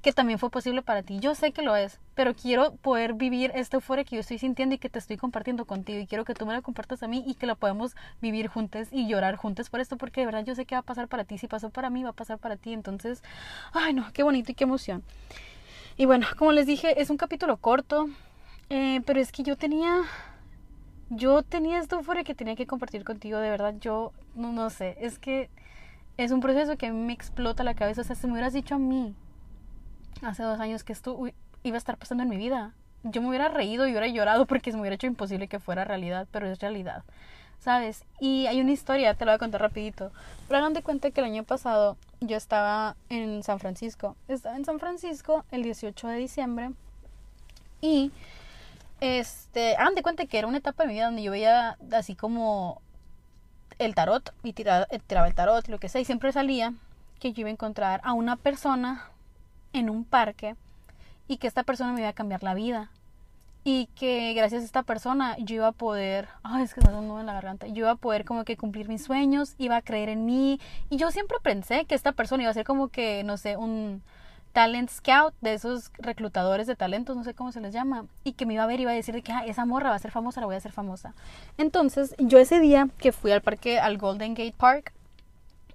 que 0.00 0.14
también 0.14 0.38
fue 0.38 0.48
posible 0.48 0.80
para 0.80 1.02
ti. 1.02 1.20
Yo 1.20 1.34
sé 1.34 1.52
que 1.52 1.60
lo 1.60 1.76
es, 1.76 2.00
pero 2.20 2.34
quiero 2.34 2.72
poder 2.74 3.14
vivir 3.14 3.50
esta 3.54 3.78
euforia 3.78 4.04
que 4.04 4.16
yo 4.16 4.20
estoy 4.20 4.36
sintiendo 4.36 4.74
y 4.74 4.78
que 4.78 4.90
te 4.90 4.98
estoy 4.98 5.16
compartiendo 5.16 5.64
contigo 5.64 6.00
y 6.00 6.06
quiero 6.06 6.26
que 6.26 6.34
tú 6.34 6.44
me 6.44 6.52
la 6.52 6.60
compartas 6.60 7.02
a 7.02 7.08
mí 7.08 7.24
y 7.26 7.32
que 7.32 7.46
lo 7.46 7.56
podamos 7.56 7.96
vivir 8.20 8.48
juntos 8.48 8.88
y 8.90 9.08
llorar 9.08 9.36
juntos 9.36 9.70
por 9.70 9.80
esto 9.80 9.96
porque 9.96 10.20
de 10.20 10.26
verdad 10.26 10.44
yo 10.44 10.54
sé 10.54 10.66
que 10.66 10.74
va 10.74 10.80
a 10.80 10.82
pasar 10.82 11.08
para 11.08 11.24
ti. 11.24 11.38
Si 11.38 11.46
pasó 11.46 11.70
para 11.70 11.88
mí, 11.88 12.02
va 12.02 12.10
a 12.10 12.12
pasar 12.12 12.36
para 12.36 12.56
ti. 12.56 12.74
Entonces, 12.74 13.22
ay 13.72 13.94
no, 13.94 14.12
qué 14.12 14.22
bonito 14.22 14.52
y 14.52 14.54
qué 14.54 14.64
emoción. 14.64 15.02
Y 15.96 16.04
bueno, 16.04 16.26
como 16.36 16.52
les 16.52 16.66
dije, 16.66 17.00
es 17.00 17.08
un 17.08 17.16
capítulo 17.16 17.56
corto, 17.56 18.10
eh, 18.68 19.00
pero 19.06 19.18
es 19.18 19.32
que 19.32 19.42
yo 19.42 19.56
tenía... 19.56 20.02
Yo 21.08 21.40
tenía 21.40 21.78
esta 21.78 21.96
euforia 21.96 22.22
que 22.22 22.34
tenía 22.34 22.54
que 22.54 22.66
compartir 22.66 23.02
contigo, 23.02 23.38
de 23.38 23.48
verdad, 23.48 23.76
yo 23.80 24.12
no, 24.34 24.52
no 24.52 24.68
sé, 24.68 24.98
es 25.00 25.18
que 25.18 25.48
es 26.18 26.32
un 26.32 26.40
proceso 26.40 26.76
que 26.76 26.88
a 26.88 26.92
mí 26.92 26.98
me 27.02 27.14
explota 27.14 27.64
la 27.64 27.72
cabeza, 27.72 28.02
o 28.02 28.04
sea, 28.04 28.14
si 28.14 28.26
me 28.26 28.34
hubieras 28.34 28.52
dicho 28.52 28.74
a 28.74 28.78
mí 28.78 29.14
hace 30.22 30.42
dos 30.42 30.60
años 30.60 30.84
que 30.84 30.92
esto 30.92 31.18
iba 31.62 31.76
a 31.76 31.78
estar 31.78 31.96
pasando 31.96 32.22
en 32.22 32.28
mi 32.28 32.36
vida. 32.36 32.72
Yo 33.02 33.22
me 33.22 33.28
hubiera 33.28 33.48
reído 33.48 33.86
y 33.86 33.92
hubiera 33.92 34.06
llorado 34.08 34.46
porque 34.46 34.70
se 34.70 34.76
me 34.76 34.82
hubiera 34.82 34.94
hecho 34.94 35.06
imposible 35.06 35.48
que 35.48 35.58
fuera 35.58 35.84
realidad, 35.84 36.26
pero 36.30 36.46
es 36.46 36.58
realidad, 36.58 37.02
¿sabes? 37.58 38.04
Y 38.18 38.46
hay 38.46 38.60
una 38.60 38.72
historia, 38.72 39.14
te 39.14 39.24
la 39.24 39.32
voy 39.32 39.36
a 39.36 39.38
contar 39.38 39.62
rapidito. 39.62 40.12
Pero 40.48 40.58
hagan 40.58 40.74
de 40.74 40.82
cuenta 40.82 41.10
que 41.10 41.20
el 41.20 41.26
año 41.26 41.44
pasado 41.44 41.96
yo 42.20 42.36
estaba 42.36 42.96
en 43.08 43.42
San 43.42 43.58
Francisco. 43.58 44.16
Estaba 44.28 44.56
en 44.56 44.64
San 44.64 44.78
Francisco 44.78 45.44
el 45.50 45.62
18 45.62 46.08
de 46.08 46.16
diciembre 46.16 46.70
Y, 47.80 48.12
este, 49.00 49.76
hagan 49.76 49.94
de 49.94 50.02
cuenta 50.02 50.26
que 50.26 50.38
era 50.38 50.46
una 50.46 50.58
etapa 50.58 50.82
de 50.82 50.88
mi 50.88 50.94
vida 50.94 51.06
donde 51.06 51.22
yo 51.22 51.32
veía 51.32 51.78
así 51.92 52.14
como 52.14 52.82
el 53.78 53.94
tarot 53.94 54.34
y 54.42 54.52
tiraba, 54.52 54.86
tiraba 55.06 55.26
el 55.26 55.34
tarot 55.34 55.66
y 55.66 55.70
lo 55.70 55.78
que 55.78 55.88
sea. 55.88 56.02
Y 56.02 56.04
siempre 56.04 56.32
salía 56.32 56.74
que 57.18 57.32
yo 57.32 57.40
iba 57.40 57.48
a 57.48 57.52
encontrar 57.52 58.00
a 58.04 58.12
una 58.12 58.36
persona 58.36 59.08
en 59.72 59.88
un 59.88 60.04
parque 60.04 60.54
y 61.30 61.36
que 61.36 61.46
esta 61.46 61.62
persona 61.62 61.92
me 61.92 62.00
iba 62.00 62.08
a 62.08 62.12
cambiar 62.12 62.42
la 62.42 62.54
vida 62.54 62.90
y 63.62 63.86
que 63.94 64.34
gracias 64.34 64.62
a 64.62 64.64
esta 64.64 64.82
persona 64.82 65.36
yo 65.38 65.54
iba 65.54 65.68
a 65.68 65.72
poder, 65.72 66.26
ay, 66.42 66.64
es 66.64 66.74
que 66.74 66.80
me 66.80 66.92
un 66.92 67.06
nudo 67.06 67.20
en 67.20 67.26
la 67.26 67.34
garganta, 67.34 67.68
yo 67.68 67.84
iba 67.84 67.92
a 67.92 67.94
poder 67.94 68.24
como 68.24 68.44
que 68.44 68.56
cumplir 68.56 68.88
mis 68.88 69.04
sueños, 69.04 69.54
iba 69.56 69.76
a 69.76 69.82
creer 69.82 70.08
en 70.08 70.26
mí 70.26 70.58
y 70.88 70.96
yo 70.96 71.12
siempre 71.12 71.36
pensé 71.40 71.84
que 71.84 71.94
esta 71.94 72.10
persona 72.10 72.42
iba 72.42 72.50
a 72.50 72.54
ser 72.54 72.66
como 72.66 72.88
que, 72.88 73.22
no 73.22 73.36
sé, 73.36 73.56
un 73.56 74.02
talent 74.52 74.90
scout 74.90 75.32
de 75.40 75.54
esos 75.54 75.92
reclutadores 75.98 76.66
de 76.66 76.74
talentos, 76.74 77.16
no 77.16 77.22
sé 77.22 77.32
cómo 77.32 77.52
se 77.52 77.60
les 77.60 77.72
llama, 77.72 78.06
y 78.24 78.32
que 78.32 78.44
me 78.44 78.54
iba 78.54 78.64
a 78.64 78.66
ver 78.66 78.80
y 78.80 78.82
iba 78.82 78.90
a 78.90 78.94
decir 78.94 79.22
que 79.22 79.30
ah, 79.30 79.44
esa 79.46 79.64
morra 79.64 79.90
va 79.90 79.94
a 79.94 80.00
ser 80.00 80.10
famosa, 80.10 80.40
la 80.40 80.46
voy 80.46 80.56
a 80.56 80.58
hacer 80.58 80.72
famosa. 80.72 81.14
Entonces, 81.58 82.16
yo 82.18 82.38
ese 82.38 82.58
día 82.58 82.88
que 82.98 83.12
fui 83.12 83.30
al 83.30 83.40
parque, 83.40 83.78
al 83.78 83.98
Golden 83.98 84.34
Gate 84.34 84.56
Park, 84.58 84.92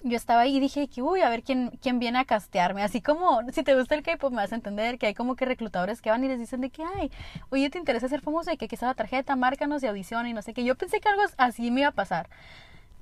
yo 0.05 0.17
estaba 0.17 0.41
ahí 0.41 0.57
y 0.57 0.59
dije 0.59 0.87
que, 0.87 1.01
uy, 1.01 1.21
a 1.21 1.29
ver 1.29 1.41
quién, 1.41 1.71
quién 1.81 1.97
viene 1.97 2.19
a 2.19 2.25
castearme. 2.25 2.83
Así 2.83 3.01
como, 3.01 3.41
si 3.51 3.63
te 3.63 3.75
gusta 3.75 3.95
el 3.95 4.03
K-pop, 4.03 4.31
me 4.31 4.37
vas 4.37 4.51
a 4.51 4.55
entender 4.55 4.99
que 4.99 5.07
hay 5.07 5.15
como 5.15 5.35
que 5.35 5.45
reclutadores 5.45 5.99
que 5.99 6.11
van 6.11 6.23
y 6.23 6.27
les 6.27 6.37
dicen 6.37 6.61
de 6.61 6.69
que, 6.69 6.83
ay, 6.83 7.11
oye, 7.49 7.69
¿te 7.71 7.79
interesa 7.79 8.07
ser 8.07 8.21
famoso? 8.21 8.51
Y 8.51 8.57
que 8.57 8.65
aquí 8.65 8.77
la 8.79 8.93
tarjeta, 8.93 9.35
márcanos 9.35 9.81
y 9.81 9.87
audición 9.87 10.27
y 10.27 10.33
no 10.33 10.43
sé 10.43 10.53
qué. 10.53 10.63
Yo 10.63 10.75
pensé 10.75 10.99
que 10.99 11.09
algo 11.09 11.23
así 11.37 11.71
me 11.71 11.81
iba 11.81 11.89
a 11.89 11.93
pasar. 11.93 12.29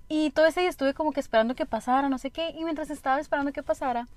Y 0.07 0.31
todo 0.31 0.45
ese 0.45 0.61
día 0.61 0.69
estuve 0.69 0.93
como 0.93 1.11
que 1.11 1.19
esperando 1.19 1.55
que 1.55 1.65
pasara, 1.65 2.07
no 2.07 2.17
sé 2.17 2.31
qué. 2.31 2.51
Y 2.51 2.63
mientras 2.63 2.89
estaba 2.89 3.19
esperando 3.19 3.51
que 3.51 3.63
pasara, 3.63 4.07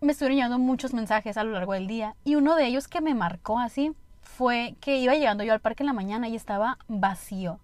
me 0.00 0.10
estuvieron 0.10 0.36
llegando 0.36 0.58
muchos 0.58 0.92
mensajes 0.92 1.36
a 1.36 1.44
lo 1.44 1.52
largo 1.52 1.74
del 1.74 1.86
día. 1.86 2.16
Y 2.24 2.34
uno 2.34 2.56
de 2.56 2.66
ellos 2.66 2.88
que 2.88 3.00
me 3.00 3.14
marcó 3.14 3.60
así 3.60 3.92
fue 4.22 4.74
que 4.80 4.96
iba 4.96 5.14
llegando 5.14 5.44
yo 5.44 5.52
al 5.52 5.60
parque 5.60 5.84
en 5.84 5.88
la 5.88 5.92
mañana 5.92 6.28
y 6.28 6.34
estaba 6.34 6.76
vacío. 6.88 7.60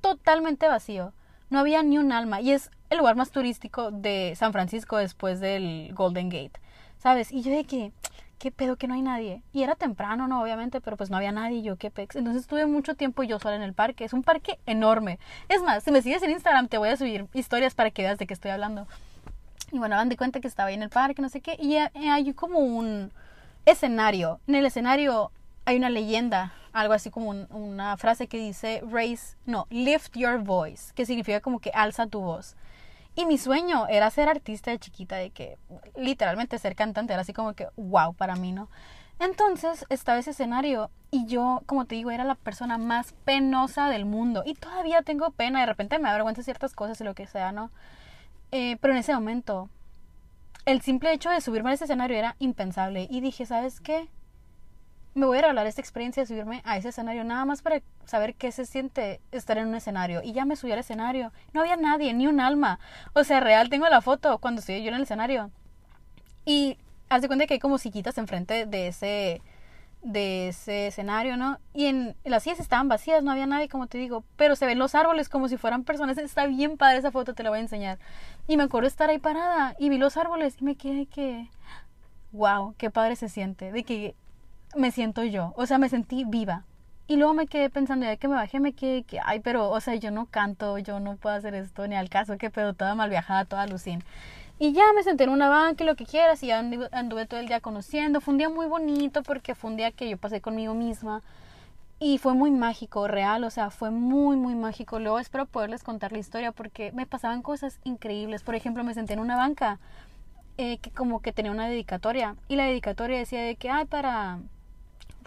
Totalmente 0.00 0.66
vacío 0.66 1.12
no 1.50 1.58
había 1.58 1.82
ni 1.82 1.98
un 1.98 2.12
alma. 2.12 2.40
Y 2.40 2.52
es 2.52 2.70
el 2.90 2.98
lugar 2.98 3.16
más 3.16 3.30
turístico 3.30 3.90
de 3.90 4.34
San 4.36 4.52
Francisco 4.52 4.96
después 4.96 5.40
del 5.40 5.92
Golden 5.94 6.28
Gate, 6.28 6.60
¿sabes? 6.98 7.32
Y 7.32 7.42
yo 7.42 7.50
de 7.50 7.64
que, 7.64 7.92
¿qué 8.38 8.50
pedo 8.50 8.76
que 8.76 8.88
no 8.88 8.94
hay 8.94 9.02
nadie? 9.02 9.42
Y 9.52 9.62
era 9.62 9.74
temprano, 9.74 10.28
¿no? 10.28 10.42
Obviamente, 10.42 10.80
pero 10.80 10.96
pues 10.96 11.10
no 11.10 11.16
había 11.16 11.32
nadie. 11.32 11.62
Yo, 11.62 11.76
¿qué 11.76 11.90
pex? 11.90 12.16
Entonces 12.16 12.42
estuve 12.42 12.66
mucho 12.66 12.94
tiempo 12.94 13.22
yo 13.22 13.38
sola 13.38 13.56
en 13.56 13.62
el 13.62 13.74
parque. 13.74 14.04
Es 14.04 14.12
un 14.12 14.22
parque 14.22 14.58
enorme. 14.66 15.18
Es 15.48 15.62
más, 15.62 15.84
si 15.84 15.90
me 15.90 16.02
sigues 16.02 16.22
en 16.22 16.30
Instagram, 16.30 16.68
te 16.68 16.78
voy 16.78 16.88
a 16.88 16.96
subir 16.96 17.26
historias 17.34 17.74
para 17.74 17.90
que 17.90 18.02
veas 18.02 18.18
de 18.18 18.26
qué 18.26 18.34
estoy 18.34 18.50
hablando. 18.50 18.86
Y 19.70 19.78
bueno, 19.78 19.96
van 19.96 20.08
de 20.08 20.16
cuenta 20.16 20.40
que 20.40 20.48
estaba 20.48 20.68
ahí 20.68 20.74
en 20.74 20.82
el 20.82 20.90
parque, 20.90 21.20
no 21.20 21.28
sé 21.28 21.40
qué. 21.40 21.56
Y 21.60 21.76
hay 21.76 22.32
como 22.32 22.60
un 22.60 23.12
escenario. 23.66 24.40
En 24.46 24.54
el 24.54 24.66
escenario 24.66 25.30
hay 25.66 25.76
una 25.76 25.90
leyenda 25.90 26.54
algo 26.72 26.94
así 26.94 27.10
como 27.10 27.30
una 27.30 27.96
frase 27.96 28.28
que 28.28 28.38
dice 28.38 28.82
raise, 28.88 29.36
no, 29.46 29.66
lift 29.70 30.16
your 30.16 30.38
voice, 30.38 30.92
que 30.94 31.06
significa 31.06 31.40
como 31.40 31.60
que 31.60 31.70
alza 31.74 32.06
tu 32.06 32.20
voz. 32.20 32.56
Y 33.18 33.26
mi 33.26 33.36
sueño 33.36 33.88
era 33.88 34.08
ser 34.10 34.28
artista 34.28 34.70
de 34.70 34.78
chiquita, 34.78 35.16
de 35.16 35.30
que 35.30 35.58
literalmente 35.96 36.56
ser 36.56 36.76
cantante 36.76 37.14
era 37.14 37.22
así 37.22 37.32
como 37.32 37.52
que 37.54 37.66
wow 37.74 38.14
para 38.14 38.36
mí, 38.36 38.52
¿no? 38.52 38.68
Entonces 39.18 39.84
estaba 39.88 40.20
ese 40.20 40.30
escenario 40.30 40.92
y 41.10 41.26
yo, 41.26 41.64
como 41.66 41.84
te 41.84 41.96
digo, 41.96 42.12
era 42.12 42.22
la 42.22 42.36
persona 42.36 42.78
más 42.78 43.14
penosa 43.24 43.88
del 43.88 44.04
mundo. 44.04 44.44
Y 44.46 44.54
todavía 44.54 45.02
tengo 45.02 45.32
pena, 45.32 45.58
de 45.58 45.66
repente 45.66 45.98
me 45.98 46.08
avergüenza 46.08 46.44
ciertas 46.44 46.74
cosas 46.74 47.00
y 47.00 47.04
lo 47.04 47.14
que 47.14 47.26
sea, 47.26 47.50
¿no? 47.50 47.72
Eh, 48.52 48.76
pero 48.80 48.94
en 48.94 49.00
ese 49.00 49.12
momento, 49.12 49.68
el 50.64 50.80
simple 50.80 51.12
hecho 51.12 51.30
de 51.30 51.40
subirme 51.40 51.70
a 51.70 51.74
ese 51.74 51.86
escenario 51.86 52.16
era 52.16 52.36
impensable. 52.38 53.08
Y 53.10 53.20
dije, 53.20 53.46
¿sabes 53.46 53.80
qué? 53.80 54.08
Me 55.14 55.26
voy 55.26 55.38
a 55.38 55.42
regalar 55.42 55.66
esta 55.66 55.80
experiencia 55.80 56.22
de 56.22 56.26
subirme 56.26 56.62
a 56.64 56.76
ese 56.76 56.90
escenario 56.90 57.24
nada 57.24 57.44
más 57.44 57.62
para 57.62 57.80
saber 58.04 58.34
qué 58.34 58.52
se 58.52 58.64
siente 58.66 59.20
estar 59.32 59.58
en 59.58 59.68
un 59.68 59.74
escenario. 59.74 60.22
Y 60.22 60.32
ya 60.32 60.44
me 60.44 60.56
subí 60.56 60.72
al 60.72 60.78
escenario. 60.78 61.32
No 61.52 61.60
había 61.60 61.76
nadie, 61.76 62.14
ni 62.14 62.26
un 62.26 62.40
alma. 62.40 62.78
O 63.14 63.24
sea, 63.24 63.40
real, 63.40 63.68
tengo 63.68 63.88
la 63.88 64.00
foto 64.00 64.38
cuando 64.38 64.60
estoy 64.60 64.82
yo 64.82 64.88
en 64.88 64.94
el 64.94 65.02
escenario. 65.02 65.50
Y 66.44 66.78
haz 67.08 67.22
de 67.22 67.28
cuenta 67.28 67.46
que 67.46 67.54
hay 67.54 67.60
como 67.60 67.78
sillitas 67.78 68.18
enfrente 68.18 68.66
de 68.66 68.88
ese 68.88 69.42
de 70.02 70.48
ese 70.48 70.86
escenario, 70.86 71.36
¿no? 71.36 71.58
Y 71.74 71.86
en 71.86 72.16
las 72.24 72.44
sillas 72.44 72.60
estaban 72.60 72.88
vacías, 72.88 73.22
no 73.24 73.32
había 73.32 73.46
nadie, 73.46 73.68
como 73.68 73.88
te 73.88 73.98
digo, 73.98 74.22
pero 74.36 74.54
se 74.54 74.64
ven 74.64 74.78
los 74.78 74.94
árboles 74.94 75.28
como 75.28 75.48
si 75.48 75.56
fueran 75.56 75.82
personas. 75.82 76.18
Está 76.18 76.46
bien 76.46 76.76
padre 76.76 76.98
esa 76.98 77.10
foto, 77.10 77.34
te 77.34 77.42
la 77.42 77.50
voy 77.50 77.58
a 77.58 77.62
enseñar. 77.62 77.98
Y 78.46 78.56
me 78.56 78.62
acuerdo 78.64 78.86
estar 78.86 79.10
ahí 79.10 79.18
parada 79.18 79.74
y 79.78 79.88
vi 79.88 79.98
los 79.98 80.16
árboles 80.16 80.56
y 80.60 80.64
me 80.64 80.76
quedé 80.76 81.06
que 81.06 81.48
wow, 82.32 82.74
qué 82.76 82.90
padre 82.90 83.16
se 83.16 83.28
siente, 83.28 83.72
de 83.72 83.84
que 83.84 84.14
me 84.76 84.90
siento 84.90 85.24
yo. 85.24 85.52
O 85.56 85.66
sea, 85.66 85.78
me 85.78 85.88
sentí 85.88 86.24
viva. 86.24 86.64
Y 87.06 87.16
luego 87.16 87.32
me 87.32 87.46
quedé 87.46 87.70
pensando, 87.70 88.04
ya 88.04 88.16
que 88.16 88.28
me 88.28 88.34
bajé, 88.34 88.60
me 88.60 88.74
quedé 88.74 89.02
que, 89.02 89.18
ay, 89.24 89.40
pero, 89.40 89.70
o 89.70 89.80
sea, 89.80 89.94
yo 89.94 90.10
no 90.10 90.26
canto, 90.26 90.76
yo 90.76 91.00
no 91.00 91.16
puedo 91.16 91.34
hacer 91.34 91.54
esto, 91.54 91.88
ni 91.88 91.96
al 91.96 92.10
caso, 92.10 92.36
que 92.36 92.50
pedo, 92.50 92.74
toda 92.74 92.94
mal 92.94 93.08
viajada, 93.08 93.46
toda 93.46 93.66
lucín. 93.66 94.04
Y 94.58 94.72
ya 94.72 94.92
me 94.94 95.02
senté 95.02 95.24
en 95.24 95.30
una 95.30 95.48
banca 95.48 95.84
y 95.84 95.86
lo 95.86 95.96
que 95.96 96.04
quieras, 96.04 96.42
y 96.42 96.48
ya 96.48 96.58
anduve, 96.58 97.26
todo 97.26 97.40
el 97.40 97.48
día 97.48 97.60
conociendo. 97.60 98.20
Fue 98.20 98.32
un 98.32 98.38
día 98.38 98.50
muy 98.50 98.66
bonito 98.66 99.22
porque 99.22 99.54
fue 99.54 99.70
un 99.70 99.76
día 99.78 99.90
que 99.92 100.08
yo 100.10 100.18
pasé 100.18 100.42
conmigo 100.42 100.74
misma. 100.74 101.22
Y 102.00 102.18
fue 102.18 102.34
muy 102.34 102.50
mágico, 102.50 103.08
real, 103.08 103.42
o 103.44 103.50
sea, 103.50 103.70
fue 103.70 103.90
muy, 103.90 104.36
muy 104.36 104.54
mágico. 104.54 104.98
Luego 104.98 105.18
espero 105.18 105.46
poderles 105.46 105.82
contar 105.84 106.12
la 106.12 106.18
historia 106.18 106.52
porque 106.52 106.92
me 106.92 107.06
pasaban 107.06 107.42
cosas 107.42 107.80
increíbles. 107.84 108.42
Por 108.42 108.54
ejemplo, 108.54 108.84
me 108.84 108.94
senté 108.94 109.14
en 109.14 109.20
una 109.20 109.36
banca 109.36 109.80
eh, 110.58 110.78
que 110.78 110.90
como 110.90 111.20
que 111.22 111.32
tenía 111.32 111.52
una 111.52 111.68
dedicatoria. 111.68 112.36
Y 112.48 112.56
la 112.56 112.64
dedicatoria 112.66 113.18
decía 113.18 113.42
de 113.42 113.56
que, 113.56 113.70
ay, 113.70 113.86
para 113.86 114.40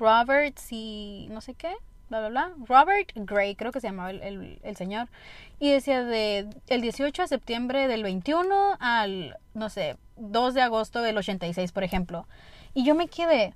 Robert 0.02 0.60
y 0.72 1.28
no 1.30 1.40
sé 1.40 1.54
qué, 1.54 1.74
bla, 2.10 2.20
bla, 2.20 2.30
bla. 2.30 2.54
Robert 2.68 3.12
Gray, 3.16 3.56
creo 3.56 3.72
que 3.72 3.80
se 3.80 3.88
llamaba 3.88 4.10
el, 4.10 4.60
el, 4.64 4.76
señor. 4.76 5.08
Y 5.60 5.72
decía 5.72 6.04
de 6.04 6.50
el 6.68 6.82
18 6.82 7.22
de 7.22 7.28
septiembre 7.28 7.88
del 7.88 8.04
21 8.04 8.78
al, 8.80 9.38
no 9.54 9.70
sé, 9.70 9.98
2 10.18 10.54
de 10.56 10.62
agosto 10.62 11.02
del 11.02 11.18
86, 11.18 11.72
por 11.72 11.84
ejemplo. 11.84 12.28
Y 12.74 12.84
yo 12.84 12.96
me 12.96 13.08
quedé, 13.08 13.54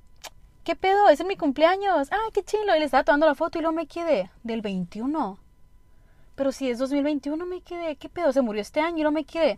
¿qué 0.64 0.76
pedo? 0.76 1.10
Es 1.10 1.26
mi 1.26 1.36
cumpleaños. 1.36 2.10
Ay, 2.12 2.32
qué 2.32 2.44
chilo. 2.44 2.76
Y 2.76 2.80
le 2.80 2.86
estaba 2.86 3.04
tomando 3.04 3.26
la 3.26 3.36
foto 3.36 3.58
y 3.58 3.62
luego 3.62 3.76
me 3.76 3.88
quedé, 3.88 4.30
del 4.44 4.62
21. 4.62 5.40
Pero 6.36 6.52
si 6.52 6.70
es 6.70 6.78
2021 6.78 7.46
me 7.46 7.62
quedé, 7.62 7.96
¿qué 7.96 8.10
pedo? 8.10 8.32
Se 8.32 8.42
murió 8.42 8.62
este 8.62 8.82
año 8.82 9.00
y 9.00 9.04
no 9.04 9.12
me 9.12 9.24
quedé 9.24 9.58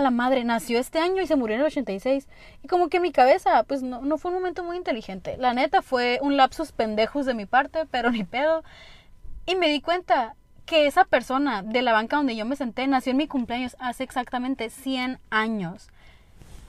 la 0.00 0.10
madre, 0.10 0.44
nació 0.44 0.78
este 0.78 0.98
año 0.98 1.22
y 1.22 1.26
se 1.26 1.36
murió 1.36 1.56
en 1.56 1.60
el 1.60 1.66
86. 1.66 2.28
Y 2.62 2.68
como 2.68 2.88
que 2.88 3.00
mi 3.00 3.12
cabeza, 3.12 3.62
pues 3.64 3.82
no, 3.82 4.02
no 4.02 4.18
fue 4.18 4.30
un 4.30 4.36
momento 4.36 4.64
muy 4.64 4.76
inteligente. 4.76 5.36
La 5.38 5.54
neta 5.54 5.82
fue 5.82 6.18
un 6.22 6.36
lapsus 6.36 6.72
pendejos 6.72 7.26
de 7.26 7.34
mi 7.34 7.46
parte, 7.46 7.86
pero 7.90 8.10
ni 8.10 8.24
pedo. 8.24 8.62
Y 9.46 9.56
me 9.56 9.68
di 9.68 9.80
cuenta 9.80 10.34
que 10.66 10.86
esa 10.86 11.04
persona 11.04 11.62
de 11.62 11.80
la 11.80 11.92
banca 11.92 12.16
donde 12.16 12.36
yo 12.36 12.44
me 12.44 12.54
senté 12.54 12.86
nació 12.86 13.12
en 13.12 13.16
mi 13.16 13.26
cumpleaños 13.26 13.74
hace 13.78 14.04
exactamente 14.04 14.68
100 14.68 15.18
años. 15.30 15.88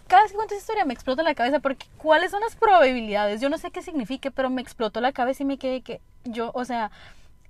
Cada 0.07 0.23
vez 0.23 0.31
que 0.31 0.37
cuento 0.37 0.55
esa 0.55 0.61
historia 0.61 0.85
me 0.85 0.93
explota 0.93 1.21
la 1.21 1.35
cabeza 1.35 1.59
porque 1.59 1.85
¿cuáles 1.97 2.31
son 2.31 2.39
las 2.39 2.55
probabilidades? 2.55 3.41
Yo 3.41 3.49
no 3.49 3.57
sé 3.57 3.71
qué 3.71 3.81
signifique, 3.81 4.31
pero 4.31 4.49
me 4.49 4.61
explotó 4.61 5.01
la 5.01 5.11
cabeza 5.11 5.43
y 5.43 5.45
me 5.45 5.57
quedé 5.57 5.81
que 5.81 5.99
yo, 6.23 6.51
o 6.55 6.65
sea, 6.65 6.91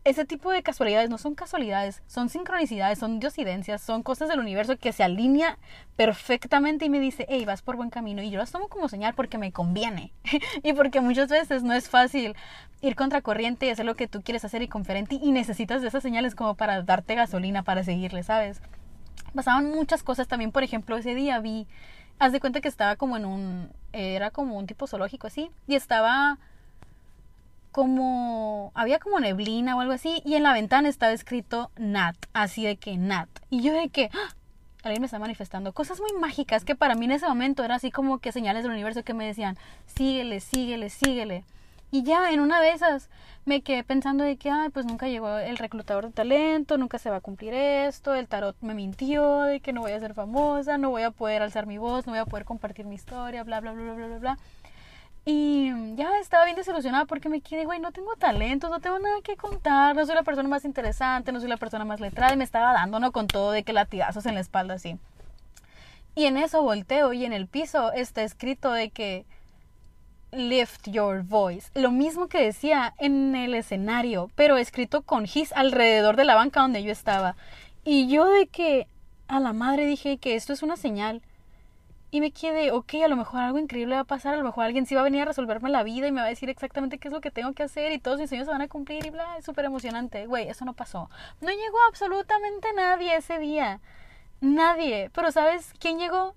ese 0.06 0.26
tipo 0.26 0.52
de 0.52 0.64
casualidades 0.64 1.10
no 1.10 1.18
son 1.18 1.36
casualidades, 1.36 2.02
son 2.08 2.30
sincronicidades, 2.30 3.00
son 3.00 3.20
diosidencias, 3.20 3.82
son 3.82 4.02
cosas 4.02 4.30
del 4.30 4.40
universo 4.40 4.78
que 4.78 4.94
se 4.94 5.04
alinea 5.04 5.58
perfectamente 5.96 6.86
y 6.86 6.90
me 6.90 7.00
dice, 7.00 7.26
hey, 7.30 7.44
vas 7.46 7.62
por 7.62 7.76
buen 7.76 7.90
camino. 7.90 8.22
Y 8.22 8.30
yo 8.30 8.40
las 8.40 8.52
tomo 8.52 8.70
como 8.70 8.88
señal 8.88 9.14
porque 9.14 9.38
me 9.38 9.52
conviene 9.52 10.14
y 10.64 10.74
porque 10.74 11.02
muchas 11.02 11.30
veces 11.30 11.64
no 11.64 11.74
es 11.74 11.90
fácil 11.90 12.36
ir 12.82 12.96
contracorriente 12.96 13.66
y 13.66 13.70
hacer 13.70 13.86
lo 13.86 13.96
que 13.96 14.08
tú 14.08 14.22
quieres 14.22 14.46
hacer 14.46 14.62
y 14.62 14.68
conferente 14.68 15.20
y 15.22 15.32
necesitas 15.32 15.82
de 15.82 15.90
esas 15.90 16.02
señales 16.02 16.34
como 16.34 16.56
para 16.56 16.82
darte 16.82 17.16
gasolina 17.16 17.64
para 17.64 17.84
seguirle, 17.84 18.24
¿sabes? 18.24 18.62
Pasaban 19.36 19.70
muchas 19.70 20.02
cosas 20.02 20.28
también, 20.28 20.52
por 20.52 20.64
ejemplo, 20.64 20.98
ese 20.98 21.14
día 21.14 21.40
vi, 21.40 21.68
haz 22.20 22.32
de 22.32 22.40
cuenta 22.40 22.62
que 22.62 22.68
estaba 22.68 22.96
como 22.96 23.18
en 23.18 23.26
un, 23.26 23.70
era 23.92 24.32
como 24.32 24.58
un 24.58 24.66
tipo 24.66 24.88
zoológico 24.88 25.28
así, 25.28 25.52
y 25.68 25.76
estaba 25.76 26.40
como 27.80 28.74
había 28.76 29.00
como 29.00 29.22
neblina 29.22 29.78
o 29.78 29.80
algo 29.80 29.94
así 29.94 30.22
y 30.26 30.36
en 30.36 30.44
la 30.44 30.52
ventana 30.52 30.90
estaba 30.90 31.14
escrito 31.14 31.72
Nat, 31.78 32.18
así 32.34 32.66
de 32.66 32.76
que 32.76 32.98
Nat. 32.98 33.30
Y 33.50 33.62
yo 33.62 33.72
de 33.72 33.88
que 33.88 34.10
¡ah! 34.14 34.36
alguien 34.84 35.00
me 35.00 35.06
está 35.06 35.18
manifestando 35.18 35.72
cosas 35.72 36.02
muy 36.02 36.12
mágicas 36.20 36.66
que 36.66 36.76
para 36.76 36.96
mí 36.96 37.06
en 37.06 37.12
ese 37.12 37.26
momento 37.26 37.64
era 37.64 37.76
así 37.76 37.90
como 37.90 38.20
que 38.20 38.34
señales 38.34 38.64
del 38.64 38.74
universo 38.74 39.04
que 39.04 39.14
me 39.14 39.26
decían, 39.26 39.58
síguele, 39.86 40.42
síguele, 40.42 40.90
síguele. 40.90 41.46
Y 41.90 42.04
ya 42.04 42.32
en 42.32 42.42
una 42.42 42.60
de 42.60 42.72
esas 42.72 43.10
me 43.46 43.62
quedé 43.62 43.86
pensando 43.86 44.26
de 44.26 44.36
que, 44.36 44.52
ay, 44.52 44.68
pues 44.72 44.86
nunca 44.86 45.08
llegó 45.08 45.38
el 45.38 45.58
reclutador 45.58 46.08
de 46.08 46.12
talento, 46.12 46.78
nunca 46.78 47.00
se 47.00 47.10
va 47.10 47.16
a 47.16 47.22
cumplir 47.22 47.54
esto, 47.54 48.14
el 48.14 48.28
tarot 48.28 48.58
me 48.60 48.74
mintió 48.74 49.44
de 49.44 49.62
que 49.62 49.72
no 49.72 49.80
voy 49.80 49.94
a 49.94 50.00
ser 50.02 50.14
famosa, 50.14 50.78
no 50.78 50.90
voy 50.90 51.04
a 51.04 51.12
poder 51.12 51.44
alzar 51.44 51.66
mi 51.66 51.78
voz, 51.78 52.06
no 52.06 52.12
voy 52.12 52.20
a 52.20 52.26
poder 52.26 52.44
compartir 52.44 52.86
mi 52.86 52.96
historia, 52.96 53.46
bla, 53.46 53.62
bla, 53.62 53.72
bla, 53.72 53.94
bla, 53.94 54.06
bla, 54.06 54.18
bla. 54.18 54.38
Y 55.26 55.96
ya 55.96 56.18
estaba 56.20 56.46
bien 56.46 56.56
desilusionada 56.56 57.06
porque 57.06 57.30
me 57.30 57.42
quedé, 57.42 57.66
güey, 57.66 57.80
no 57.80 57.92
tengo 57.92 58.16
talentos, 58.16 58.70
no 58.70 58.80
tengo 58.80 59.00
nada 59.00 59.22
que 59.24 59.36
contar, 59.36 59.96
no 59.96 60.06
soy 60.06 60.16
la 60.16 60.24
persona 60.24 60.50
más 60.50 60.66
interesante, 60.66 61.32
no 61.32 61.40
soy 61.40 61.50
la 61.50 61.58
persona 61.58 61.86
más 61.86 62.00
letrada 62.00 62.34
y 62.34 62.38
me 62.38 62.44
estaba 62.44 62.74
dando, 62.74 63.00
¿no? 63.00 63.12
Con 63.12 63.28
todo 63.28 63.52
de 63.52 63.64
que 63.64 63.74
latigazos 63.74 64.26
en 64.26 64.36
la 64.36 64.42
espalda 64.42 64.76
así. 64.76 64.98
Y 66.16 66.26
en 66.26 66.38
eso 66.38 66.62
volteo 66.62 67.14
y 67.14 67.26
en 67.26 67.34
el 67.34 67.48
piso 67.48 67.92
está 67.92 68.24
escrito 68.24 68.72
de 68.72 68.90
que 68.90 69.26
lift 70.32 70.88
your 70.88 71.24
voice. 71.24 71.70
Lo 71.76 71.92
mismo 71.92 72.28
que 72.28 72.44
decía 72.44 72.94
en 73.00 73.36
el 73.36 73.54
escenario, 73.54 74.30
pero 74.36 74.58
escrito 74.58 75.02
con 75.02 75.26
his 75.26 75.54
alrededor 75.54 76.16
de 76.16 76.26
la 76.26 76.36
banca 76.36 76.62
donde 76.62 76.84
yo 76.84 76.92
estaba. 76.92 77.36
Y 77.84 78.08
yo 78.08 78.26
de 78.26 78.48
que 78.48 78.88
a 79.28 79.40
la 79.40 79.54
madre 79.54 79.86
dije 79.86 80.18
que 80.18 80.36
esto 80.36 80.54
es 80.54 80.64
una 80.64 80.76
señal. 80.76 81.22
Y 82.12 82.22
me 82.22 82.32
quedé, 82.32 82.72
ok, 82.72 82.96
a 83.06 83.08
lo 83.08 83.16
mejor 83.16 83.42
algo 83.42 83.60
increíble 83.60 83.94
va 83.94 84.02
a 84.02 84.06
pasar, 84.06 84.34
a 84.34 84.38
lo 84.38 84.44
mejor 84.44 84.66
alguien 84.66 84.88
sí 84.88 84.96
va 84.96 85.02
a 85.02 85.04
venir 85.04 85.22
a 85.22 85.26
resolverme 85.26 85.70
la 85.70 85.84
vida 85.84 86.08
y 86.08 86.12
me 86.12 86.22
va 86.22 86.26
a 86.26 86.30
decir 86.30 86.50
exactamente 86.50 86.98
qué 86.98 87.08
es 87.08 87.14
lo 87.14 87.22
que 87.22 87.30
tengo 87.30 87.54
que 87.54 87.62
hacer 87.62 87.92
y 87.92 88.00
todos 88.00 88.20
mis 88.20 88.30
sueños 88.30 88.48
se 88.48 88.52
van 88.52 88.64
a 88.64 88.68
cumplir 88.68 89.06
y 89.06 89.12
bla, 89.12 89.38
es 89.38 89.46
súper 89.46 89.66
emocionante. 89.66 90.26
Güey, 90.26 90.50
eso 90.50 90.66
no 90.66 90.74
pasó. 90.74 91.10
No 91.40 91.50
llegó 91.50 91.78
absolutamente 91.88 92.68
nadie 92.76 93.16
ese 93.16 93.38
día. 93.38 93.80
Nadie. 94.42 95.12
Pero 95.14 95.32
¿sabes 95.32 95.74
quién 95.80 96.00
llegó? 96.00 96.34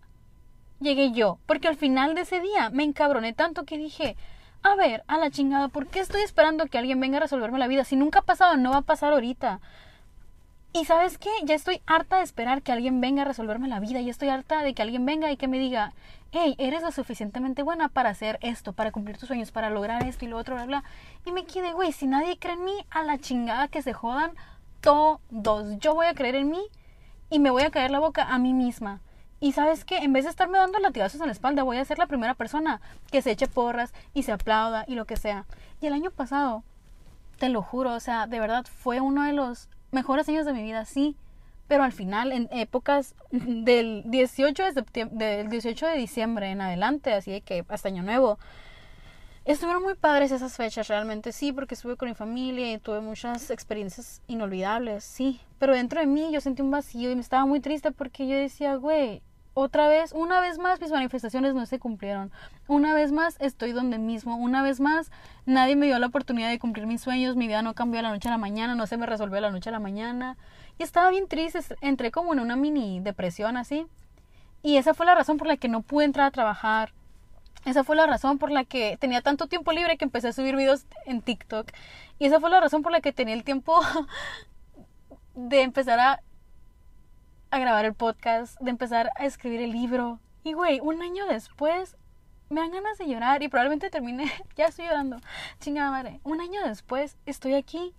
Llegué 0.80 1.12
yo. 1.12 1.38
Porque 1.46 1.68
al 1.68 1.76
final 1.76 2.14
de 2.14 2.22
ese 2.22 2.40
día 2.40 2.68
me 2.68 2.84
encabroné 2.84 3.32
tanto 3.32 3.64
que 3.64 3.78
dije, 3.78 4.16
a 4.62 4.74
ver, 4.74 5.04
a 5.06 5.16
la 5.16 5.30
chingada, 5.30 5.68
¿por 5.68 5.86
qué 5.86 6.00
estoy 6.00 6.20
esperando 6.20 6.66
que 6.66 6.76
alguien 6.76 7.00
venga 7.00 7.16
a 7.16 7.20
resolverme 7.20 7.58
la 7.58 7.66
vida? 7.66 7.84
Si 7.84 7.96
nunca 7.96 8.18
ha 8.18 8.22
pasado, 8.22 8.56
no 8.58 8.72
va 8.72 8.78
a 8.78 8.82
pasar 8.82 9.12
ahorita. 9.12 9.60
Y 10.74 10.86
sabes 10.86 11.18
qué, 11.18 11.28
ya 11.44 11.54
estoy 11.54 11.82
harta 11.86 12.16
de 12.16 12.22
esperar 12.22 12.62
que 12.62 12.72
alguien 12.72 13.02
venga 13.02 13.22
a 13.22 13.24
resolverme 13.26 13.68
la 13.68 13.78
vida, 13.78 14.00
ya 14.00 14.10
estoy 14.10 14.30
harta 14.30 14.62
de 14.62 14.72
que 14.72 14.80
alguien 14.80 15.04
venga 15.04 15.30
y 15.30 15.36
que 15.36 15.46
me 15.46 15.58
diga, 15.58 15.92
hey, 16.30 16.54
eres 16.56 16.82
lo 16.82 16.90
suficientemente 16.90 17.62
buena 17.62 17.90
para 17.90 18.08
hacer 18.08 18.38
esto, 18.40 18.72
para 18.72 18.90
cumplir 18.90 19.18
tus 19.18 19.28
sueños, 19.28 19.52
para 19.52 19.68
lograr 19.68 20.06
esto 20.06 20.24
y 20.24 20.28
lo 20.28 20.38
otro, 20.38 20.54
bla, 20.54 20.64
bla. 20.64 20.84
Y 21.26 21.32
me 21.32 21.44
quedé, 21.44 21.72
güey, 21.72 21.92
si 21.92 22.06
nadie 22.06 22.38
cree 22.38 22.54
en 22.54 22.64
mí, 22.64 22.72
a 22.88 23.02
la 23.02 23.18
chingada 23.18 23.68
que 23.68 23.82
se 23.82 23.92
jodan 23.92 24.32
todos. 24.80 25.78
Yo 25.78 25.94
voy 25.94 26.06
a 26.06 26.14
creer 26.14 26.36
en 26.36 26.50
mí 26.50 26.62
y 27.28 27.38
me 27.38 27.50
voy 27.50 27.64
a 27.64 27.70
caer 27.70 27.90
la 27.90 28.00
boca 28.00 28.24
a 28.24 28.38
mí 28.38 28.54
misma. 28.54 29.02
Y 29.40 29.52
sabes 29.52 29.84
qué, 29.84 29.98
en 29.98 30.14
vez 30.14 30.24
de 30.24 30.30
estarme 30.30 30.56
dando 30.56 30.78
latigazos 30.78 31.20
en 31.20 31.26
la 31.26 31.32
espalda, 31.32 31.64
voy 31.64 31.76
a 31.76 31.84
ser 31.84 31.98
la 31.98 32.06
primera 32.06 32.32
persona 32.32 32.80
que 33.10 33.20
se 33.20 33.32
eche 33.32 33.46
porras 33.46 33.92
y 34.14 34.22
se 34.22 34.32
aplauda 34.32 34.86
y 34.88 34.94
lo 34.94 35.04
que 35.04 35.16
sea. 35.16 35.44
Y 35.82 35.86
el 35.86 35.92
año 35.92 36.10
pasado, 36.10 36.64
te 37.38 37.50
lo 37.50 37.60
juro, 37.60 37.92
o 37.92 38.00
sea, 38.00 38.26
de 38.26 38.40
verdad 38.40 38.64
fue 38.64 39.02
uno 39.02 39.24
de 39.24 39.34
los 39.34 39.68
mejores 39.92 40.28
años 40.28 40.46
de 40.46 40.52
mi 40.52 40.62
vida, 40.62 40.84
sí, 40.84 41.16
pero 41.68 41.84
al 41.84 41.92
final, 41.92 42.32
en 42.32 42.48
épocas 42.50 43.14
del 43.30 44.02
18 44.06 44.64
de, 44.64 44.72
septiembre, 44.72 45.26
del 45.36 45.48
18 45.48 45.86
de 45.86 45.96
diciembre 45.96 46.50
en 46.50 46.60
adelante, 46.60 47.12
así 47.12 47.30
de 47.30 47.40
que 47.42 47.64
hasta 47.68 47.88
Año 47.88 48.02
Nuevo, 48.02 48.38
estuvieron 49.44 49.82
muy 49.82 49.94
padres 49.94 50.32
esas 50.32 50.56
fechas, 50.56 50.88
realmente 50.88 51.32
sí, 51.32 51.52
porque 51.52 51.74
estuve 51.74 51.96
con 51.96 52.08
mi 52.08 52.14
familia 52.14 52.72
y 52.72 52.78
tuve 52.78 53.00
muchas 53.00 53.50
experiencias 53.50 54.22
inolvidables, 54.26 55.04
sí, 55.04 55.40
pero 55.58 55.74
dentro 55.74 56.00
de 56.00 56.06
mí 56.06 56.30
yo 56.32 56.40
sentí 56.40 56.62
un 56.62 56.70
vacío 56.70 57.10
y 57.10 57.14
me 57.14 57.20
estaba 57.20 57.46
muy 57.46 57.60
triste 57.60 57.92
porque 57.92 58.26
yo 58.26 58.36
decía, 58.36 58.74
güey, 58.76 59.22
otra 59.54 59.88
vez, 59.88 60.12
una 60.12 60.40
vez 60.40 60.58
más 60.58 60.80
mis 60.80 60.90
manifestaciones 60.90 61.54
no 61.54 61.66
se 61.66 61.78
cumplieron. 61.78 62.32
Una 62.68 62.94
vez 62.94 63.12
más 63.12 63.36
estoy 63.38 63.72
donde 63.72 63.98
mismo. 63.98 64.36
Una 64.36 64.62
vez 64.62 64.80
más 64.80 65.10
nadie 65.44 65.76
me 65.76 65.86
dio 65.86 65.98
la 65.98 66.06
oportunidad 66.06 66.48
de 66.48 66.58
cumplir 66.58 66.86
mis 66.86 67.02
sueños. 67.02 67.36
Mi 67.36 67.46
vida 67.46 67.60
no 67.60 67.74
cambió 67.74 67.98
de 67.98 68.04
la 68.04 68.10
noche 68.10 68.28
a 68.28 68.32
la 68.32 68.38
mañana, 68.38 68.74
no 68.74 68.86
se 68.86 68.96
me 68.96 69.06
resolvió 69.06 69.36
de 69.36 69.42
la 69.42 69.50
noche 69.50 69.68
a 69.68 69.72
la 69.72 69.80
mañana. 69.80 70.38
Y 70.78 70.82
estaba 70.82 71.10
bien 71.10 71.28
triste, 71.28 71.60
entré 71.82 72.10
como 72.10 72.32
en 72.32 72.40
una 72.40 72.56
mini 72.56 73.00
depresión 73.00 73.58
así. 73.58 73.86
Y 74.62 74.78
esa 74.78 74.94
fue 74.94 75.04
la 75.04 75.14
razón 75.14 75.36
por 75.36 75.46
la 75.46 75.56
que 75.56 75.68
no 75.68 75.82
pude 75.82 76.06
entrar 76.06 76.26
a 76.26 76.30
trabajar. 76.30 76.92
Esa 77.66 77.84
fue 77.84 77.94
la 77.94 78.06
razón 78.06 78.38
por 78.38 78.50
la 78.50 78.64
que 78.64 78.96
tenía 78.96 79.20
tanto 79.20 79.46
tiempo 79.48 79.72
libre 79.72 79.96
que 79.98 80.04
empecé 80.04 80.28
a 80.28 80.32
subir 80.32 80.56
videos 80.56 80.86
en 81.04 81.20
TikTok. 81.20 81.70
Y 82.18 82.26
esa 82.26 82.40
fue 82.40 82.48
la 82.48 82.60
razón 82.60 82.82
por 82.82 82.90
la 82.90 83.00
que 83.00 83.12
tenía 83.12 83.34
el 83.34 83.44
tiempo 83.44 83.80
de 85.34 85.62
empezar 85.62 86.00
a 86.00 86.22
a 87.52 87.58
grabar 87.58 87.84
el 87.84 87.92
podcast, 87.92 88.58
de 88.60 88.70
empezar 88.70 89.10
a 89.14 89.26
escribir 89.26 89.60
el 89.60 89.72
libro. 89.72 90.18
Y 90.42 90.54
güey, 90.54 90.80
un 90.80 91.02
año 91.02 91.26
después 91.26 91.96
me 92.48 92.62
dan 92.62 92.72
ganas 92.72 92.96
de 92.96 93.06
llorar 93.06 93.42
y 93.42 93.48
probablemente 93.48 93.90
termine, 93.90 94.32
ya 94.56 94.66
estoy 94.66 94.86
llorando, 94.86 95.18
chingada 95.60 95.90
madre. 95.90 96.20
Un 96.24 96.40
año 96.40 96.66
después 96.66 97.18
estoy 97.26 97.52
aquí 97.52 97.94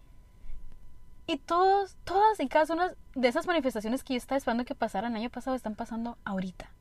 y 1.27 1.37
todos, 1.37 1.95
todas 2.03 2.39
y 2.39 2.47
cada 2.47 2.73
una 2.73 2.93
de 3.13 3.27
esas 3.27 3.45
manifestaciones 3.45 4.03
que 4.03 4.15
yo 4.15 4.17
estaba 4.17 4.37
esperando 4.37 4.65
que 4.65 4.73
pasaran 4.73 5.11
el 5.11 5.21
año 5.21 5.29
pasado 5.29 5.55
están 5.55 5.75
pasando 5.75 6.17
ahorita. 6.25 6.71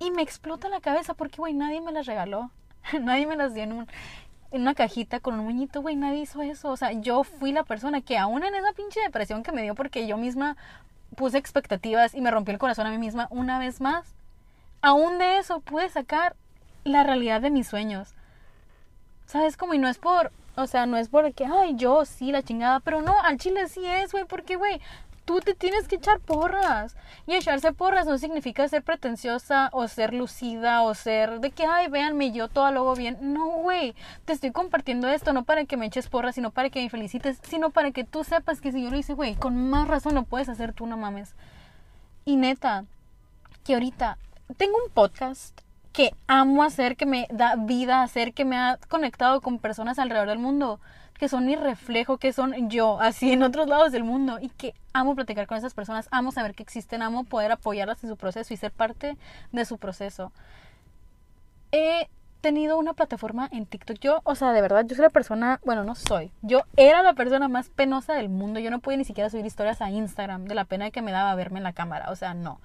Y 0.00 0.10
me 0.10 0.22
explota 0.22 0.68
la 0.68 0.80
cabeza 0.80 1.14
porque, 1.14 1.36
güey, 1.36 1.54
nadie 1.54 1.80
me 1.80 1.92
las 1.92 2.06
regaló. 2.06 2.50
nadie 3.00 3.28
me 3.28 3.36
las 3.36 3.54
dio 3.54 3.62
en, 3.62 3.72
un, 3.72 3.86
una 4.50 4.74
cajita 4.74 5.20
con 5.20 5.38
un 5.38 5.44
muñito, 5.44 5.82
güey, 5.82 5.94
nadie 5.94 6.22
hizo 6.22 6.42
eso. 6.42 6.70
O 6.70 6.76
sea, 6.76 6.90
yo 6.90 7.22
fui 7.22 7.52
la 7.52 7.62
persona 7.62 8.00
que 8.00 8.18
aún 8.18 8.42
en 8.42 8.56
esa 8.56 8.72
pinche 8.72 8.98
depresión 9.00 9.44
que 9.44 9.52
me 9.52 9.62
dio 9.62 9.76
porque 9.76 10.08
yo 10.08 10.16
misma 10.16 10.56
puse 11.16 11.38
expectativas 11.38 12.14
y 12.14 12.20
me 12.20 12.30
rompió 12.30 12.52
el 12.52 12.58
corazón 12.58 12.86
a 12.86 12.90
mí 12.90 12.98
misma 12.98 13.28
una 13.30 13.58
vez 13.58 13.80
más. 13.80 14.14
Aún 14.82 15.18
de 15.18 15.38
eso 15.38 15.60
pude 15.60 15.88
sacar 15.88 16.36
la 16.84 17.02
realidad 17.02 17.40
de 17.40 17.50
mis 17.50 17.68
sueños. 17.68 18.14
¿Sabes 19.26 19.56
cómo? 19.56 19.74
Y 19.74 19.78
no 19.78 19.88
es 19.88 19.98
por, 19.98 20.32
o 20.56 20.66
sea, 20.66 20.86
no 20.86 20.96
es 20.96 21.08
porque, 21.08 21.44
ay, 21.44 21.74
yo 21.76 22.04
sí, 22.04 22.32
la 22.32 22.42
chingada, 22.42 22.80
pero 22.80 23.02
no, 23.02 23.18
al 23.20 23.38
chile 23.38 23.68
sí 23.68 23.84
es, 23.86 24.12
güey, 24.12 24.24
porque, 24.24 24.56
güey, 24.56 24.80
tú 25.30 25.40
te 25.40 25.54
tienes 25.54 25.86
que 25.86 25.94
echar 25.94 26.18
porras. 26.18 26.96
Y 27.24 27.34
echarse 27.34 27.72
porras 27.72 28.04
no 28.04 28.18
significa 28.18 28.66
ser 28.66 28.82
pretenciosa 28.82 29.68
o 29.72 29.86
ser 29.86 30.12
lucida 30.12 30.82
o 30.82 30.92
ser 30.92 31.38
de 31.38 31.52
que, 31.52 31.66
ay, 31.66 31.86
véanme, 31.86 32.32
yo 32.32 32.48
todo 32.48 32.68
lo 32.72 32.80
hago 32.80 32.96
bien. 32.96 33.16
No, 33.20 33.46
güey, 33.58 33.94
te 34.24 34.32
estoy 34.32 34.50
compartiendo 34.50 35.08
esto 35.08 35.32
no 35.32 35.44
para 35.44 35.66
que 35.66 35.76
me 35.76 35.86
eches 35.86 36.08
porras, 36.08 36.34
sino 36.34 36.50
para 36.50 36.68
que 36.68 36.82
me 36.82 36.90
felicites, 36.90 37.38
sino 37.48 37.70
para 37.70 37.92
que 37.92 38.02
tú 38.02 38.24
sepas 38.24 38.60
que 38.60 38.72
si 38.72 38.82
yo 38.82 38.90
lo 38.90 38.98
hice, 38.98 39.14
güey, 39.14 39.36
con 39.36 39.70
más 39.70 39.86
razón 39.86 40.16
lo 40.16 40.24
puedes 40.24 40.48
hacer 40.48 40.72
tú, 40.72 40.86
no 40.86 40.96
mames. 40.96 41.36
Y 42.24 42.34
neta, 42.34 42.84
que 43.62 43.74
ahorita 43.74 44.18
tengo 44.56 44.78
un 44.84 44.90
podcast 44.90 45.60
que 45.92 46.12
amo 46.26 46.64
hacer, 46.64 46.96
que 46.96 47.06
me 47.06 47.28
da 47.30 47.54
vida 47.54 48.02
hacer, 48.02 48.34
que 48.34 48.44
me 48.44 48.56
ha 48.56 48.78
conectado 48.88 49.40
con 49.40 49.60
personas 49.60 50.00
alrededor 50.00 50.28
del 50.28 50.40
mundo 50.40 50.80
que 51.20 51.28
son 51.28 51.44
mi 51.44 51.54
reflejo, 51.54 52.16
que 52.16 52.32
son 52.32 52.70
yo, 52.70 52.98
así 52.98 53.30
en 53.30 53.42
otros 53.42 53.68
lados 53.68 53.92
del 53.92 54.04
mundo, 54.04 54.38
y 54.40 54.48
que 54.48 54.72
amo 54.94 55.14
platicar 55.14 55.46
con 55.46 55.58
esas 55.58 55.74
personas, 55.74 56.08
amo 56.10 56.32
saber 56.32 56.54
que 56.54 56.62
existen, 56.62 57.02
amo 57.02 57.24
poder 57.24 57.52
apoyarlas 57.52 58.02
en 58.02 58.08
su 58.08 58.16
proceso 58.16 58.54
y 58.54 58.56
ser 58.56 58.72
parte 58.72 59.18
de 59.52 59.64
su 59.66 59.76
proceso. 59.76 60.32
He 61.72 62.08
tenido 62.40 62.78
una 62.78 62.94
plataforma 62.94 63.50
en 63.52 63.66
TikTok. 63.66 63.98
Yo, 64.00 64.22
o 64.24 64.34
sea, 64.34 64.52
de 64.52 64.62
verdad, 64.62 64.86
yo 64.86 64.96
soy 64.96 65.02
la 65.02 65.10
persona, 65.10 65.60
bueno, 65.62 65.84
no 65.84 65.94
soy, 65.94 66.32
yo 66.40 66.62
era 66.78 67.02
la 67.02 67.12
persona 67.12 67.48
más 67.48 67.68
penosa 67.68 68.14
del 68.14 68.30
mundo. 68.30 68.58
Yo 68.58 68.70
no 68.70 68.78
podía 68.78 68.96
ni 68.96 69.04
siquiera 69.04 69.28
subir 69.28 69.44
historias 69.44 69.82
a 69.82 69.90
Instagram 69.90 70.46
de 70.46 70.54
la 70.54 70.64
pena 70.64 70.90
que 70.90 71.02
me 71.02 71.12
daba 71.12 71.34
verme 71.34 71.58
en 71.58 71.64
la 71.64 71.74
cámara, 71.74 72.10
o 72.10 72.16
sea, 72.16 72.32
no 72.32 72.60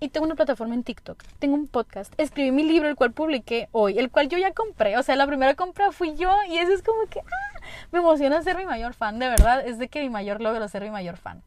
y 0.00 0.08
tengo 0.08 0.24
una 0.24 0.34
plataforma 0.34 0.74
en 0.74 0.82
TikTok, 0.82 1.22
tengo 1.38 1.54
un 1.54 1.68
podcast, 1.68 2.12
escribí 2.16 2.50
mi 2.50 2.64
libro, 2.64 2.88
el 2.88 2.96
cual 2.96 3.12
publiqué 3.12 3.68
hoy, 3.70 3.98
el 3.98 4.10
cual 4.10 4.28
yo 4.28 4.38
ya 4.38 4.52
compré, 4.52 4.96
o 4.96 5.02
sea, 5.02 5.14
la 5.14 5.26
primera 5.26 5.54
compra 5.54 5.92
fui 5.92 6.16
yo 6.16 6.34
y 6.48 6.56
eso 6.56 6.72
es 6.72 6.82
como 6.82 7.06
que, 7.06 7.20
ah, 7.20 7.60
me 7.92 7.98
emociona 7.98 8.42
ser 8.42 8.56
mi 8.56 8.64
mayor 8.64 8.94
fan, 8.94 9.18
de 9.18 9.28
verdad, 9.28 9.66
es 9.66 9.78
de 9.78 9.88
que 9.88 10.00
mi 10.00 10.08
mayor 10.08 10.40
logro 10.40 10.66
ser 10.68 10.82
mi 10.82 10.90
mayor 10.90 11.18
fan. 11.18 11.42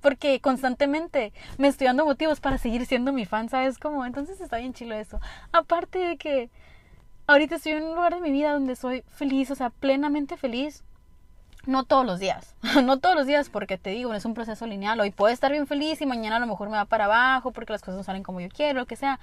Porque 0.00 0.40
constantemente 0.40 1.32
me 1.58 1.68
estoy 1.68 1.88
dando 1.88 2.04
motivos 2.04 2.40
para 2.40 2.56
seguir 2.56 2.86
siendo 2.86 3.12
mi 3.12 3.26
fan, 3.26 3.48
¿sabes? 3.48 3.78
Como, 3.78 4.06
entonces 4.06 4.40
está 4.40 4.58
bien 4.58 4.72
chilo 4.72 4.94
eso. 4.94 5.20
Aparte 5.50 5.98
de 5.98 6.16
que 6.16 6.50
ahorita 7.26 7.56
estoy 7.56 7.72
en 7.72 7.82
un 7.82 7.96
lugar 7.96 8.14
de 8.14 8.20
mi 8.20 8.30
vida 8.30 8.52
donde 8.52 8.76
soy 8.76 9.02
feliz, 9.08 9.50
o 9.50 9.56
sea, 9.56 9.70
plenamente 9.70 10.36
feliz 10.36 10.84
no 11.68 11.84
todos 11.84 12.06
los 12.06 12.18
días, 12.18 12.54
no 12.82 12.98
todos 12.98 13.14
los 13.14 13.26
días 13.26 13.50
porque 13.50 13.76
te 13.76 13.90
digo, 13.90 14.14
es 14.14 14.24
un 14.24 14.32
proceso 14.32 14.66
lineal, 14.66 14.98
hoy 15.00 15.10
puedo 15.10 15.32
estar 15.32 15.52
bien 15.52 15.66
feliz 15.66 16.00
y 16.00 16.06
mañana 16.06 16.36
a 16.36 16.40
lo 16.40 16.46
mejor 16.46 16.70
me 16.70 16.78
va 16.78 16.86
para 16.86 17.04
abajo 17.04 17.52
porque 17.52 17.74
las 17.74 17.82
cosas 17.82 17.96
no 17.98 18.02
salen 18.04 18.22
como 18.22 18.40
yo 18.40 18.48
quiero, 18.48 18.80
lo 18.80 18.86
que 18.86 18.96
sea, 18.96 19.20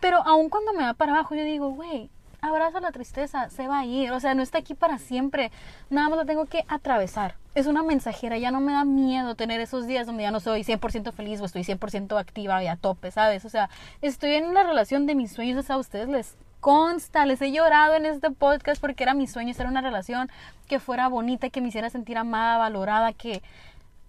pero 0.00 0.22
aun 0.26 0.48
cuando 0.48 0.72
me 0.72 0.82
va 0.82 0.94
para 0.94 1.12
abajo 1.12 1.34
yo 1.34 1.44
digo, 1.44 1.68
güey, 1.68 2.08
abraza 2.40 2.80
la 2.80 2.90
tristeza, 2.90 3.50
se 3.50 3.68
va 3.68 3.80
a 3.80 3.84
ir, 3.84 4.12
o 4.12 4.20
sea, 4.20 4.34
no 4.34 4.42
está 4.42 4.58
aquí 4.58 4.72
para 4.72 4.96
siempre, 4.96 5.52
nada 5.90 6.08
más 6.08 6.18
lo 6.20 6.24
tengo 6.24 6.46
que 6.46 6.64
atravesar, 6.68 7.34
es 7.54 7.66
una 7.66 7.82
mensajera, 7.82 8.38
ya 8.38 8.50
no 8.50 8.60
me 8.60 8.72
da 8.72 8.86
miedo 8.86 9.34
tener 9.34 9.60
esos 9.60 9.86
días 9.86 10.06
donde 10.06 10.22
ya 10.22 10.30
no 10.30 10.40
soy 10.40 10.62
100% 10.62 11.12
feliz 11.12 11.38
o 11.42 11.44
estoy 11.44 11.64
100% 11.64 12.18
activa 12.18 12.64
y 12.64 12.66
a 12.66 12.76
tope, 12.76 13.10
¿sabes? 13.10 13.44
O 13.44 13.50
sea, 13.50 13.68
estoy 14.00 14.36
en 14.36 14.54
la 14.54 14.62
relación 14.62 15.04
de 15.04 15.14
mis 15.14 15.32
sueños, 15.32 15.58
o 15.58 15.62
sea, 15.62 15.76
a 15.76 15.78
ustedes 15.78 16.08
les 16.08 16.36
consta, 16.64 17.26
les 17.26 17.42
he 17.42 17.52
llorado 17.52 17.94
en 17.94 18.06
este 18.06 18.30
podcast 18.30 18.80
porque 18.80 19.02
era 19.02 19.12
mi 19.12 19.26
sueño 19.26 19.50
estar 19.50 19.66
una 19.66 19.82
relación 19.82 20.30
que 20.66 20.80
fuera 20.80 21.08
bonita, 21.08 21.50
que 21.50 21.60
me 21.60 21.68
hiciera 21.68 21.90
sentir 21.90 22.16
amada, 22.16 22.56
valorada, 22.56 23.12
que, 23.12 23.42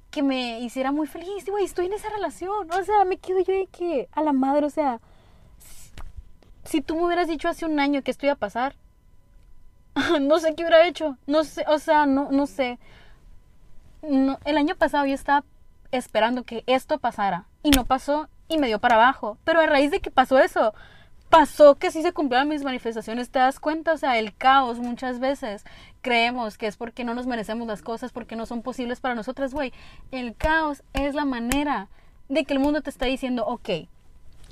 que 0.10 0.24
me 0.24 0.62
hiciera 0.62 0.94
muy 0.94 1.06
feliz. 1.06 1.46
Güey, 1.46 1.66
estoy 1.66 1.88
en 1.88 1.94
esa 1.94 2.08
relación. 2.08 2.72
O 2.72 2.84
sea, 2.86 3.04
me 3.04 3.18
quedo 3.18 3.40
yo 3.42 3.52
de 3.52 3.68
que 3.68 4.08
a 4.14 4.22
la 4.22 4.32
madre, 4.32 4.66
o 4.66 4.70
sea, 4.70 5.02
si 6.64 6.80
tú 6.80 6.96
me 6.96 7.04
hubieras 7.04 7.28
dicho 7.28 7.50
hace 7.50 7.66
un 7.66 7.78
año 7.78 8.02
que 8.04 8.12
esto 8.12 8.26
iba 8.26 8.32
a 8.32 8.38
pasar, 8.38 8.78
no 10.22 10.40
sé 10.40 10.56
qué 10.56 10.64
hubiera 10.64 10.88
hecho. 10.88 11.18
No 11.28 11.44
sé, 11.44 11.66
o 11.68 11.78
sea, 11.78 12.06
no, 12.06 12.32
no 12.32 12.48
sé. 12.48 12.80
El 14.02 14.58
año 14.58 14.78
pasado 14.78 15.06
yo 15.06 15.14
estaba 15.14 15.44
esperando 15.92 16.44
que 16.44 16.64
esto 16.68 17.00
pasara 17.00 17.48
y 17.64 17.72
no 17.72 17.84
pasó 17.84 18.30
y 18.48 18.60
me 18.60 18.68
dio 18.68 18.80
para 18.80 18.96
abajo. 18.96 19.38
Pero 19.44 19.60
a 19.60 19.66
raíz 19.66 19.92
de 19.92 20.00
que 20.00 20.10
pasó 20.10 20.40
eso, 20.40 20.74
pasó 21.30 21.76
que 21.76 21.92
sí 21.92 22.02
se 22.02 22.14
cumplieron 22.14 22.48
mis 22.48 22.64
manifestaciones, 22.64 23.30
¿te 23.30 23.40
das 23.40 23.60
cuenta? 23.60 23.94
O 23.94 23.98
sea, 23.98 24.18
el 24.18 24.36
caos 24.36 24.80
muchas 24.80 25.20
veces 25.20 25.66
creemos 26.02 26.58
que 26.58 26.68
es 26.68 26.78
porque 26.78 27.04
no 27.04 27.14
nos 27.14 27.28
merecemos 27.28 27.68
las 27.68 27.82
cosas, 27.82 28.12
porque 28.12 28.36
no 28.36 28.46
son 28.46 28.62
posibles 28.62 29.02
para 29.02 29.16
nosotras, 29.16 29.54
güey. 29.54 29.74
El 30.12 30.36
caos 30.36 30.84
es 30.94 31.16
la 31.16 31.26
manera 31.26 31.90
de 32.30 32.46
que 32.46 32.54
el 32.54 32.60
mundo 32.60 32.82
te 32.82 32.90
está 32.90 33.06
diciendo, 33.06 33.46
ok, 33.46 33.70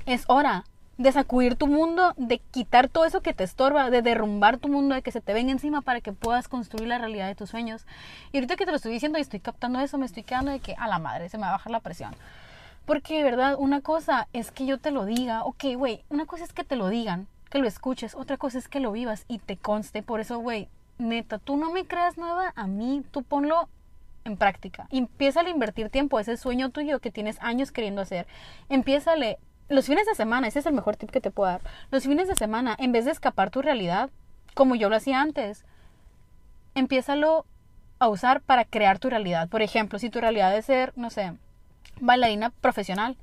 es 0.06 0.24
hora, 0.28 0.64
de 0.96 1.10
sacudir 1.10 1.56
tu 1.56 1.66
mundo, 1.66 2.14
de 2.16 2.38
quitar 2.38 2.88
todo 2.88 3.04
eso 3.04 3.20
que 3.20 3.34
te 3.34 3.44
estorba, 3.44 3.90
de 3.90 4.02
derrumbar 4.02 4.58
tu 4.58 4.68
mundo, 4.68 4.94
de 4.94 5.02
que 5.02 5.10
se 5.10 5.20
te 5.20 5.34
venga 5.34 5.50
encima 5.50 5.80
para 5.80 6.00
que 6.00 6.12
puedas 6.12 6.48
construir 6.48 6.88
la 6.88 6.98
realidad 6.98 7.26
de 7.26 7.34
tus 7.34 7.50
sueños. 7.50 7.86
Y 8.32 8.36
ahorita 8.36 8.56
que 8.56 8.64
te 8.64 8.70
lo 8.70 8.76
estoy 8.76 8.92
diciendo 8.92 9.18
y 9.18 9.22
estoy 9.22 9.40
captando 9.40 9.80
eso, 9.80 9.98
me 9.98 10.06
estoy 10.06 10.22
quedando 10.22 10.52
de 10.52 10.60
que 10.60 10.74
a 10.74 10.86
la 10.86 10.98
madre 10.98 11.28
se 11.28 11.36
me 11.36 11.42
va 11.42 11.50
a 11.50 11.52
bajar 11.52 11.72
la 11.72 11.80
presión. 11.80 12.14
Porque 12.86 13.16
de 13.16 13.22
verdad, 13.22 13.56
una 13.58 13.80
cosa 13.80 14.28
es 14.32 14.50
que 14.50 14.66
yo 14.66 14.78
te 14.78 14.90
lo 14.90 15.04
diga, 15.04 15.44
ok, 15.44 15.64
güey, 15.76 16.04
una 16.10 16.26
cosa 16.26 16.44
es 16.44 16.52
que 16.52 16.64
te 16.64 16.76
lo 16.76 16.88
digan, 16.88 17.26
que 17.50 17.58
lo 17.58 17.66
escuches, 17.66 18.14
otra 18.14 18.36
cosa 18.36 18.58
es 18.58 18.68
que 18.68 18.80
lo 18.80 18.92
vivas 18.92 19.24
y 19.28 19.38
te 19.38 19.56
conste. 19.56 20.02
Por 20.02 20.20
eso, 20.20 20.38
güey, 20.38 20.68
neta, 20.98 21.38
tú 21.38 21.56
no 21.56 21.72
me 21.72 21.86
creas 21.86 22.18
nueva 22.18 22.52
a 22.56 22.66
mí, 22.66 23.02
tú 23.10 23.22
ponlo 23.22 23.68
en 24.24 24.36
práctica. 24.36 24.86
Empieza 24.90 25.40
a 25.40 25.48
invertir 25.48 25.88
tiempo, 25.90 26.18
ese 26.18 26.36
sueño 26.36 26.70
tuyo 26.70 27.00
que 27.00 27.10
tienes 27.10 27.38
años 27.40 27.72
queriendo 27.72 28.02
hacer. 28.02 28.26
Empiézale 28.68 29.38
los 29.68 29.86
fines 29.86 30.06
de 30.06 30.14
semana, 30.14 30.48
ese 30.48 30.58
es 30.58 30.66
el 30.66 30.74
mejor 30.74 30.96
tip 30.96 31.10
que 31.10 31.20
te 31.20 31.30
puedo 31.30 31.50
dar. 31.50 31.62
Los 31.90 32.04
fines 32.04 32.28
de 32.28 32.34
semana, 32.34 32.76
en 32.78 32.92
vez 32.92 33.06
de 33.06 33.12
escapar 33.12 33.50
tu 33.50 33.62
realidad, 33.62 34.10
como 34.54 34.74
yo 34.74 34.88
lo 34.88 34.96
hacía 34.96 35.20
antes, 35.20 35.64
empiézalo 36.74 37.46
a 37.98 38.08
usar 38.08 38.40
para 38.40 38.64
crear 38.64 38.98
tu 38.98 39.08
realidad. 39.08 39.48
Por 39.48 39.62
ejemplo, 39.62 39.98
si 39.98 40.10
tu 40.10 40.20
realidad 40.20 40.54
es 40.56 40.66
ser, 40.66 40.92
no 40.96 41.10
sé, 41.10 41.32
bailarina 42.00 42.50
profesional 42.50 43.16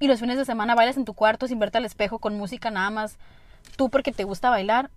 y 0.00 0.08
los 0.08 0.20
fines 0.20 0.36
de 0.36 0.44
semana 0.44 0.74
bailas 0.74 0.96
en 0.96 1.04
tu 1.04 1.14
cuarto 1.14 1.46
sin 1.46 1.58
verte 1.58 1.78
al 1.78 1.84
espejo 1.84 2.18
con 2.18 2.36
música 2.36 2.70
nada 2.70 2.90
más 2.90 3.18
tú 3.76 3.90
porque 3.90 4.12
te 4.12 4.24
gusta 4.24 4.50
bailar, 4.50 4.90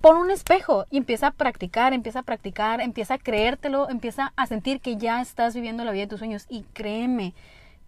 pon 0.00 0.16
un 0.16 0.30
espejo 0.30 0.86
y 0.90 0.98
empieza 0.98 1.28
a 1.28 1.30
practicar, 1.32 1.92
empieza 1.92 2.20
a 2.20 2.24
practicar, 2.24 2.80
empieza 2.80 3.14
a 3.14 3.18
creértelo, 3.18 3.88
empieza 3.88 4.32
a 4.36 4.46
sentir 4.46 4.80
que 4.80 4.96
ya 4.96 5.20
estás 5.20 5.54
viviendo 5.54 5.84
la 5.84 5.92
vida 5.92 6.02
de 6.02 6.08
tus 6.08 6.18
sueños 6.18 6.46
y 6.48 6.62
créeme, 6.72 7.34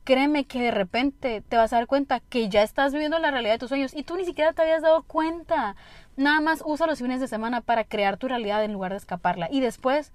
créeme 0.04 0.44
que 0.44 0.60
de 0.60 0.70
repente 0.70 1.42
te 1.46 1.56
vas 1.56 1.72
a 1.72 1.76
dar 1.76 1.86
cuenta 1.86 2.20
que 2.20 2.48
ya 2.48 2.62
estás 2.62 2.92
viviendo 2.92 3.18
la 3.18 3.30
realidad 3.30 3.54
de 3.54 3.58
tus 3.58 3.68
sueños 3.68 3.94
y 3.94 4.02
tú 4.02 4.16
ni 4.16 4.24
siquiera 4.24 4.52
te 4.52 4.62
habías 4.62 4.82
dado 4.82 5.02
cuenta. 5.02 5.76
Nada 6.16 6.40
más 6.40 6.62
usa 6.64 6.86
los 6.86 7.00
fines 7.00 7.20
de 7.20 7.28
semana 7.28 7.60
para 7.60 7.84
crear 7.84 8.16
tu 8.16 8.28
realidad 8.28 8.64
en 8.64 8.72
lugar 8.72 8.92
de 8.92 8.98
escaparla. 8.98 9.48
Y 9.50 9.60
después 9.60 10.12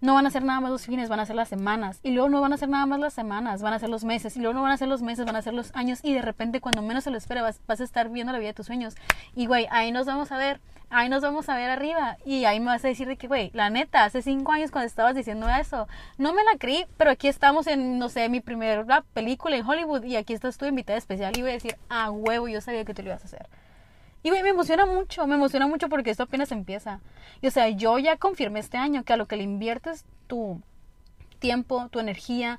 no 0.00 0.14
van 0.14 0.26
a 0.26 0.30
ser 0.30 0.44
nada 0.44 0.60
más 0.60 0.70
los 0.70 0.86
fines, 0.86 1.08
van 1.08 1.20
a 1.20 1.26
ser 1.26 1.36
las 1.36 1.48
semanas. 1.48 2.00
Y 2.02 2.10
luego 2.10 2.28
no 2.28 2.40
van 2.40 2.52
a 2.52 2.56
ser 2.56 2.68
nada 2.68 2.86
más 2.86 3.00
las 3.00 3.14
semanas, 3.14 3.62
van 3.62 3.72
a 3.72 3.78
ser 3.78 3.88
los 3.88 4.04
meses. 4.04 4.36
Y 4.36 4.40
luego 4.40 4.54
no 4.54 4.62
van 4.62 4.72
a 4.72 4.76
ser 4.76 4.88
los 4.88 5.02
meses, 5.02 5.24
van 5.24 5.36
a 5.36 5.42
ser 5.42 5.54
los 5.54 5.74
años. 5.74 6.00
Y 6.02 6.14
de 6.14 6.22
repente, 6.22 6.60
cuando 6.60 6.82
menos 6.82 7.04
se 7.04 7.10
lo 7.10 7.16
espera, 7.16 7.42
vas, 7.42 7.60
vas 7.66 7.80
a 7.80 7.84
estar 7.84 8.08
viendo 8.10 8.32
la 8.32 8.38
vida 8.38 8.48
de 8.48 8.54
tus 8.54 8.66
sueños. 8.66 8.94
Y, 9.34 9.46
güey, 9.46 9.66
ahí 9.70 9.92
nos 9.92 10.06
vamos 10.06 10.32
a 10.32 10.36
ver 10.36 10.60
ahí 10.90 11.08
nos 11.08 11.22
vamos 11.22 11.48
a 11.48 11.56
ver 11.56 11.70
arriba. 11.70 12.16
Y 12.24 12.44
ahí 12.44 12.60
me 12.60 12.66
vas 12.66 12.84
a 12.84 12.88
decir 12.88 13.08
de 13.08 13.16
que, 13.16 13.26
güey, 13.26 13.50
la 13.54 13.70
neta, 13.70 14.04
hace 14.04 14.22
cinco 14.22 14.52
años 14.52 14.70
cuando 14.70 14.86
estabas 14.86 15.14
diciendo 15.14 15.48
eso, 15.48 15.88
no 16.18 16.32
me 16.32 16.44
la 16.44 16.56
creí, 16.58 16.86
pero 16.96 17.10
aquí 17.10 17.28
estamos 17.28 17.66
en, 17.66 17.98
no 17.98 18.08
sé, 18.08 18.28
mi 18.28 18.40
primera 18.40 19.02
película 19.12 19.56
en 19.56 19.66
Hollywood 19.66 20.04
y 20.04 20.16
aquí 20.16 20.32
estás 20.32 20.58
tú 20.58 20.66
invitada 20.66 20.98
especial 20.98 21.36
y 21.36 21.42
voy 21.42 21.50
a 21.50 21.54
decir, 21.54 21.76
ah, 21.88 22.10
huevo, 22.10 22.48
yo 22.48 22.60
sabía 22.60 22.84
que 22.84 22.94
te 22.94 23.02
lo 23.02 23.10
ibas 23.10 23.22
a 23.22 23.26
hacer. 23.26 23.46
Y 24.26 24.30
güey, 24.30 24.42
me 24.42 24.48
emociona 24.48 24.86
mucho, 24.86 25.24
me 25.28 25.36
emociona 25.36 25.68
mucho 25.68 25.88
porque 25.88 26.10
esto 26.10 26.24
apenas 26.24 26.50
empieza. 26.50 26.98
Y 27.42 27.46
o 27.46 27.50
sea, 27.52 27.68
yo 27.68 27.96
ya 28.00 28.16
confirmé 28.16 28.58
este 28.58 28.76
año 28.76 29.04
que 29.04 29.12
a 29.12 29.16
lo 29.16 29.26
que 29.26 29.36
le 29.36 29.44
inviertes 29.44 30.04
tu 30.26 30.60
tiempo, 31.38 31.88
tu 31.90 32.00
energía, 32.00 32.58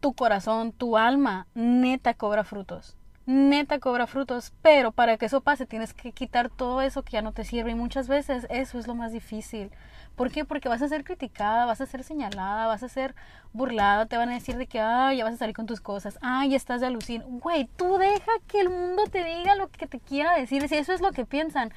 tu 0.00 0.12
corazón, 0.12 0.70
tu 0.70 0.98
alma, 0.98 1.46
neta 1.54 2.12
cobra 2.12 2.44
frutos 2.44 2.97
neta 3.28 3.78
cobra 3.78 4.06
frutos, 4.06 4.54
pero 4.62 4.90
para 4.90 5.18
que 5.18 5.26
eso 5.26 5.42
pase 5.42 5.66
tienes 5.66 5.92
que 5.92 6.12
quitar 6.12 6.48
todo 6.48 6.80
eso 6.80 7.02
que 7.02 7.12
ya 7.12 7.20
no 7.20 7.32
te 7.32 7.44
sirve 7.44 7.72
y 7.72 7.74
muchas 7.74 8.08
veces 8.08 8.46
eso 8.48 8.78
es 8.78 8.86
lo 8.86 8.94
más 8.94 9.12
difícil. 9.12 9.70
¿Por 10.16 10.30
qué? 10.30 10.46
Porque 10.46 10.70
vas 10.70 10.80
a 10.80 10.88
ser 10.88 11.04
criticada, 11.04 11.66
vas 11.66 11.82
a 11.82 11.86
ser 11.86 12.04
señalada, 12.04 12.66
vas 12.66 12.82
a 12.82 12.88
ser 12.88 13.14
burlada, 13.52 14.06
te 14.06 14.16
van 14.16 14.30
a 14.30 14.34
decir 14.34 14.56
de 14.56 14.66
que, 14.66 14.80
ay, 14.80 15.18
ya 15.18 15.24
vas 15.24 15.34
a 15.34 15.36
salir 15.36 15.54
con 15.54 15.66
tus 15.66 15.82
cosas, 15.82 16.18
ay, 16.22 16.50
ya 16.50 16.56
estás 16.56 16.80
de 16.80 16.86
alucin. 16.86 17.22
Güey, 17.40 17.68
tú 17.76 17.98
deja 17.98 18.32
que 18.46 18.62
el 18.62 18.70
mundo 18.70 19.04
te 19.12 19.22
diga 19.22 19.56
lo 19.56 19.68
que 19.68 19.86
te 19.86 20.00
quiera 20.00 20.34
decir, 20.34 20.66
si 20.66 20.76
eso 20.76 20.94
es 20.94 21.02
lo 21.02 21.12
que 21.12 21.26
piensan, 21.26 21.70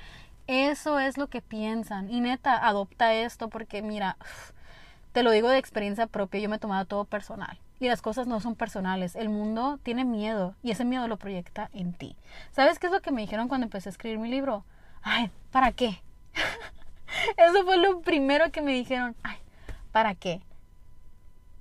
eso 0.47 0.99
es 0.99 1.18
lo 1.18 1.28
que 1.28 1.41
piensan. 1.41 2.10
Y 2.10 2.22
neta, 2.22 2.66
adopta 2.66 3.14
esto 3.14 3.49
porque 3.49 3.82
mira, 3.82 4.16
te 5.12 5.22
lo 5.22 5.32
digo 5.32 5.49
de 5.49 5.58
experiencia 5.58 6.08
propia, 6.08 6.39
yo 6.39 6.47
me 6.47 6.56
he 6.56 6.60
tomado 6.60 6.86
todo 6.86 7.04
personal. 7.04 7.60
Y 7.82 7.88
las 7.88 8.04
cosas 8.04 8.28
no 8.28 8.40
son 8.40 8.56
personales. 8.56 9.16
El 9.16 9.30
mundo 9.30 9.80
tiene 9.82 10.06
miedo 10.06 10.54
y 10.62 10.70
ese 10.70 10.86
miedo 10.86 11.08
lo 11.08 11.18
proyecta 11.18 11.72
en 11.74 11.94
ti. 11.94 12.16
¿Sabes 12.52 12.78
qué 12.78 12.86
es 12.86 12.94
lo 12.94 13.02
que 13.02 13.12
me 13.12 13.22
dijeron 13.22 13.48
cuando 13.48 13.66
empecé 13.66 13.90
a 13.90 13.92
escribir 13.92 14.20
mi 14.20 14.30
libro? 14.30 14.64
Ay, 15.02 15.32
¿para 15.52 15.72
qué? 15.72 16.00
Eso 17.38 17.64
fue 17.66 17.78
lo 17.78 18.02
primero 18.02 18.52
que 18.52 18.62
me 18.62 18.72
dijeron. 18.74 19.16
Ay, 19.24 19.38
¿para 19.92 20.14
qué? 20.14 20.42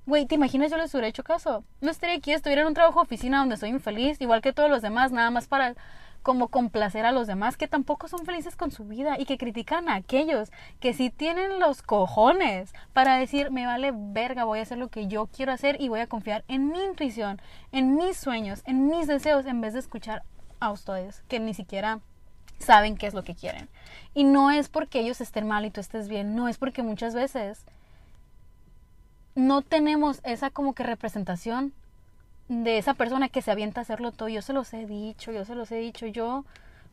Güey, 0.04 0.26
¿te 0.26 0.34
imaginas 0.34 0.70
yo 0.70 0.76
les 0.76 0.92
hubiera 0.92 1.08
hecho 1.08 1.24
caso? 1.24 1.64
No 1.80 1.90
estaría 1.90 2.16
aquí, 2.16 2.32
estuviera 2.32 2.60
en 2.60 2.68
un 2.68 2.74
trabajo 2.74 3.00
oficina 3.00 3.38
donde 3.38 3.56
soy 3.56 3.70
infeliz, 3.70 4.20
igual 4.20 4.42
que 4.42 4.52
todos 4.52 4.68
los 4.68 4.82
demás, 4.82 5.12
nada 5.12 5.30
más 5.30 5.48
para 5.48 5.74
como 6.22 6.48
complacer 6.48 7.06
a 7.06 7.12
los 7.12 7.26
demás 7.26 7.56
que 7.56 7.68
tampoco 7.68 8.08
son 8.08 8.24
felices 8.24 8.56
con 8.56 8.70
su 8.70 8.84
vida 8.84 9.16
y 9.18 9.24
que 9.24 9.38
critican 9.38 9.88
a 9.88 9.94
aquellos 9.94 10.50
que 10.78 10.92
sí 10.92 11.10
tienen 11.10 11.58
los 11.58 11.82
cojones 11.82 12.72
para 12.92 13.16
decir 13.16 13.50
me 13.50 13.66
vale 13.66 13.92
verga, 13.94 14.44
voy 14.44 14.58
a 14.58 14.62
hacer 14.62 14.78
lo 14.78 14.88
que 14.88 15.06
yo 15.06 15.26
quiero 15.26 15.52
hacer 15.52 15.80
y 15.80 15.88
voy 15.88 16.00
a 16.00 16.06
confiar 16.06 16.44
en 16.48 16.68
mi 16.68 16.82
intuición, 16.82 17.40
en 17.72 17.96
mis 17.96 18.16
sueños, 18.16 18.62
en 18.66 18.86
mis 18.86 19.06
deseos 19.06 19.46
en 19.46 19.60
vez 19.60 19.72
de 19.72 19.80
escuchar 19.80 20.22
a 20.60 20.70
ustedes 20.70 21.22
que 21.28 21.40
ni 21.40 21.54
siquiera 21.54 22.00
saben 22.58 22.96
qué 22.96 23.06
es 23.06 23.14
lo 23.14 23.24
que 23.24 23.34
quieren. 23.34 23.68
Y 24.14 24.24
no 24.24 24.50
es 24.50 24.68
porque 24.68 25.00
ellos 25.00 25.20
estén 25.20 25.48
mal 25.48 25.64
y 25.64 25.70
tú 25.70 25.80
estés 25.80 26.08
bien, 26.08 26.36
no 26.36 26.48
es 26.48 26.58
porque 26.58 26.82
muchas 26.82 27.14
veces 27.14 27.64
no 29.34 29.62
tenemos 29.62 30.20
esa 30.24 30.50
como 30.50 30.74
que 30.74 30.82
representación 30.82 31.72
de 32.50 32.78
esa 32.78 32.94
persona 32.94 33.28
que 33.28 33.42
se 33.42 33.52
avienta 33.52 33.80
a 33.80 33.82
hacerlo 33.82 34.10
todo. 34.10 34.28
Yo 34.28 34.42
se 34.42 34.52
los 34.52 34.74
he 34.74 34.84
dicho, 34.84 35.30
yo 35.30 35.44
se 35.44 35.54
los 35.54 35.70
he 35.70 35.76
dicho. 35.76 36.06
Yo 36.06 36.44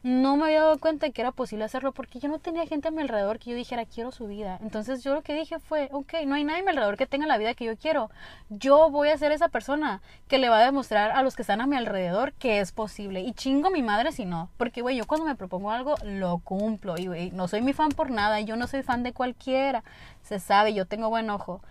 no 0.04 0.38
me 0.38 0.46
había 0.46 0.62
dado 0.62 0.78
cuenta 0.78 1.10
que 1.10 1.20
era 1.20 1.32
posible 1.32 1.66
hacerlo 1.66 1.94
porque 1.94 2.20
yo 2.20 2.30
no 2.30 2.38
tenía 2.38 2.68
gente 2.68 2.90
a 2.90 2.92
mi 2.92 3.02
alrededor 3.02 3.40
que 3.40 3.50
yo 3.50 3.56
dijera 3.56 3.84
quiero 3.86 4.12
su 4.12 4.28
vida. 4.28 4.60
Entonces 4.62 5.04
yo 5.04 5.16
lo 5.16 5.24
que 5.24 5.34
dije 5.34 5.58
fue, 5.58 5.90
ok, 5.92 6.14
no 6.28 6.36
hay 6.36 6.44
nadie 6.44 6.60
a 6.60 6.64
mi 6.64 6.70
alrededor 6.70 6.96
que 6.96 7.08
tenga 7.08 7.26
la 7.26 7.40
vida 7.40 7.56
que 7.56 7.66
yo 7.66 7.76
quiero. 7.76 8.12
Yo 8.50 8.92
voy 8.92 9.10
a 9.10 9.18
ser 9.18 9.32
esa 9.32 9.50
persona 9.50 10.04
que 10.28 10.38
le 10.38 10.48
va 10.48 10.60
a 10.60 10.66
demostrar 10.66 11.10
a 11.10 11.24
los 11.24 11.36
que 11.36 11.42
están 11.42 11.60
a 11.60 11.66
mi 11.66 11.76
alrededor 11.76 12.34
que 12.34 12.60
es 12.60 12.72
posible. 12.72 13.22
Y 13.22 13.34
chingo 13.34 13.72
mi 13.72 13.82
madre 13.82 14.12
si 14.12 14.26
no. 14.26 14.52
Porque, 14.58 14.84
güey, 14.84 14.96
yo 14.96 15.08
cuando 15.08 15.26
me 15.26 15.36
propongo 15.36 15.72
algo, 15.72 15.96
lo 16.04 16.38
cumplo. 16.38 17.00
Y, 17.00 17.32
no 17.32 17.48
soy 17.48 17.64
mi 17.64 17.74
fan 17.74 17.90
por 17.90 18.12
nada. 18.12 18.40
Yo 18.42 18.58
no 18.58 18.68
soy 18.68 18.84
fan 18.84 19.02
de 19.02 19.12
cualquiera. 19.12 19.84
Se 20.22 20.40
sabe, 20.40 20.76
yo 20.76 20.86
tengo 20.86 21.10
buen 21.10 21.32
ojo. 21.32 21.62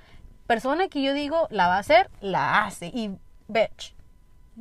Persona 0.48 0.88
que 0.88 1.02
yo 1.02 1.14
digo 1.14 1.46
la 1.50 1.68
va 1.68 1.76
a 1.76 1.80
hacer, 1.80 2.10
la 2.20 2.64
hace. 2.64 2.88
Y 2.88 3.16
bitch. 3.48 3.94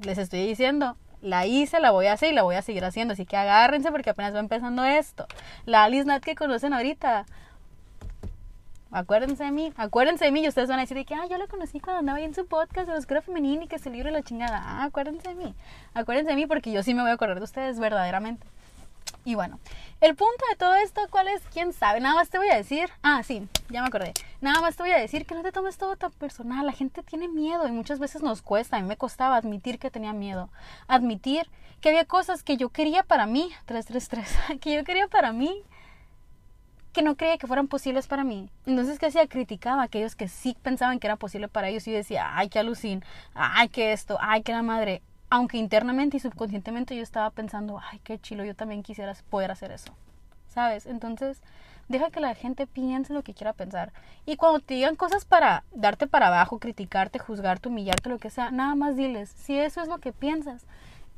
Les 0.03 0.17
estoy 0.17 0.45
diciendo, 0.45 0.97
la 1.21 1.45
hice, 1.45 1.79
la 1.79 1.91
voy 1.91 2.07
a 2.07 2.13
hacer 2.13 2.31
y 2.31 2.35
la 2.35 2.43
voy 2.43 2.55
a 2.55 2.61
seguir 2.61 2.85
haciendo. 2.85 3.13
Así 3.13 3.25
que 3.25 3.37
agárrense 3.37 3.91
porque 3.91 4.09
apenas 4.09 4.33
va 4.33 4.39
empezando 4.39 4.83
esto. 4.83 5.27
La 5.65 5.83
Alice 5.83 6.05
Nat 6.05 6.23
que 6.23 6.35
conocen 6.35 6.73
ahorita. 6.73 7.25
Acuérdense 8.91 9.43
de 9.43 9.51
mí, 9.51 9.73
acuérdense 9.75 10.23
de 10.23 10.31
mí 10.31 10.41
y 10.41 10.47
ustedes 10.47 10.69
van 10.69 10.79
a 10.79 10.83
decir 10.83 11.03
que, 11.05 11.15
ah, 11.15 11.25
yo 11.29 11.37
la 11.37 11.47
conocí 11.47 11.81
cuando 11.81 11.99
andaba 11.99 12.19
ahí 12.19 12.23
en 12.23 12.33
su 12.33 12.45
podcast 12.45 12.87
de 12.87 12.95
Oscura 12.95 13.21
Femenina 13.21 13.65
y 13.65 13.67
que 13.67 13.77
se 13.77 13.89
libre 13.89 14.09
la 14.09 14.21
chingada. 14.21 14.61
Ah, 14.63 14.85
acuérdense 14.85 15.27
de 15.27 15.35
mí, 15.35 15.53
acuérdense 15.93 16.29
de 16.29 16.37
mí 16.37 16.45
porque 16.45 16.71
yo 16.71 16.81
sí 16.81 16.93
me 16.93 17.01
voy 17.01 17.11
a 17.11 17.15
acordar 17.15 17.39
de 17.39 17.43
ustedes 17.43 17.77
verdaderamente. 17.77 18.47
Y 19.27 19.33
bueno, 19.33 19.59
el 20.01 20.15
punto 20.15 20.45
de 20.51 20.55
todo 20.55 20.75
esto, 20.75 21.01
¿cuál 21.09 21.27
es? 21.27 21.41
¿Quién 21.51 21.73
sabe? 21.73 21.99
Nada 21.99 22.13
más 22.13 22.29
te 22.29 22.37
voy 22.37 22.47
a 22.49 22.55
decir. 22.55 22.91
Ah, 23.01 23.23
sí, 23.23 23.47
ya 23.69 23.81
me 23.81 23.87
acordé. 23.87 24.13
Nada 24.39 24.61
más 24.61 24.75
te 24.75 24.83
voy 24.83 24.91
a 24.91 24.99
decir 24.99 25.25
que 25.25 25.33
no 25.33 25.41
te 25.41 25.51
tomes 25.51 25.79
todo 25.79 25.95
tan 25.95 26.11
personal. 26.11 26.63
La 26.63 26.71
gente 26.71 27.01
tiene 27.01 27.27
miedo 27.27 27.67
y 27.67 27.71
muchas 27.71 27.97
veces 27.97 28.21
nos 28.21 28.43
cuesta. 28.43 28.77
A 28.77 28.81
mí 28.81 28.87
me 28.87 28.97
costaba 28.97 29.35
admitir 29.35 29.79
que 29.79 29.89
tenía 29.89 30.13
miedo. 30.13 30.49
Admitir 30.87 31.49
que 31.81 31.89
había 31.89 32.05
cosas 32.05 32.43
que 32.43 32.55
yo 32.55 32.69
quería 32.69 33.01
para 33.01 33.25
mí. 33.25 33.51
333. 33.65 34.59
Que 34.61 34.75
yo 34.75 34.83
quería 34.83 35.07
para 35.07 35.31
mí. 35.31 35.63
Que 36.93 37.01
no 37.01 37.15
creía 37.15 37.39
que 37.39 37.47
fueran 37.47 37.67
posibles 37.67 38.05
para 38.05 38.23
mí. 38.23 38.47
Entonces, 38.67 38.99
¿qué 38.99 39.07
hacía? 39.07 39.25
Criticaba 39.25 39.81
a 39.81 39.85
aquellos 39.85 40.15
que 40.15 40.27
sí 40.27 40.55
pensaban 40.61 40.99
que 40.99 41.07
era 41.07 41.15
posible 41.15 41.47
para 41.47 41.67
ellos 41.69 41.87
y 41.87 41.91
decía, 41.91 42.37
ay, 42.37 42.47
qué 42.47 42.59
alucin, 42.59 43.03
ay, 43.33 43.69
qué 43.69 43.91
esto, 43.91 44.19
ay, 44.21 44.43
qué 44.43 44.51
la 44.51 44.61
madre 44.61 45.01
aunque 45.29 45.57
internamente 45.57 46.17
y 46.17 46.19
subconscientemente 46.19 46.95
yo 46.95 47.03
estaba 47.03 47.29
pensando, 47.29 47.79
ay, 47.91 47.99
qué 48.03 48.19
chilo, 48.19 48.45
yo 48.45 48.55
también 48.55 48.83
quisiera 48.83 49.13
poder 49.29 49.51
hacer 49.51 49.71
eso. 49.71 49.93
¿Sabes? 50.47 50.85
Entonces, 50.85 51.41
deja 51.87 52.09
que 52.09 52.19
la 52.19 52.33
gente 52.35 52.67
piense 52.67 53.13
lo 53.13 53.23
que 53.23 53.33
quiera 53.33 53.53
pensar. 53.53 53.91
Y 54.25 54.37
cuando 54.37 54.59
te 54.59 54.75
digan 54.75 54.95
cosas 54.95 55.25
para 55.25 55.63
darte 55.71 56.07
para 56.07 56.27
abajo, 56.27 56.59
criticarte, 56.59 57.19
juzgarte, 57.19 57.69
humillarte, 57.69 58.09
lo 58.09 58.19
que 58.19 58.29
sea, 58.29 58.51
nada 58.51 58.75
más 58.75 58.95
diles, 58.95 59.29
si 59.29 59.57
eso 59.57 59.81
es 59.81 59.87
lo 59.87 59.99
que 59.99 60.13
piensas, 60.13 60.65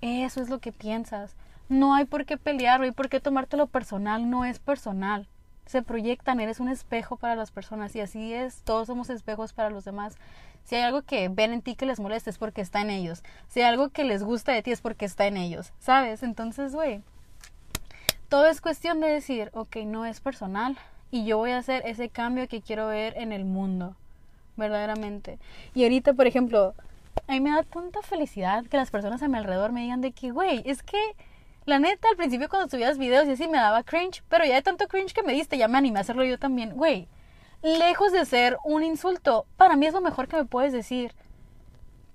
eso 0.02 0.42
es 0.42 0.50
lo 0.50 0.60
que 0.60 0.72
piensas. 0.72 1.36
No 1.70 1.96
hay 1.96 2.06
por 2.06 2.26
qué 2.26 2.38
pelear, 2.38 2.80
no 2.80 2.86
hay 2.86 2.92
por 2.92 3.10
qué 3.10 3.20
tomártelo 3.20 3.68
personal, 3.68 4.30
no 4.30 4.46
es 4.46 4.60
personal. 4.60 5.28
Se 5.66 5.82
proyectan, 5.82 6.40
eres 6.40 6.60
un 6.62 6.70
espejo 6.70 7.18
para 7.18 7.36
las 7.36 7.52
personas 7.52 7.96
y 7.96 8.00
así 8.00 8.34
es, 8.34 8.62
todos 8.64 8.88
somos 8.88 9.10
espejos 9.10 9.52
para 9.52 9.70
los 9.70 9.84
demás. 9.84 10.16
Si 10.68 10.76
hay 10.76 10.82
algo 10.82 11.02
que 11.02 11.30
ven 11.30 11.54
en 11.54 11.62
ti 11.62 11.76
que 11.76 11.86
les 11.86 11.98
molesta 11.98 12.30
es 12.30 12.38
porque 12.38 12.60
está 12.60 12.82
en 12.82 12.90
ellos. 12.90 13.24
Si 13.48 13.62
hay 13.62 13.68
algo 13.68 13.88
que 13.88 14.04
les 14.04 14.22
gusta 14.22 14.52
de 14.52 14.62
ti 14.62 14.74
es 14.74 14.82
porque 14.82 15.06
está 15.06 15.26
en 15.26 15.38
ellos, 15.38 15.72
¿sabes? 15.80 16.24
Entonces, 16.24 16.74
güey, 16.74 17.02
todo 18.28 18.48
es 18.48 18.60
cuestión 18.60 19.00
de 19.00 19.08
decir, 19.08 19.50
ok, 19.54 19.78
no 19.86 20.06
es 20.06 20.20
personal 20.20 20.78
y 21.10 21.24
yo 21.26 21.38
voy 21.38 21.52
a 21.52 21.60
hacer 21.60 21.84
ese 21.86 22.10
cambio 22.10 22.50
que 22.50 22.62
quiero 22.62 22.88
ver 22.88 23.14
en 23.16 23.32
el 23.32 23.46
mundo, 23.46 23.96
verdaderamente. 24.58 25.40
Y 25.74 25.84
ahorita, 25.84 26.14
por 26.16 26.28
ejemplo, 26.28 26.76
a 27.30 27.32
mí 27.32 27.40
me 27.40 27.52
da 27.52 27.64
tanta 27.64 28.02
felicidad 28.02 28.66
que 28.66 28.76
las 28.76 28.92
personas 28.92 29.24
a 29.24 29.30
mi 29.30 29.38
alrededor 29.38 29.72
me 29.72 29.84
digan 29.84 30.02
de 30.02 30.12
que, 30.12 30.32
güey, 30.32 30.64
es 30.66 30.84
que 30.84 31.00
La 31.68 31.80
neta, 31.80 32.08
al 32.10 32.16
principio 32.16 32.48
cuando 32.48 32.70
subías 32.70 32.98
videos 32.98 33.28
y 33.28 33.32
así 33.32 33.46
me 33.46 33.58
daba 33.58 33.84
cringe, 33.84 34.24
pero 34.30 34.46
ya 34.46 34.56
de 34.56 34.62
tanto 34.62 34.88
cringe 34.88 35.14
que 35.14 35.22
me 35.22 35.34
diste, 35.34 35.58
ya 35.58 35.68
me 35.68 35.78
animé 35.78 36.00
a 36.00 36.02
hacerlo 36.02 36.24
yo 36.24 36.40
también. 36.40 36.72
Güey, 36.78 37.10
lejos 37.62 38.12
de 38.12 38.26
ser 38.26 38.58
un 38.64 38.84
insulto, 38.84 39.46
para 39.58 39.76
mí 39.76 39.86
es 39.86 39.94
lo 39.94 40.02
mejor 40.02 40.28
que 40.28 40.38
me 40.38 40.46
puedes 40.46 40.74
decir. 40.74 41.14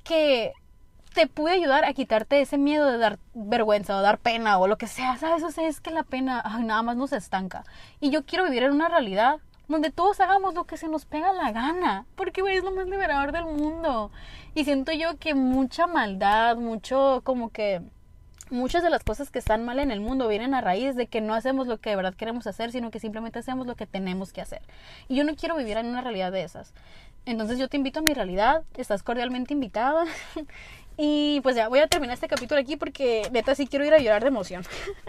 Que 0.04 0.52
te 1.14 1.26
pude 1.26 1.52
ayudar 1.52 1.84
a 1.84 1.92
quitarte 1.92 2.40
ese 2.40 2.58
miedo 2.58 2.90
de 2.90 2.98
dar 2.98 3.18
vergüenza 3.34 3.96
o 3.96 4.02
dar 4.02 4.18
pena 4.18 4.58
o 4.58 4.66
lo 4.66 4.78
que 4.78 4.86
sea, 4.86 5.16
¿sabes? 5.18 5.42
O 5.42 5.50
sea, 5.50 5.68
es 5.68 5.80
que 5.80 5.90
la 5.90 6.02
pena 6.02 6.42
nada 6.60 6.82
más 6.82 6.96
nos 6.96 7.12
estanca. 7.12 7.64
Y 8.00 8.10
yo 8.10 8.24
quiero 8.24 8.44
vivir 8.44 8.64
en 8.64 8.72
una 8.72 8.88
realidad 8.88 9.40
donde 9.68 9.90
todos 9.90 10.20
hagamos 10.20 10.54
lo 10.54 10.64
que 10.64 10.76
se 10.76 10.88
nos 10.88 11.04
pega 11.04 11.32
la 11.32 11.52
gana, 11.52 12.06
porque, 12.16 12.42
güey, 12.42 12.56
es 12.56 12.64
lo 12.64 12.72
más 12.72 12.86
liberador 12.86 13.32
del 13.32 13.44
mundo. 13.44 14.10
Y 14.54 14.64
siento 14.64 14.92
yo 14.92 15.18
que 15.18 15.34
mucha 15.34 15.86
maldad, 15.86 16.56
mucho 16.56 17.20
como 17.24 17.50
que 17.50 17.82
muchas 18.52 18.82
de 18.82 18.90
las 18.90 19.02
cosas 19.02 19.30
que 19.30 19.38
están 19.38 19.64
mal 19.64 19.78
en 19.78 19.90
el 19.90 20.00
mundo 20.00 20.28
vienen 20.28 20.54
a 20.54 20.60
raíz 20.60 20.94
de 20.94 21.06
que 21.06 21.20
no 21.20 21.34
hacemos 21.34 21.66
lo 21.66 21.78
que 21.78 21.90
de 21.90 21.96
verdad 21.96 22.14
queremos 22.14 22.46
hacer, 22.46 22.70
sino 22.70 22.90
que 22.90 23.00
simplemente 23.00 23.38
hacemos 23.38 23.66
lo 23.66 23.74
que 23.74 23.86
tenemos 23.86 24.32
que 24.32 24.40
hacer. 24.40 24.62
Y 25.08 25.16
yo 25.16 25.24
no 25.24 25.34
quiero 25.34 25.56
vivir 25.56 25.76
en 25.78 25.86
una 25.86 26.02
realidad 26.02 26.30
de 26.30 26.44
esas. 26.44 26.74
Entonces 27.24 27.58
yo 27.58 27.68
te 27.68 27.76
invito 27.76 28.00
a 28.00 28.02
mi 28.02 28.14
realidad, 28.14 28.62
estás 28.76 29.02
cordialmente 29.02 29.54
invitada. 29.54 30.04
y 30.96 31.40
pues 31.40 31.56
ya, 31.56 31.68
voy 31.68 31.78
a 31.78 31.86
terminar 31.86 32.14
este 32.14 32.28
capítulo 32.28 32.60
aquí 32.60 32.76
porque 32.76 33.28
neta 33.32 33.54
sí 33.54 33.66
quiero 33.66 33.86
ir 33.86 33.94
a 33.94 33.98
llorar 33.98 34.22
de 34.22 34.28
emoción. 34.28 34.64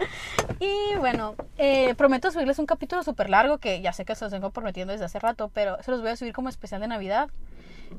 y 0.58 0.96
bueno, 0.96 1.34
eh, 1.58 1.94
prometo 1.96 2.30
subirles 2.30 2.58
un 2.58 2.66
capítulo 2.66 3.02
súper 3.02 3.28
largo 3.28 3.58
que 3.58 3.80
ya 3.82 3.92
sé 3.92 4.04
que 4.04 4.14
se 4.14 4.24
los 4.24 4.32
vengo 4.32 4.50
prometiendo 4.50 4.92
desde 4.92 5.04
hace 5.04 5.18
rato, 5.18 5.50
pero 5.52 5.82
se 5.82 5.90
los 5.90 6.00
voy 6.00 6.10
a 6.10 6.16
subir 6.16 6.32
como 6.32 6.48
especial 6.48 6.80
de 6.80 6.88
Navidad. 6.88 7.28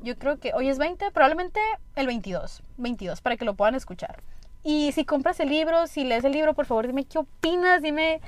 Yo 0.03 0.17
creo 0.17 0.39
que 0.39 0.53
hoy 0.53 0.69
es 0.69 0.77
20, 0.77 1.11
probablemente 1.11 1.59
el 1.95 2.07
22, 2.07 2.63
22, 2.77 3.21
para 3.21 3.37
que 3.37 3.45
lo 3.45 3.53
puedan 3.53 3.75
escuchar. 3.75 4.21
Y 4.67 4.93
si 4.93 5.05
compras 5.05 5.39
el 5.39 5.49
libro, 5.49 5.85
si 5.85 6.03
lees 6.03 6.23
el 6.23 6.31
libro, 6.31 6.55
por 6.55 6.65
favor 6.65 6.87
dime 6.87 7.05
qué 7.05 7.19
opinas, 7.19 7.83
dime, 7.83 8.19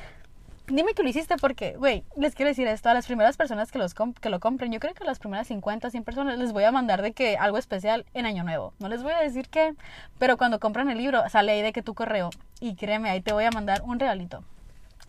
dime 0.68 0.94
que 0.94 1.02
lo 1.02 1.10
hiciste 1.10 1.36
porque, 1.38 1.76
güey, 1.78 2.04
les 2.16 2.36
quiero 2.36 2.50
decir 2.50 2.68
esto 2.68 2.90
a 2.90 2.94
las 2.94 3.08
primeras 3.08 3.36
personas 3.38 3.72
que, 3.72 3.80
los 3.80 3.96
que 3.96 4.30
lo 4.30 4.40
compren. 4.40 4.72
Yo 4.72 4.80
creo 4.80 4.94
que 4.94 5.02
a 5.02 5.08
las 5.08 5.18
primeras 5.18 5.48
50, 5.48 5.90
100 5.90 6.04
personas 6.04 6.38
les 6.38 6.54
voy 6.54 6.64
a 6.64 6.72
mandar 6.72 7.02
de 7.02 7.12
que 7.14 7.38
algo 7.38 7.58
especial 7.58 8.06
en 8.14 8.28
Año 8.28 8.44
Nuevo. 8.44 8.76
No 8.78 8.88
les 8.88 9.02
voy 9.02 9.14
a 9.14 9.20
decir 9.20 9.50
qué, 9.50 9.74
pero 10.20 10.38
cuando 10.38 10.60
compran 10.60 10.92
el 10.92 11.00
libro 11.00 11.28
sale 11.28 11.54
ahí 11.54 11.64
de 11.64 11.74
que 11.74 11.82
tu 11.82 11.96
correo 11.96 12.30
y 12.60 12.76
créeme, 12.76 13.10
ahí 13.10 13.22
te 13.22 13.34
voy 13.34 13.46
a 13.46 13.50
mandar 13.50 13.82
un 13.82 14.00
regalito. 14.00 14.44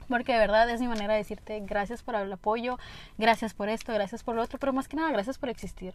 Porque 0.08 0.32
de 0.32 0.38
verdad 0.38 0.70
es 0.70 0.80
mi 0.80 0.88
manera 0.88 1.12
de 1.12 1.18
decirte 1.18 1.60
gracias 1.60 2.02
por 2.02 2.14
el 2.14 2.32
apoyo, 2.32 2.78
gracias 3.18 3.52
por 3.52 3.68
esto, 3.68 3.92
gracias 3.92 4.24
por 4.24 4.34
lo 4.34 4.40
otro, 4.40 4.58
pero 4.58 4.72
más 4.72 4.88
que 4.88 4.96
nada 4.96 5.12
gracias 5.12 5.36
por 5.36 5.50
existir 5.50 5.92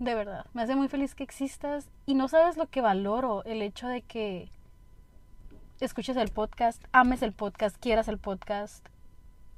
de 0.00 0.14
verdad. 0.14 0.46
Me 0.54 0.62
hace 0.62 0.74
muy 0.74 0.88
feliz 0.88 1.14
que 1.14 1.22
existas 1.22 1.88
y 2.06 2.14
no 2.14 2.26
sabes 2.26 2.56
lo 2.56 2.66
que 2.66 2.80
valoro, 2.80 3.44
el 3.44 3.62
hecho 3.62 3.86
de 3.86 4.00
que 4.00 4.50
escuches 5.78 6.16
el 6.16 6.30
podcast, 6.30 6.82
ames 6.90 7.22
el 7.22 7.32
podcast, 7.32 7.76
quieras 7.76 8.08
el 8.08 8.18
podcast 8.18 8.84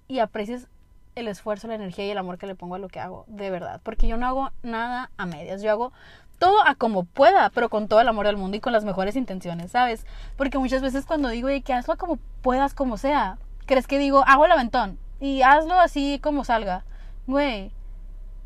y 0.08 0.18
aprecies 0.18 0.66
el 1.14 1.28
esfuerzo, 1.28 1.68
la 1.68 1.76
energía 1.76 2.06
y 2.06 2.10
el 2.10 2.18
amor 2.18 2.38
que 2.38 2.48
le 2.48 2.56
pongo 2.56 2.74
a 2.74 2.78
lo 2.78 2.88
que 2.88 2.98
hago, 2.98 3.24
de 3.28 3.50
verdad. 3.50 3.80
Porque 3.84 4.08
yo 4.08 4.16
no 4.16 4.26
hago 4.26 4.50
nada 4.62 5.10
a 5.16 5.26
medias, 5.26 5.62
yo 5.62 5.70
hago 5.70 5.92
todo 6.40 6.66
a 6.66 6.74
como 6.74 7.04
pueda, 7.04 7.50
pero 7.50 7.68
con 7.68 7.86
todo 7.86 8.00
el 8.00 8.08
amor 8.08 8.26
del 8.26 8.36
mundo 8.36 8.56
y 8.56 8.60
con 8.60 8.72
las 8.72 8.84
mejores 8.84 9.14
intenciones, 9.14 9.70
¿sabes? 9.70 10.04
Porque 10.36 10.58
muchas 10.58 10.82
veces 10.82 11.06
cuando 11.06 11.28
digo 11.28 11.48
que 11.64 11.72
hazlo 11.72 11.96
como 11.96 12.16
puedas, 12.42 12.74
como 12.74 12.96
sea, 12.96 13.38
crees 13.66 13.86
que 13.86 13.98
digo, 13.98 14.24
hago 14.26 14.46
el 14.46 14.52
aventón 14.52 14.98
y 15.20 15.42
hazlo 15.42 15.78
así 15.78 16.18
como 16.20 16.42
salga. 16.42 16.84
Güey, 17.28 17.70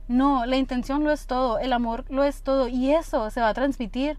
no, 0.08 0.46
la 0.46 0.56
intención 0.56 1.04
lo 1.04 1.10
es 1.10 1.26
todo, 1.26 1.58
el 1.58 1.72
amor 1.72 2.04
lo 2.08 2.24
es 2.24 2.42
todo 2.42 2.68
y 2.68 2.92
eso 2.92 3.30
se 3.30 3.40
va 3.40 3.48
a 3.48 3.54
transmitir 3.54 4.18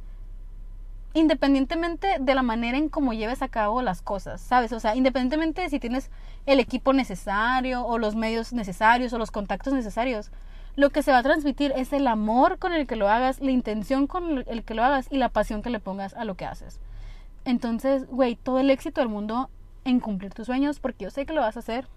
independientemente 1.13 2.17
de 2.19 2.35
la 2.35 2.43
manera 2.43 2.77
en 2.77 2.89
cómo 2.89 3.13
lleves 3.13 3.41
a 3.41 3.47
cabo 3.47 3.81
las 3.81 4.01
cosas, 4.01 4.41
¿sabes? 4.41 4.71
O 4.71 4.79
sea, 4.79 4.95
independientemente 4.95 5.61
de 5.61 5.69
si 5.69 5.79
tienes 5.79 6.11
el 6.45 6.59
equipo 6.59 6.93
necesario 6.93 7.85
o 7.85 7.97
los 7.97 8.15
medios 8.15 8.53
necesarios 8.53 9.13
o 9.13 9.17
los 9.17 9.31
contactos 9.31 9.73
necesarios, 9.73 10.31
lo 10.75 10.91
que 10.91 11.01
se 11.01 11.11
va 11.11 11.19
a 11.19 11.23
transmitir 11.23 11.73
es 11.75 11.91
el 11.91 12.05
amor 12.05 12.59
con 12.59 12.71
el 12.71 12.85
que 12.85 12.95
lo 12.95 13.09
hagas, 13.09 13.39
la 13.39 13.51
intención 13.51 14.05
con 14.05 14.43
el 14.45 14.63
que 14.63 14.75
lo 14.75 14.83
hagas 14.83 15.07
y 15.09 15.17
la 15.17 15.29
pasión 15.29 15.63
que 15.63 15.71
le 15.71 15.79
pongas 15.79 16.13
a 16.13 16.23
lo 16.23 16.35
que 16.35 16.45
haces. 16.45 16.79
Entonces, 17.45 18.05
güey, 18.07 18.35
todo 18.35 18.59
el 18.59 18.69
éxito 18.69 19.01
del 19.01 19.09
mundo 19.09 19.49
en 19.85 19.99
cumplir 19.99 20.33
tus 20.33 20.45
sueños, 20.45 20.79
porque 20.79 21.05
yo 21.05 21.09
sé 21.09 21.25
que 21.25 21.33
lo 21.33 21.41
vas 21.41 21.55
a 21.55 21.61
hacer, 21.61 21.87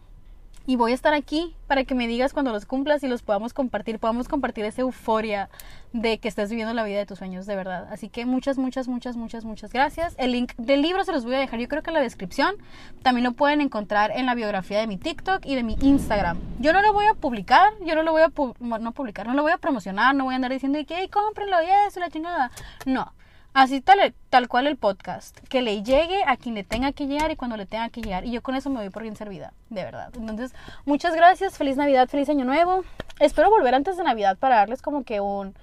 y 0.71 0.77
voy 0.77 0.93
a 0.93 0.95
estar 0.95 1.15
aquí 1.15 1.57
para 1.67 1.83
que 1.83 1.97
me 1.97 2.07
digas 2.07 2.33
cuando 2.33 2.53
los 2.53 2.65
cumplas 2.65 3.03
y 3.03 3.09
los 3.09 3.23
podamos 3.23 3.53
compartir, 3.53 3.99
podamos 3.99 4.29
compartir 4.29 4.65
esa 4.65 4.83
euforia 4.83 5.51
de 5.93 6.19
que 6.19 6.29
estás 6.29 6.49
viviendo 6.49 6.73
la 6.75 6.85
vida 6.85 6.99
de 6.99 7.07
tus 7.07 7.19
sueños, 7.19 7.45
de 7.47 7.57
verdad. 7.57 7.89
Así 7.91 8.09
que 8.09 8.25
muchas, 8.25 8.57
muchas, 8.57 8.87
muchas, 8.87 9.17
muchas, 9.17 9.45
muchas 9.45 9.73
gracias. 9.73 10.15
El 10.17 10.31
link 10.31 10.53
del 10.59 10.81
libro 10.81 11.03
se 11.03 11.11
los 11.11 11.25
voy 11.25 11.35
a 11.35 11.39
dejar 11.41 11.59
yo 11.59 11.67
creo 11.67 11.83
que 11.83 11.91
en 11.91 11.95
la 11.95 12.01
descripción. 12.01 12.55
También 13.03 13.25
lo 13.25 13.33
pueden 13.33 13.61
encontrar 13.61 14.13
en 14.13 14.27
la 14.27 14.37
biografía 14.37 14.79
de 14.79 14.87
mi 14.87 14.97
TikTok 14.97 15.45
y 15.45 15.57
de 15.57 15.65
mi 15.65 15.77
Instagram. 15.81 16.39
Yo 16.61 16.73
no 16.73 16.83
lo 16.83 16.93
voy 16.93 17.07
a 17.07 17.15
publicar, 17.15 17.73
yo 17.85 17.97
no 17.97 18.05
lo 18.05 18.13
voy 18.13 18.23
a 18.23 18.31
no 18.79 18.93
publicar, 18.93 19.27
no 19.27 19.35
lo 19.35 19.43
voy 19.43 19.51
a 19.51 19.59
promocionar, 19.59 20.15
no 20.15 20.23
voy 20.23 20.35
a 20.35 20.37
andar 20.37 20.53
diciendo 20.53 20.79
que 20.87 20.95
hey, 20.97 21.09
cómprenlo 21.09 21.61
y 21.65 21.67
eso, 21.89 21.99
la 21.99 22.11
chingada. 22.11 22.53
No. 22.87 23.13
Así 23.53 23.81
tal, 23.81 24.15
tal 24.29 24.49
cual 24.49 24.67
el 24.67 24.77
podcast. 24.77 25.39
Que 25.49 25.61
le 25.61 25.83
llegue 25.83 26.23
a 26.27 26.37
quien 26.37 26.55
le 26.55 26.63
tenga 26.63 26.93
que 26.93 27.07
llegar 27.07 27.31
y 27.31 27.37
cuando 27.37 27.57
le 27.57 27.67
tenga 27.67 27.89
que 27.89 28.01
llegar. 28.01 28.25
Y 28.25 28.31
yo 28.31 28.43
con 28.43 28.55
eso 28.55 28.71
me 28.71 28.81
voy 28.81 28.91
por 28.91 29.03
bien 29.03 29.17
servida, 29.17 29.53
de 29.71 29.83
verdad. 29.83 30.13
Entonces, 30.15 30.55
muchas 30.85 31.15
gracias. 31.15 31.59
Feliz 31.59 31.77
Navidad, 31.77 32.09
feliz 32.09 32.29
Año 32.29 32.45
Nuevo. 32.45 32.85
Espero 33.19 33.51
volver 33.51 33.75
antes 33.75 33.97
de 33.97 34.05
Navidad 34.05 34.39
para 34.39 34.57
darles 34.57 34.83
como 34.83 35.03
que 35.03 35.21
un 35.21 35.55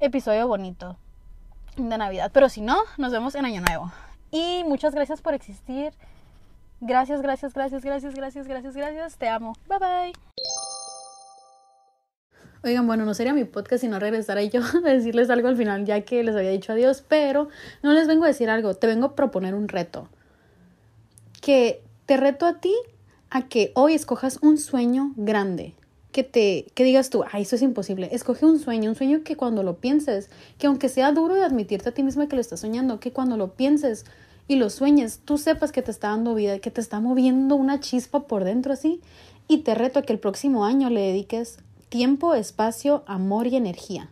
episodio 0.00 0.48
bonito 0.48 0.96
de 1.76 1.96
Navidad. 1.96 2.30
Pero 2.34 2.48
si 2.48 2.60
no, 2.60 2.76
nos 2.96 3.12
vemos 3.12 3.34
en 3.36 3.44
Año 3.44 3.60
Nuevo. 3.60 3.92
Y 4.30 4.64
muchas 4.64 4.94
gracias 4.94 5.22
por 5.22 5.34
existir. 5.34 5.92
Gracias, 6.80 7.22
gracias, 7.22 7.54
gracias, 7.54 7.84
gracias, 7.84 8.14
gracias, 8.14 8.46
gracias, 8.46 8.76
gracias. 8.76 9.16
Te 9.16 9.28
amo. 9.28 9.54
Bye 9.68 9.78
bye. 9.78 10.12
Oigan, 12.64 12.86
bueno, 12.86 13.04
no 13.04 13.14
sería 13.14 13.32
mi 13.32 13.44
podcast 13.44 13.82
si 13.82 13.88
no 13.88 14.00
regresara 14.00 14.42
yo 14.42 14.60
a 14.84 14.88
decirles 14.88 15.30
algo 15.30 15.48
al 15.48 15.56
final, 15.56 15.84
ya 15.84 16.00
que 16.00 16.22
les 16.24 16.34
había 16.34 16.50
dicho 16.50 16.72
adiós, 16.72 17.04
pero 17.06 17.48
no 17.82 17.92
les 17.92 18.08
vengo 18.08 18.24
a 18.24 18.28
decir 18.28 18.50
algo, 18.50 18.74
te 18.74 18.86
vengo 18.86 19.06
a 19.06 19.14
proponer 19.14 19.54
un 19.54 19.68
reto. 19.68 20.08
Que 21.40 21.82
te 22.06 22.16
reto 22.16 22.46
a 22.46 22.60
ti 22.60 22.74
a 23.30 23.48
que 23.48 23.72
hoy 23.74 23.94
escojas 23.94 24.38
un 24.42 24.58
sueño 24.58 25.12
grande. 25.16 25.74
Que 26.10 26.24
te 26.24 26.66
que 26.74 26.84
digas 26.84 27.10
tú, 27.10 27.22
ay, 27.30 27.42
eso 27.42 27.54
es 27.54 27.62
imposible. 27.62 28.08
Escoge 28.12 28.44
un 28.44 28.58
sueño, 28.58 28.90
un 28.90 28.96
sueño 28.96 29.22
que 29.22 29.36
cuando 29.36 29.62
lo 29.62 29.76
pienses, 29.76 30.30
que 30.58 30.66
aunque 30.66 30.88
sea 30.88 31.12
duro 31.12 31.34
de 31.34 31.44
admitirte 31.44 31.90
a 31.90 31.92
ti 31.92 32.02
misma 32.02 32.28
que 32.28 32.34
lo 32.34 32.40
estás 32.40 32.60
soñando, 32.60 32.98
que 32.98 33.12
cuando 33.12 33.36
lo 33.36 33.54
pienses 33.54 34.04
y 34.48 34.56
lo 34.56 34.70
sueñes, 34.70 35.20
tú 35.24 35.38
sepas 35.38 35.70
que 35.70 35.82
te 35.82 35.90
está 35.90 36.08
dando 36.08 36.34
vida, 36.34 36.58
que 36.58 36.70
te 36.70 36.80
está 36.80 36.98
moviendo 36.98 37.54
una 37.54 37.78
chispa 37.78 38.26
por 38.26 38.44
dentro 38.44 38.72
así. 38.72 39.00
Y 39.46 39.58
te 39.58 39.74
reto 39.74 40.00
a 40.00 40.02
que 40.02 40.12
el 40.12 40.18
próximo 40.18 40.64
año 40.64 40.90
le 40.90 41.00
dediques 41.00 41.58
tiempo, 41.88 42.34
espacio, 42.34 43.02
amor 43.06 43.46
y 43.46 43.56
energía. 43.56 44.10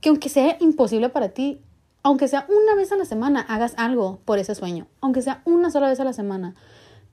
Que 0.00 0.08
aunque 0.08 0.28
sea 0.28 0.56
imposible 0.60 1.08
para 1.08 1.30
ti, 1.30 1.60
aunque 2.02 2.28
sea 2.28 2.46
una 2.48 2.74
vez 2.74 2.92
a 2.92 2.96
la 2.96 3.04
semana, 3.04 3.40
hagas 3.40 3.74
algo 3.76 4.20
por 4.24 4.38
ese 4.38 4.54
sueño, 4.54 4.86
aunque 5.00 5.22
sea 5.22 5.42
una 5.44 5.70
sola 5.70 5.88
vez 5.88 6.00
a 6.00 6.04
la 6.04 6.12
semana, 6.12 6.54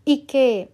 y 0.05 0.20
que 0.20 0.72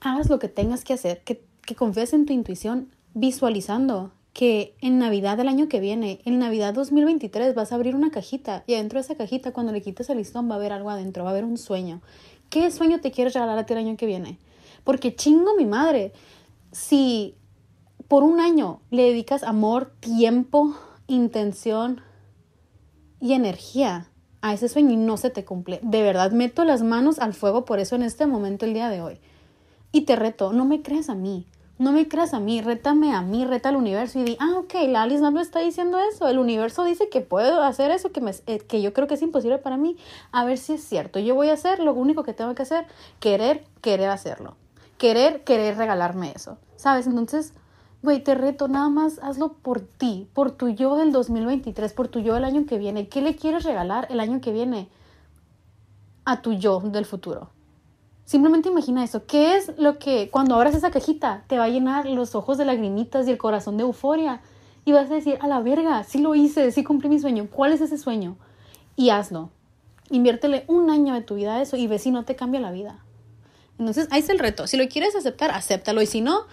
hagas 0.00 0.28
lo 0.28 0.38
que 0.38 0.48
tengas 0.48 0.84
que 0.84 0.94
hacer, 0.94 1.22
que, 1.22 1.44
que 1.64 1.74
confíes 1.76 2.12
en 2.12 2.26
tu 2.26 2.32
intuición 2.32 2.90
visualizando 3.14 4.12
que 4.32 4.74
en 4.82 4.98
Navidad 4.98 5.38
del 5.38 5.48
año 5.48 5.66
que 5.66 5.80
viene, 5.80 6.20
en 6.26 6.38
Navidad 6.38 6.74
2023, 6.74 7.54
vas 7.54 7.72
a 7.72 7.76
abrir 7.76 7.94
una 7.94 8.10
cajita 8.10 8.64
y 8.66 8.74
adentro 8.74 8.98
de 8.98 9.04
esa 9.04 9.14
cajita, 9.14 9.52
cuando 9.52 9.72
le 9.72 9.80
quites 9.80 10.10
el 10.10 10.18
listón, 10.18 10.50
va 10.50 10.56
a 10.56 10.58
haber 10.58 10.72
algo 10.72 10.90
adentro, 10.90 11.24
va 11.24 11.30
a 11.30 11.32
haber 11.32 11.44
un 11.44 11.56
sueño. 11.56 12.02
¿Qué 12.50 12.70
sueño 12.70 13.00
te 13.00 13.12
quieres 13.12 13.32
regalar 13.32 13.56
a 13.56 13.64
ti 13.64 13.72
el 13.72 13.78
año 13.78 13.96
que 13.96 14.04
viene? 14.04 14.38
Porque 14.84 15.16
chingo 15.16 15.56
mi 15.56 15.64
madre, 15.64 16.12
si 16.70 17.34
por 18.08 18.22
un 18.22 18.40
año 18.40 18.80
le 18.90 19.04
dedicas 19.04 19.42
amor, 19.42 19.92
tiempo, 20.00 20.74
intención 21.06 22.00
y 23.20 23.32
energía 23.32 24.08
a 24.42 24.54
ese 24.54 24.68
sueño 24.68 24.92
y 24.92 24.96
no 24.96 25.16
se 25.16 25.30
te 25.30 25.44
cumple. 25.44 25.80
De 25.82 26.02
verdad, 26.02 26.30
meto 26.30 26.64
las 26.64 26.82
manos 26.82 27.18
al 27.18 27.34
fuego 27.34 27.64
por 27.64 27.78
eso 27.78 27.96
en 27.96 28.02
este 28.02 28.26
momento 28.26 28.64
el 28.64 28.74
día 28.74 28.88
de 28.88 29.02
hoy. 29.02 29.18
Y 29.92 30.02
te 30.02 30.16
reto, 30.16 30.52
no 30.52 30.64
me 30.64 30.82
creas 30.82 31.08
a 31.08 31.14
mí, 31.14 31.46
no 31.78 31.92
me 31.92 32.08
creas 32.08 32.34
a 32.34 32.40
mí, 32.40 32.60
rétame 32.60 33.14
a 33.14 33.22
mí, 33.22 33.44
reta 33.44 33.68
al 33.68 33.76
universo 33.76 34.18
y 34.18 34.24
di, 34.24 34.36
ah, 34.40 34.58
ok, 34.58 34.74
la 34.88 35.02
Alice 35.02 35.20
no 35.20 35.30
me 35.30 35.42
está 35.42 35.60
diciendo 35.60 35.98
eso, 36.00 36.28
el 36.28 36.38
universo 36.38 36.84
dice 36.84 37.08
que 37.08 37.20
puedo 37.20 37.62
hacer 37.62 37.90
eso, 37.90 38.12
que, 38.12 38.20
me, 38.20 38.32
eh, 38.46 38.58
que 38.58 38.82
yo 38.82 38.92
creo 38.92 39.06
que 39.06 39.14
es 39.14 39.22
imposible 39.22 39.58
para 39.58 39.76
mí, 39.76 39.96
a 40.32 40.44
ver 40.44 40.58
si 40.58 40.74
es 40.74 40.84
cierto, 40.84 41.18
yo 41.18 41.34
voy 41.34 41.48
a 41.48 41.54
hacer 41.54 41.80
lo 41.80 41.94
único 41.94 42.22
que 42.22 42.34
tengo 42.34 42.54
que 42.54 42.62
hacer, 42.62 42.86
querer, 43.20 43.64
querer 43.80 44.10
hacerlo, 44.10 44.56
querer, 44.98 45.44
querer 45.44 45.76
regalarme 45.76 46.32
eso, 46.34 46.58
¿sabes? 46.76 47.06
Entonces, 47.06 47.52
Güey, 48.06 48.22
te 48.22 48.36
reto, 48.36 48.68
nada 48.68 48.88
más 48.88 49.18
hazlo 49.20 49.54
por 49.54 49.80
ti, 49.80 50.28
por 50.32 50.52
tu 50.52 50.68
yo 50.68 50.94
del 50.94 51.10
2023, 51.10 51.92
por 51.92 52.06
tu 52.06 52.20
yo 52.20 52.34
del 52.34 52.44
año 52.44 52.64
que 52.64 52.78
viene. 52.78 53.08
¿Qué 53.08 53.20
le 53.20 53.34
quieres 53.34 53.64
regalar 53.64 54.06
el 54.10 54.20
año 54.20 54.40
que 54.40 54.52
viene 54.52 54.88
a 56.24 56.40
tu 56.40 56.52
yo 56.52 56.78
del 56.78 57.04
futuro? 57.04 57.50
Simplemente 58.24 58.68
imagina 58.68 59.02
eso. 59.02 59.26
¿Qué 59.26 59.56
es 59.56 59.76
lo 59.76 59.98
que 59.98 60.30
cuando 60.30 60.54
abras 60.54 60.76
esa 60.76 60.92
cajita 60.92 61.42
te 61.48 61.58
va 61.58 61.64
a 61.64 61.68
llenar 61.68 62.06
los 62.06 62.36
ojos 62.36 62.58
de 62.58 62.64
lagrimitas 62.64 63.26
y 63.26 63.32
el 63.32 63.38
corazón 63.38 63.76
de 63.76 63.82
euforia? 63.82 64.40
Y 64.84 64.92
vas 64.92 65.10
a 65.10 65.14
decir, 65.14 65.36
a 65.40 65.48
la 65.48 65.58
verga, 65.58 66.04
sí 66.04 66.20
lo 66.20 66.36
hice, 66.36 66.70
sí 66.70 66.84
cumplí 66.84 67.08
mi 67.08 67.18
sueño. 67.18 67.48
¿Cuál 67.50 67.72
es 67.72 67.80
ese 67.80 67.98
sueño? 67.98 68.36
Y 68.94 69.10
hazlo. 69.10 69.50
Inviértele 70.10 70.64
un 70.68 70.90
año 70.90 71.12
de 71.12 71.22
tu 71.22 71.34
vida 71.34 71.56
a 71.56 71.60
eso 71.60 71.76
y 71.76 71.88
ve 71.88 71.98
si 71.98 72.12
no 72.12 72.24
te 72.24 72.36
cambia 72.36 72.60
la 72.60 72.70
vida. 72.70 73.00
Entonces, 73.80 74.06
ahí 74.12 74.20
está 74.20 74.32
el 74.32 74.38
reto. 74.38 74.68
Si 74.68 74.76
lo 74.76 74.86
quieres 74.86 75.16
aceptar, 75.16 75.50
acéptalo. 75.50 76.02
Y 76.02 76.06
si 76.06 76.20
no, 76.20 76.44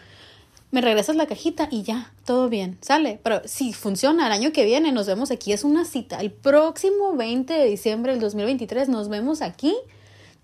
me 0.74 0.82
regresas 0.82 1.16
la 1.16 1.28
cajita 1.28 1.68
y 1.70 1.84
ya, 1.84 2.12
todo 2.26 2.50
bien, 2.50 2.80
sale. 2.82 3.20
Pero 3.22 3.42
si 3.46 3.74
funciona, 3.74 4.26
el 4.26 4.34
año 4.34 4.52
que 4.52 4.66
viene 4.66 4.92
nos 4.92 5.06
vemos 5.06 5.30
aquí. 5.30 5.54
Es 5.54 5.64
una 5.64 5.86
cita. 5.86 6.20
El 6.20 6.32
próximo 6.32 7.14
20 7.16 7.54
de 7.54 7.66
diciembre 7.66 8.14
del 8.14 8.20
2023 8.20 8.90
nos 8.90 9.08
vemos 9.08 9.44
aquí 9.44 9.76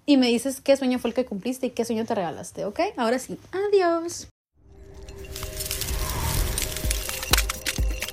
y 0.06 0.18
me 0.18 0.28
dices 0.28 0.62
qué 0.62 0.78
sueño 0.78 1.00
fue 1.00 1.10
el 1.10 1.16
que 1.16 1.26
cumpliste 1.26 1.66
y 1.66 1.70
qué 1.72 1.84
sueño 1.84 2.06
te 2.06 2.14
regalaste, 2.14 2.66
¿ok? 2.66 2.80
Ahora 2.96 3.18
sí, 3.18 3.40
adiós. 3.52 4.28